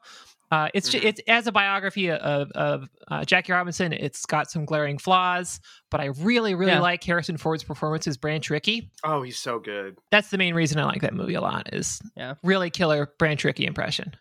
Uh, 0.52 0.68
it's 0.74 0.90
ju- 0.90 1.00
Mhm. 1.00 1.04
it's 1.04 1.20
as 1.28 1.46
a 1.46 1.52
biography 1.52 2.10
of 2.10 2.50
of 2.52 2.88
uh, 3.08 3.24
Jackie 3.24 3.52
Robinson. 3.52 3.92
It's 3.92 4.26
got 4.26 4.50
some 4.50 4.64
glaring 4.66 4.98
flaws, 4.98 5.60
but 5.90 6.00
I 6.00 6.06
really 6.20 6.54
really 6.54 6.72
Yeah. 6.72 6.80
like 6.80 7.02
Harrison 7.02 7.38
Ford's 7.38 7.64
performance 7.64 8.06
as 8.06 8.16
Branch 8.18 8.48
Rickey. 8.50 8.90
oh, 9.02 9.22
he's 9.22 9.38
so 9.38 9.58
good. 9.58 9.96
That's 10.10 10.28
the 10.30 10.36
main 10.38 10.54
reason 10.54 10.78
I 10.78 10.84
like 10.84 11.00
that 11.00 11.14
movie 11.14 11.34
a 11.34 11.40
lot. 11.40 11.72
Is 11.74 12.00
Yeah. 12.16 12.34
really 12.44 12.68
killer 12.70 13.10
Branch 13.18 13.42
Rickey 13.42 13.64
impression. 13.66 14.14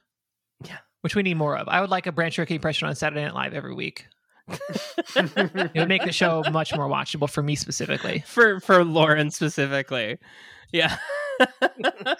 Yeah. 0.65 0.77
which 1.01 1.15
we 1.15 1.23
need 1.23 1.35
more 1.35 1.57
of. 1.57 1.67
I 1.67 1.81
would 1.81 1.89
like 1.89 2.05
a 2.07 2.11
Branch 2.11 2.37
Rickey 2.37 2.55
impression 2.55 2.87
on 2.87 2.95
Saturday 2.95 3.23
Night 3.25 3.33
Live 3.33 3.53
every 3.53 3.73
week. 3.73 4.05
It 5.15 5.71
would 5.75 5.89
make 5.89 6.03
the 6.05 6.11
show 6.13 6.43
much 6.51 6.73
more 6.75 6.87
watchable 6.87 7.29
for 7.29 7.41
me 7.43 7.55
specifically. 7.55 8.23
for 8.27 8.59
for 8.61 8.83
Lauren 8.85 9.31
specifically. 9.31 10.17
Yeah. 10.71 10.95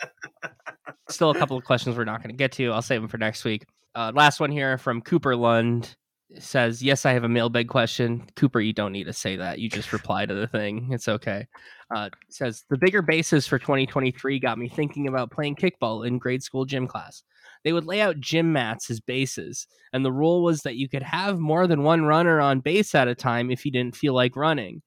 Still 1.10 1.30
a 1.32 1.36
couple 1.38 1.58
of 1.58 1.64
questions 1.64 1.96
we're 1.98 2.04
not 2.06 2.22
going 2.22 2.30
to 2.34 2.38
get 2.38 2.52
to. 2.54 2.72
I'll 2.72 2.82
save 2.82 3.02
them 3.02 3.08
for 3.10 3.18
next 3.18 3.44
week. 3.46 3.66
Uh, 3.96 4.12
last 4.16 4.40
one 4.40 4.52
here 4.52 4.78
from 4.78 5.02
Cooper 5.02 5.36
Lund 5.36 5.96
says, 6.40 6.82
"Yes, 6.82 7.06
I 7.06 7.12
have 7.12 7.24
a 7.26 7.30
mailbag 7.30 7.68
question." 7.68 8.26
Cooper, 8.36 8.62
you 8.62 8.72
don't 8.74 8.94
need 8.94 9.04
to 9.06 9.14
say 9.14 9.36
that. 9.36 9.60
You 9.60 9.70
just 9.70 9.92
reply 9.94 10.26
to 10.26 10.34
the 10.34 10.48
thing. 10.48 10.90
It's 10.92 11.08
okay. 11.08 11.48
Uh, 11.94 12.10
says 12.30 12.64
the 12.70 12.78
bigger 12.78 13.02
bases 13.02 13.46
for 13.48 13.60
2023 13.60 14.40
got 14.40 14.58
me 14.58 14.70
thinking 14.70 15.08
about 15.08 15.32
playing 15.32 15.56
kickball 15.58 16.08
in 16.08 16.20
grade 16.20 16.42
school 16.42 16.64
gym 16.64 16.88
class. 16.88 17.22
they 17.66 17.74
would 17.74 17.86
lay 17.86 18.00
out 18.02 18.20
gym 18.20 18.54
mats 18.54 18.90
as 18.90 19.02
bases. 19.02 19.68
And 19.92 20.06
the 20.06 20.12
rule 20.12 20.42
was 20.42 20.62
that 20.62 20.78
you 20.78 20.88
could 20.88 21.04
have 21.04 21.38
more 21.38 21.68
than 21.68 21.84
one 21.84 22.04
runner 22.06 22.40
on 22.40 22.62
base 22.62 22.96
at 22.96 23.10
a 23.10 23.16
time 23.16 23.52
if 23.52 23.66
you 23.66 23.72
didn't 23.72 23.96
feel 23.98 24.14
like 24.14 24.36
running. 24.38 24.82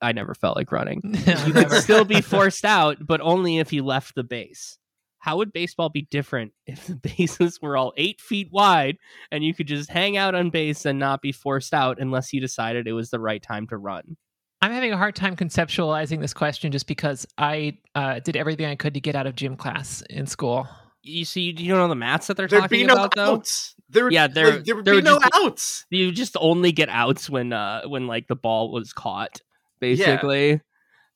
I 0.00 0.12
never 0.12 0.34
felt 0.34 0.56
like 0.56 0.72
running. 0.72 1.00
You 1.46 1.52
could 1.52 1.70
still 1.72 2.04
be 2.04 2.20
forced 2.22 2.64
out, 2.64 2.96
but 3.06 3.20
only 3.20 3.58
if 3.58 3.72
you 3.72 3.84
left 3.84 4.14
the 4.14 4.24
base. 4.24 4.78
How 5.24 5.38
would 5.38 5.54
baseball 5.54 5.88
be 5.88 6.02
different 6.10 6.52
if 6.66 6.86
the 6.86 6.96
bases 6.96 7.58
were 7.62 7.78
all 7.78 7.94
eight 7.96 8.20
feet 8.20 8.48
wide 8.52 8.98
and 9.32 9.42
you 9.42 9.54
could 9.54 9.66
just 9.66 9.88
hang 9.88 10.18
out 10.18 10.34
on 10.34 10.50
base 10.50 10.84
and 10.84 10.98
not 10.98 11.22
be 11.22 11.32
forced 11.32 11.72
out 11.72 11.98
unless 11.98 12.34
you 12.34 12.42
decided 12.42 12.86
it 12.86 12.92
was 12.92 13.08
the 13.08 13.18
right 13.18 13.42
time 13.42 13.66
to 13.68 13.78
run? 13.78 14.18
I'm 14.60 14.70
having 14.70 14.92
a 14.92 14.98
hard 14.98 15.16
time 15.16 15.34
conceptualizing 15.34 16.20
this 16.20 16.34
question 16.34 16.72
just 16.72 16.86
because 16.86 17.26
I 17.38 17.78
uh, 17.94 18.20
did 18.20 18.36
everything 18.36 18.66
I 18.66 18.74
could 18.76 18.92
to 18.94 19.00
get 19.00 19.14
out 19.16 19.26
of 19.26 19.34
gym 19.34 19.56
class 19.56 20.02
in 20.10 20.26
school. 20.26 20.68
You 21.02 21.24
see, 21.24 21.54
you 21.56 21.68
don't 21.68 21.78
know 21.78 21.88
the 21.88 21.94
mats 21.94 22.26
that 22.26 22.36
they're 22.36 22.46
There'd 22.46 22.62
talking 22.64 22.80
be 22.80 22.84
no 22.86 22.92
about, 22.92 23.14
though. 23.14 23.42
There, 23.88 24.10
Yeah, 24.10 24.24
like, 24.24 24.34
there- 24.34 24.60
there 24.62 24.74
would 24.76 24.84
there 24.84 24.92
be 24.92 24.96
would 24.96 25.04
no 25.04 25.20
just 25.20 25.34
outs. 25.34 25.86
You 25.88 26.12
just 26.12 26.36
only 26.38 26.70
get 26.72 26.90
outs 26.90 27.30
when, 27.30 27.54
uh, 27.54 27.82
when 27.86 28.06
like 28.06 28.26
the 28.26 28.36
ball 28.36 28.70
was 28.70 28.92
caught, 28.92 29.40
basically. 29.80 30.60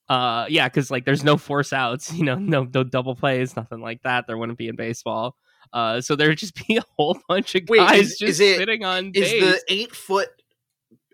Uh, 0.09 0.47
yeah, 0.49 0.69
because 0.69 0.91
like 0.91 1.05
there's 1.05 1.23
no 1.25 1.37
force 1.37 1.73
outs, 1.73 2.13
you 2.15 2.25
know, 2.25 2.37
no 2.37 2.65
no 2.73 2.83
double 2.85 3.15
plays, 3.15 3.57
nothing 3.57 3.81
like 3.81 4.03
that. 4.03 4.27
There 4.27 4.37
wouldn't 4.39 4.59
be 4.59 4.69
in 4.69 4.77
baseball. 4.77 5.37
Uh, 5.73 6.01
so 6.01 6.17
there'd 6.17 6.39
just 6.39 6.55
be 6.67 6.77
a 6.77 6.83
whole 6.97 7.19
bunch 7.29 7.55
of 7.55 7.63
Wait, 7.69 7.79
guys 7.79 8.13
is- 8.13 8.19
just 8.19 8.23
is 8.31 8.41
it- 8.41 8.57
sitting 8.59 8.85
on 8.85 9.13
Is 9.15 9.31
base. 9.31 9.43
the 9.43 9.61
eight 9.69 9.95
foot 9.95 10.29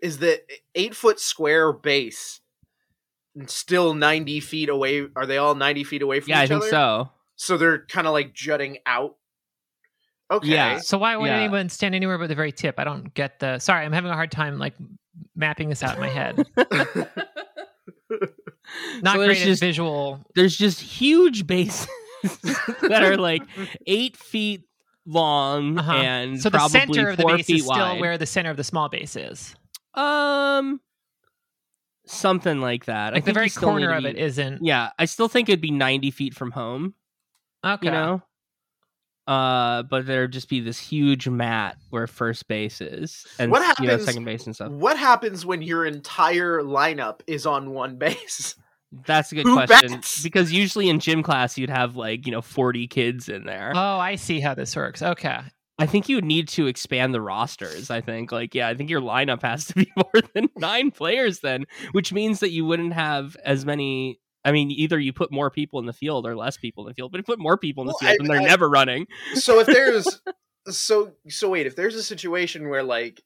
is 0.01 0.19
the 0.19 0.41
eight 0.75 0.95
foot 0.95 1.19
square 1.19 1.73
base 1.73 2.39
still 3.47 3.93
ninety 3.93 4.39
feet 4.39 4.69
away? 4.69 5.07
Are 5.15 5.25
they 5.25 5.37
all 5.37 5.55
ninety 5.55 5.83
feet 5.83 6.01
away 6.01 6.21
from 6.21 6.29
yeah, 6.29 6.39
I 6.39 6.43
each 6.43 6.49
think 6.49 6.61
other? 6.61 6.69
so. 6.69 7.09
So 7.35 7.57
they're 7.57 7.85
kind 7.87 8.07
of 8.07 8.13
like 8.13 8.33
jutting 8.33 8.77
out. 8.85 9.15
Okay. 10.31 10.47
Yeah. 10.47 10.77
So 10.77 10.97
why 10.97 11.17
would 11.17 11.27
Yeah. 11.27 11.35
anyone 11.37 11.67
stand 11.67 11.93
anywhere 11.95 12.17
but 12.17 12.27
the 12.29 12.35
very 12.35 12.53
tip? 12.53 12.75
I 12.79 12.85
don't 12.85 13.13
get 13.13 13.39
the. 13.39 13.59
Sorry, 13.59 13.83
I'm 13.85 13.91
having 13.91 14.09
a 14.09 14.15
hard 14.15 14.31
time 14.31 14.57
like 14.57 14.73
mapping 15.35 15.67
this 15.69 15.83
out 15.83 15.95
in 15.95 15.99
my 16.01 16.07
head. 16.07 16.45
Not 19.01 19.15
So 19.15 19.25
great 19.25 19.37
just- 19.37 19.61
visual. 19.61 20.25
There's 20.35 20.55
just 20.57 20.81
huge 20.81 21.45
bases 21.47 21.87
that 22.81 23.03
are 23.03 23.17
like 23.17 23.43
eight 23.87 24.17
feet 24.17 24.63
long 25.05 25.77
Uh-huh. 25.77 25.91
and 25.93 26.41
So 26.41 26.49
the 26.49 26.57
probably 26.57 26.79
center 26.79 27.09
of 27.09 27.17
the 27.17 27.25
base 27.25 27.49
is 27.49 27.65
still 27.65 27.99
where 27.99 28.17
the 28.17 28.25
center 28.25 28.49
of 28.49 28.57
the 28.57 28.63
small 28.63 28.89
base 28.89 29.15
is. 29.15 29.55
Um, 29.93 30.81
something 32.05 32.59
like 32.61 32.85
that. 32.85 33.13
I 33.13 33.17
Like 33.17 33.25
the 33.25 33.33
very 33.33 33.45
you 33.45 33.49
still 33.49 33.75
need 33.75 33.85
corner 33.85 33.91
to 33.91 33.97
of 33.97 34.03
be- 34.03 34.09
it 34.19 34.23
isn't. 34.23 34.63
Yeah, 34.65 34.89
I 34.99 35.05
still 35.05 35.27
think 35.27 35.47
it'd 35.49 35.61
be 35.61 35.71
ninety 35.71 36.11
feet 36.11 36.33
from 36.33 36.51
home. 36.51 36.95
Okay. 37.63 37.85
You 37.87 37.91
know. 37.91 38.21
Uh, 39.27 39.81
but 39.83 40.05
there'd 40.05 40.31
just 40.31 40.49
be 40.49 40.59
this 40.59 40.77
huge 40.79 41.27
mat 41.27 41.77
where 41.89 42.05
first 42.05 42.47
base 42.47 42.79
is, 42.79 43.25
and 43.39 43.51
What 43.51 43.61
you 43.79 43.85
know 43.87 43.91
happens- 43.93 44.05
second 44.07 44.25
base 44.25 44.45
and 44.45 44.53
stuff. 44.55 44.71
What 44.71 44.97
happens 44.99 45.45
when 45.45 45.61
your 45.63 45.85
entire 45.85 46.61
lineup 46.61 47.21
is 47.25 47.45
on 47.45 47.71
one 47.71 47.97
base? 47.97 48.55
That's 49.07 49.31
a 49.31 49.35
good 49.35 49.45
Who 49.45 49.55
question 49.55 49.93
bats? 49.93 50.21
because 50.23 50.53
usually 50.53 50.87
in 50.89 50.99
gym 50.99 51.21
class 51.23 51.57
you'd 51.57 51.69
have 51.71 51.95
like 51.95 52.25
you 52.25 52.31
know 52.31 52.41
forty 52.41 52.87
kids 52.87 53.27
in 53.27 53.45
there. 53.45 53.73
Oh, 53.75 53.97
I 53.99 54.15
see 54.15 54.39
how 54.39 54.53
this 54.53 54.75
works. 54.75 55.01
Okay. 55.01 55.39
I 55.77 55.85
think 55.87 56.07
you 56.07 56.21
need 56.21 56.47
to 56.49 56.67
expand 56.67 57.13
the 57.13 57.19
rosters. 57.19 57.89
I 57.89 57.99
think, 57.99 58.31
like, 58.31 58.55
yeah, 58.55 58.69
I 58.69 58.75
think 58.75 58.89
your 58.89 59.01
lineup 59.01 59.41
has 59.41 59.65
to 59.65 59.73
be 59.73 59.91
more 59.97 60.21
than 60.33 60.47
nine 60.55 60.89
players 60.91 61.41
then, 61.41 61.65
which 61.91 62.13
means 62.13 62.39
that 62.39 62.51
you 62.51 62.63
wouldn't 62.63 62.93
have 62.93 63.35
as 63.43 63.65
many. 63.65 64.21
I 64.45 64.51
mean, 64.53 64.71
either 64.71 64.97
you 64.99 65.11
put 65.11 65.31
more 65.31 65.49
people 65.49 65.79
in 65.79 65.85
the 65.87 65.93
field 65.93 66.25
or 66.25 66.35
less 66.35 66.55
people 66.55 66.85
in 66.85 66.89
the 66.89 66.93
field, 66.93 67.11
but 67.11 67.19
if 67.19 67.27
you 67.27 67.33
put 67.33 67.39
more 67.39 67.57
people 67.57 67.81
in 67.81 67.87
the 67.87 67.95
Well, 67.99 68.11
field, 68.11 68.11
I- 68.13 68.17
then 68.19 68.27
they're 68.27 68.41
I- 68.47 68.49
never 68.51 68.69
running. 68.69 69.07
so 69.33 69.59
if 69.59 69.65
there's 69.67 70.21
so 70.69 71.11
so 71.27 71.49
wait, 71.49 71.65
if 71.67 71.75
there's 71.75 71.95
a 71.95 72.03
situation 72.03 72.69
where 72.69 72.83
like 72.83 73.21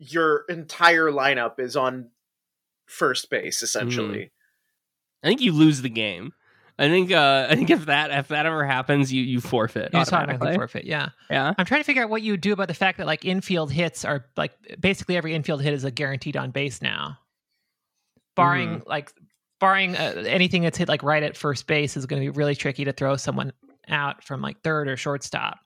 your 0.00 0.44
entire 0.48 1.10
lineup 1.10 1.58
is 1.58 1.76
on 1.76 2.10
first 2.86 3.30
base 3.30 3.62
essentially. 3.62 4.30
I 5.22 5.28
think 5.28 5.40
you 5.40 5.52
lose 5.52 5.82
the 5.82 5.88
game. 5.88 6.32
I 6.78 6.88
think. 6.88 7.10
uh 7.10 7.48
I 7.50 7.56
think 7.56 7.70
if 7.70 7.86
that 7.86 8.12
if 8.12 8.28
that 8.28 8.46
ever 8.46 8.64
happens, 8.64 9.12
you 9.12 9.22
you 9.24 9.40
forfeit. 9.40 9.90
You 9.92 9.98
automatically 9.98 10.34
automatically. 10.34 10.54
forfeit. 10.56 10.84
Yeah. 10.84 11.08
Yeah. 11.28 11.52
I'm 11.58 11.66
trying 11.66 11.80
to 11.80 11.84
figure 11.84 12.04
out 12.04 12.10
what 12.10 12.22
you 12.22 12.36
do 12.36 12.52
about 12.52 12.68
the 12.68 12.74
fact 12.74 12.98
that 12.98 13.06
like 13.08 13.24
infield 13.24 13.72
hits 13.72 14.04
are 14.04 14.26
like 14.36 14.52
basically 14.80 15.16
every 15.16 15.34
infield 15.34 15.60
hit 15.60 15.74
is 15.74 15.82
a 15.84 15.90
guaranteed 15.90 16.36
on 16.36 16.52
base 16.52 16.80
now. 16.80 17.18
Barring 18.36 18.68
Mm-hmm. 18.78 18.88
like 18.88 19.12
barring 19.60 19.96
uh, 19.96 20.24
anything 20.26 20.62
that's 20.62 20.78
hit 20.78 20.88
like 20.88 21.02
right 21.02 21.22
at 21.22 21.36
first 21.36 21.66
base 21.66 21.96
is 21.96 22.06
going 22.06 22.22
to 22.22 22.32
be 22.32 22.36
really 22.36 22.54
tricky 22.54 22.84
to 22.84 22.92
throw 22.92 23.16
someone 23.16 23.52
out 23.88 24.24
from 24.24 24.40
like 24.40 24.60
third 24.62 24.88
or 24.88 24.96
shortstop. 24.96 25.58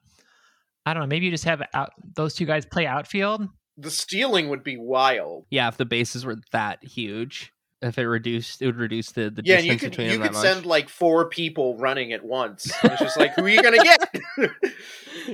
I 0.85 0.95
don't 0.95 1.03
know. 1.03 1.07
Maybe 1.07 1.27
you 1.27 1.31
just 1.31 1.45
have 1.45 1.63
out 1.75 1.93
those 2.15 2.35
two 2.35 2.45
guys 2.45 2.67
play 2.67 2.87
outfield. 2.87 3.47
The 3.77 3.91
stealing 3.91 4.49
would 4.49 4.65
be 4.65 4.77
wild. 4.77 5.47
Yeah, 5.51 5.69
if 5.69 5.77
the 5.77 5.85
bases 5.85 6.25
were 6.25 6.37
that 6.53 6.85
huge, 6.85 7.53
if 7.81 7.99
it 7.99 8.07
reduced, 8.07 8.63
it 8.63 8.67
would 8.67 8.77
reduce 8.77 9.13
the 9.13 9.31
the 9.31 9.43
Yeah, 9.45 9.57
and 9.57 9.67
you 9.67 9.73
distance 9.73 9.81
could 9.81 9.91
between 9.91 10.07
you 10.07 10.19
them 10.19 10.29
could 10.29 10.37
that 10.37 10.43
send 10.43 10.67
like 10.67 10.89
four 10.89 11.29
people 11.29 11.77
running 11.79 12.13
at 12.13 12.25
once. 12.25 12.73
It's 12.83 13.01
just 13.01 13.17
like 13.17 13.35
who 13.35 13.45
are 13.45 13.49
you 13.49 13.63
gonna 13.63 13.83
get? 13.83 14.21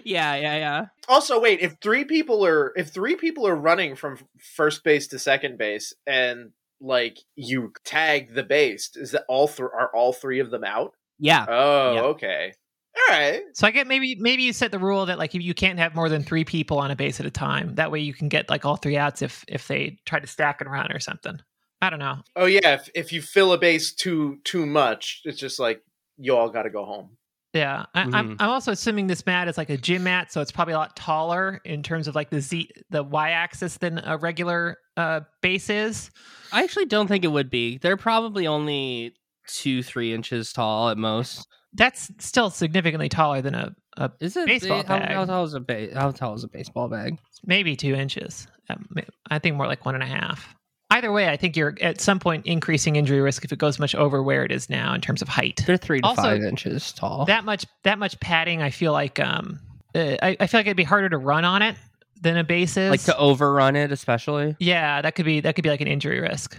yeah, 0.04 0.34
yeah, 0.36 0.56
yeah. 0.56 0.86
also, 1.08 1.40
wait, 1.40 1.60
if 1.60 1.76
three 1.80 2.04
people 2.04 2.44
are 2.44 2.72
if 2.76 2.88
three 2.88 3.16
people 3.16 3.46
are 3.46 3.56
running 3.56 3.96
from 3.96 4.18
first 4.38 4.84
base 4.84 5.08
to 5.08 5.18
second 5.18 5.58
base 5.58 5.94
and 6.06 6.52
like 6.80 7.18
you 7.36 7.72
tag 7.84 8.34
the 8.34 8.42
base, 8.42 8.90
is 8.94 9.12
that 9.12 9.24
all 9.28 9.48
th- 9.48 9.60
are 9.60 9.90
all 9.94 10.12
three 10.12 10.40
of 10.40 10.50
them 10.50 10.64
out? 10.64 10.92
Yeah, 11.18 11.44
Oh, 11.48 11.94
Yeah. 11.94 12.00
okay. 12.02 12.52
All 12.96 13.14
right. 13.16 13.42
So 13.54 13.66
I 13.66 13.70
get 13.70 13.86
maybe 13.86 14.16
maybe 14.16 14.42
you 14.42 14.52
set 14.52 14.70
the 14.72 14.78
rule 14.78 15.06
that 15.06 15.18
like 15.18 15.32
you 15.34 15.54
can't 15.54 15.78
have 15.78 15.94
more 15.94 16.08
than 16.08 16.22
three 16.22 16.44
people 16.44 16.78
on 16.78 16.90
a 16.90 16.96
base 16.96 17.20
at 17.20 17.26
a 17.26 17.30
time. 17.30 17.74
That 17.76 17.90
way 17.92 18.00
you 18.00 18.12
can 18.12 18.28
get 18.28 18.48
like 18.50 18.64
all 18.64 18.76
three 18.76 18.96
outs 18.96 19.22
if 19.22 19.44
if 19.48 19.68
they 19.68 19.98
try 20.04 20.18
to 20.20 20.26
stack 20.26 20.60
and 20.60 20.70
run 20.70 20.90
or 20.92 20.98
something. 20.98 21.38
I 21.80 21.90
don't 21.90 22.00
know. 22.00 22.16
Oh 22.34 22.46
yeah, 22.46 22.74
if 22.74 22.90
if 22.94 23.12
you 23.12 23.22
fill 23.22 23.52
a 23.52 23.58
base 23.58 23.92
too 23.94 24.38
too 24.44 24.66
much, 24.66 25.20
it's 25.24 25.38
just 25.38 25.60
like 25.60 25.80
you 26.16 26.36
all 26.36 26.50
got 26.50 26.62
to 26.64 26.70
go 26.70 26.84
home. 26.84 27.10
Yeah, 27.54 27.86
I, 27.94 28.02
I'm 28.02 28.12
Mhm. 28.12 28.36
I'm 28.40 28.50
also 28.50 28.72
assuming 28.72 29.06
this 29.06 29.24
mat 29.24 29.48
is 29.48 29.56
like 29.56 29.70
a 29.70 29.76
gym 29.78 30.04
mat, 30.04 30.30
so 30.30 30.40
it's 30.42 30.52
probably 30.52 30.74
a 30.74 30.78
lot 30.78 30.94
taller 30.96 31.60
in 31.64 31.82
terms 31.82 32.06
of 32.06 32.14
like 32.14 32.28
the 32.30 32.40
z 32.42 32.68
the 32.90 33.02
y 33.02 33.30
axis 33.30 33.78
than 33.78 34.00
a 34.04 34.18
regular 34.18 34.76
uh, 34.98 35.20
base 35.40 35.70
is. 35.70 36.10
I 36.52 36.62
actually 36.62 36.84
don't 36.86 37.06
think 37.06 37.24
it 37.24 37.28
would 37.28 37.48
be. 37.50 37.78
They're 37.78 37.96
probably 37.96 38.46
only 38.46 39.14
two, 39.46 39.82
three 39.82 40.12
inches 40.12 40.52
tall 40.52 40.90
at 40.90 40.98
most. 40.98 41.46
That's 41.72 42.10
still 42.18 42.50
significantly 42.50 43.08
taller 43.08 43.40
than 43.40 43.54
a, 43.54 43.74
a 43.96 44.10
Is 44.20 44.36
it 44.36 44.46
Baseball 44.46 44.82
how, 44.84 44.98
bag. 44.98 45.12
how 45.12 45.24
tall 45.24 45.44
is 45.44 45.54
a 45.54 45.60
ba- 45.60 45.88
How 45.94 46.10
tall 46.10 46.34
is 46.34 46.44
a 46.44 46.48
baseball 46.48 46.88
bag? 46.88 47.18
maybe 47.46 47.76
two 47.76 47.94
inches. 47.94 48.46
Um, 48.68 48.86
I 49.30 49.38
think 49.38 49.56
more 49.56 49.66
like 49.66 49.86
one 49.86 49.94
and 49.94 50.02
a 50.02 50.06
half. 50.06 50.54
Either 50.90 51.12
way, 51.12 51.28
I 51.28 51.36
think 51.36 51.54
you're 51.56 51.76
at 51.82 52.00
some 52.00 52.18
point 52.18 52.46
increasing 52.46 52.96
injury 52.96 53.20
risk 53.20 53.44
if 53.44 53.52
it 53.52 53.58
goes 53.58 53.78
much 53.78 53.94
over 53.94 54.22
where 54.22 54.44
it 54.44 54.50
is 54.50 54.70
now 54.70 54.94
in 54.94 55.00
terms 55.02 55.20
of 55.20 55.28
height. 55.28 55.62
They're 55.66 55.76
three 55.76 56.00
to 56.00 56.06
Also, 56.06 56.22
five 56.22 56.42
inches 56.42 56.92
tall. 56.92 57.26
that 57.26 57.44
much 57.44 57.66
that 57.84 57.98
much 57.98 58.18
padding 58.20 58.62
i 58.62 58.70
feel 58.70 58.92
like 58.92 59.20
um 59.20 59.60
uh, 59.94 60.16
I, 60.22 60.36
I 60.40 60.46
feel 60.46 60.60
like 60.60 60.66
it'd 60.66 60.76
be 60.76 60.84
harder 60.84 61.08
to 61.10 61.18
run 61.18 61.44
on 61.44 61.60
it 61.62 61.76
than 62.20 62.36
a 62.36 62.44
base 62.44 62.76
is 62.76 62.90
like 62.90 63.02
to 63.04 63.16
overrun 63.16 63.76
it, 63.76 63.92
especially. 63.92 64.56
yeah 64.60 65.02
that 65.02 65.14
could 65.14 65.24
be 65.26 65.40
that 65.40 65.54
could 65.54 65.62
be 65.62 65.70
like 65.70 65.80
an 65.82 65.88
injury 65.88 66.20
risk 66.20 66.58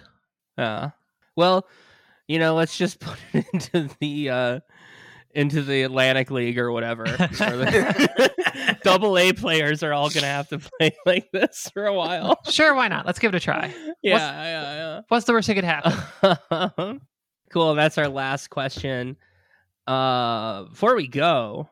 Yeah. 0.57 0.91
Well, 1.35 1.65
you 2.27 2.37
know, 2.37 2.53
let's 2.55 2.77
just 2.77 2.99
put 3.01 3.17
it 3.33 3.45
into 3.53 3.89
the 3.99 4.29
uh 4.29 4.59
into 5.33 5.61
the 5.61 5.83
Atlantic 5.83 6.31
League 6.31 6.57
or 6.59 6.71
whatever. 6.71 7.05
Or 8.79 8.83
the- 8.83 8.89
Double 8.89 9.17
A 9.17 9.33
players 9.33 9.83
are 9.83 9.93
all 9.93 10.09
gonna 10.09 10.27
have 10.27 10.47
to 10.49 10.59
play 10.59 10.95
like 11.05 11.29
this 11.31 11.69
for 11.73 11.85
a 11.85 11.93
while. 11.93 12.37
sure 12.49 12.73
why 12.73 12.87
not 12.87 13.05
let's 13.05 13.19
give 13.19 13.33
it 13.33 13.37
a 13.37 13.39
try 13.39 13.73
Yeah, 14.03 14.17
yeah, 14.43 15.01
what's 15.09 15.25
the 15.25 15.33
worst 15.33 15.47
that 15.47 15.55
could 15.55 15.63
happen 15.63 17.01
cool. 17.51 17.73
That's 17.75 17.97
our 17.97 18.07
last 18.07 18.49
question. 18.49 19.17
Uh 19.87 20.63
before 20.65 20.95
we 20.95 21.07
go, 21.07 21.69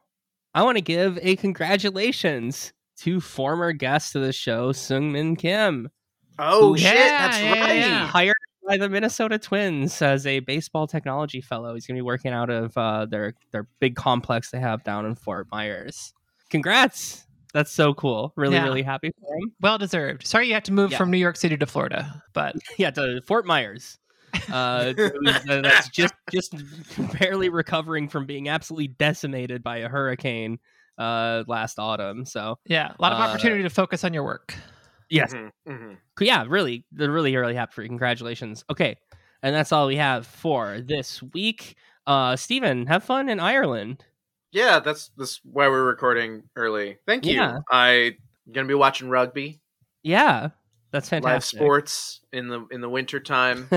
I 0.54 0.64
want 0.64 0.78
to 0.78 0.82
give 0.82 1.20
a 1.22 1.36
congratulations 1.36 2.74
to 3.02 3.22
former 3.22 3.72
guest 3.74 4.16
of 4.16 4.24
the 4.24 4.34
show, 4.34 4.72
Sung 4.72 5.12
Min 5.12 5.36
Kim. 5.36 5.90
Oh 6.40 6.74
Ooh, 6.74 6.78
shit, 6.78 6.96
yeah, 6.96 7.28
that's 7.28 7.42
yeah, 7.42 7.60
right. 7.62 7.76
yeah. 7.78 8.08
hired 8.08 8.36
by 8.68 8.78
the 8.78 8.90
Minnesota 8.90 9.38
Twins 9.40 10.02
as 10.02 10.26
a 10.26 10.40
baseball 10.40 10.88
technology 10.88 11.42
fellow. 11.42 11.74
He's 11.74 11.88
going 11.88 11.96
to 11.96 12.00
be 12.00 12.06
working 12.06 12.34
out 12.34 12.50
of 12.50 12.76
uh, 12.78 13.06
their 13.06 13.34
their 13.52 13.68
big 13.80 13.96
complex 13.96 14.52
they 14.52 14.60
have 14.60 14.84
down 14.84 15.06
in 15.06 15.16
Fort 15.16 15.48
Myers. 15.52 16.14
Congrats! 16.50 17.26
That's 17.54 17.72
so 17.72 17.94
cool. 17.94 18.34
Really, 18.36 18.56
Yeah. 18.56 18.64
really 18.66 18.84
happy 18.84 19.12
for 19.20 19.36
him. 19.36 19.52
well 19.62 19.78
deserved 19.78 20.28
sorry 20.28 20.48
you 20.48 20.54
have 20.54 20.64
to 20.64 20.74
move 20.74 20.92
Yeah. 20.92 20.98
from 20.98 21.10
new 21.12 21.18
york 21.18 21.36
city 21.38 21.58
to 21.58 21.66
florida 21.66 22.22
but 22.34 22.56
Yeah, 22.78 22.92
to 22.92 23.22
Fort 23.26 23.46
Myers. 23.46 23.98
Uh, 24.52 24.94
it 24.98 25.14
was- 25.24 25.50
uh, 25.50 25.62
that's 25.62 25.90
just 25.90 26.14
just 26.32 26.54
barely 27.20 27.50
recovering 27.50 28.10
from 28.10 28.26
being 28.26 28.50
absolutely 28.50 28.90
decimated 28.90 29.64
by 29.64 29.78
a 29.78 29.88
hurricane 29.90 30.60
uh, 30.98 31.44
last 31.48 31.80
autumn. 31.80 32.26
So 32.26 32.58
yeah 32.66 32.92
a 32.98 33.02
lot 33.02 33.14
of 33.14 33.20
Uh, 33.20 33.24
opportunity 33.24 33.64
to 33.64 33.70
focus 33.70 34.04
on 34.04 34.14
your 34.14 34.24
work 34.24 34.54
yes, 35.10 35.34
Mhm, 35.34 35.52
mhm. 35.68 35.98
yeah, 36.20 36.44
really, 36.48 36.86
they're 36.92 37.10
really, 37.12 37.36
really 37.36 37.56
happy 37.56 37.72
for 37.74 37.82
you. 37.82 37.88
Congratulations. 37.88 38.66
Okay, 38.70 38.98
and 39.42 39.56
that's 39.56 39.72
all 39.72 39.88
we 39.88 39.96
have 39.96 40.28
for 40.28 40.82
this 40.82 41.24
week. 41.34 41.76
Uh, 42.06 42.36
Steven, 42.36 42.86
have 42.88 43.04
fun 43.06 43.30
in 43.30 43.40
Ireland. 43.40 44.04
Yeah, 44.58 44.80
that's 44.80 45.12
that's 45.18 45.40
why 45.44 45.68
we're 45.68 45.86
recording 45.86 46.44
early. 46.56 46.98
Thank 47.06 47.26
you. 47.28 47.36
Yeah. 47.36 47.60
I 47.72 48.14
gonna 48.52 48.68
be 48.68 48.74
watching 48.74 49.08
rugby, 49.10 49.62
Yeah, 50.04 50.50
that's 50.92 51.10
fantastic. 51.10 51.60
live 51.60 51.64
sports 51.64 52.22
in 52.34 52.48
the 52.48 52.66
in 52.72 52.82
the 52.82 52.90
winter 52.90 53.20
time. 53.20 53.70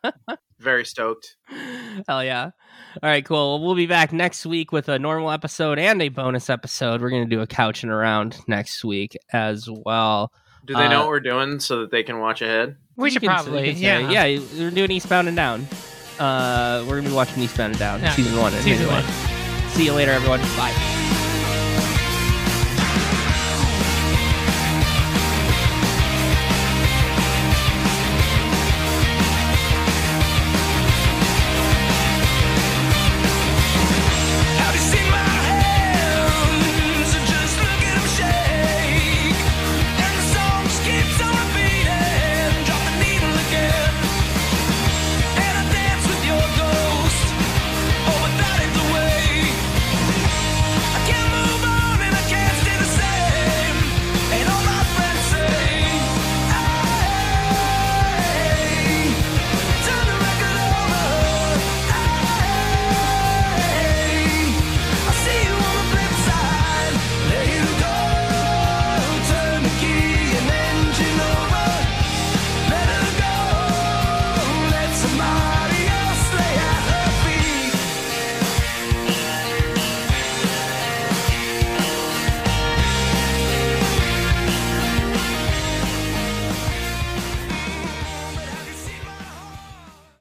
Very 0.60 0.84
stoked. 0.84 1.34
Hell 2.06 2.22
yeah. 2.22 2.50
All 3.02 3.08
right, 3.10 3.24
cool. 3.24 3.58
Well, 3.58 3.66
we'll 3.66 3.74
be 3.74 3.86
back 3.88 4.12
next 4.12 4.46
week 4.46 4.70
with 4.70 4.88
a 4.88 4.96
normal 4.96 5.32
episode 5.32 5.80
and 5.80 6.00
a 6.00 6.08
bonus 6.08 6.48
episode. 6.48 7.00
We're 7.00 7.10
going 7.10 7.28
to 7.28 7.36
do 7.36 7.40
a 7.42 7.48
couching 7.48 7.90
around 7.90 8.38
next 8.46 8.84
week 8.84 9.16
as 9.32 9.68
well. 9.68 10.30
Do 10.64 10.74
they 10.74 10.88
know 10.88 10.98
Uh, 10.98 11.00
what 11.00 11.08
we're 11.08 11.18
doing 11.20 11.58
so 11.58 11.80
that 11.80 11.90
they 11.90 12.04
can 12.04 12.20
watch 12.20 12.42
ahead? 12.42 12.76
We 12.94 13.10
should 13.10 13.22
can- 13.22 13.30
probably, 13.30 13.72
yeah. 13.72 14.08
Yeah, 14.08 14.40
we're 14.56 14.70
doing 14.70 14.92
Eastbound 14.92 15.26
and 15.26 15.36
Down. 15.36 15.66
Uh, 16.20 16.82
we're 16.86 16.92
going 17.00 17.04
to 17.04 17.10
be 17.10 17.16
watching 17.16 17.42
Eastbound 17.42 17.72
and 17.72 17.80
Down, 17.80 18.00
Yeah, 18.00 18.12
season 18.12 18.38
one. 18.38 18.52
season 18.52 18.86
anyway. 18.86 19.02
one. 19.02 19.31
See 19.72 19.86
you 19.86 19.94
later, 19.94 20.12
everyone. 20.12 20.40
Bye. 20.56 20.91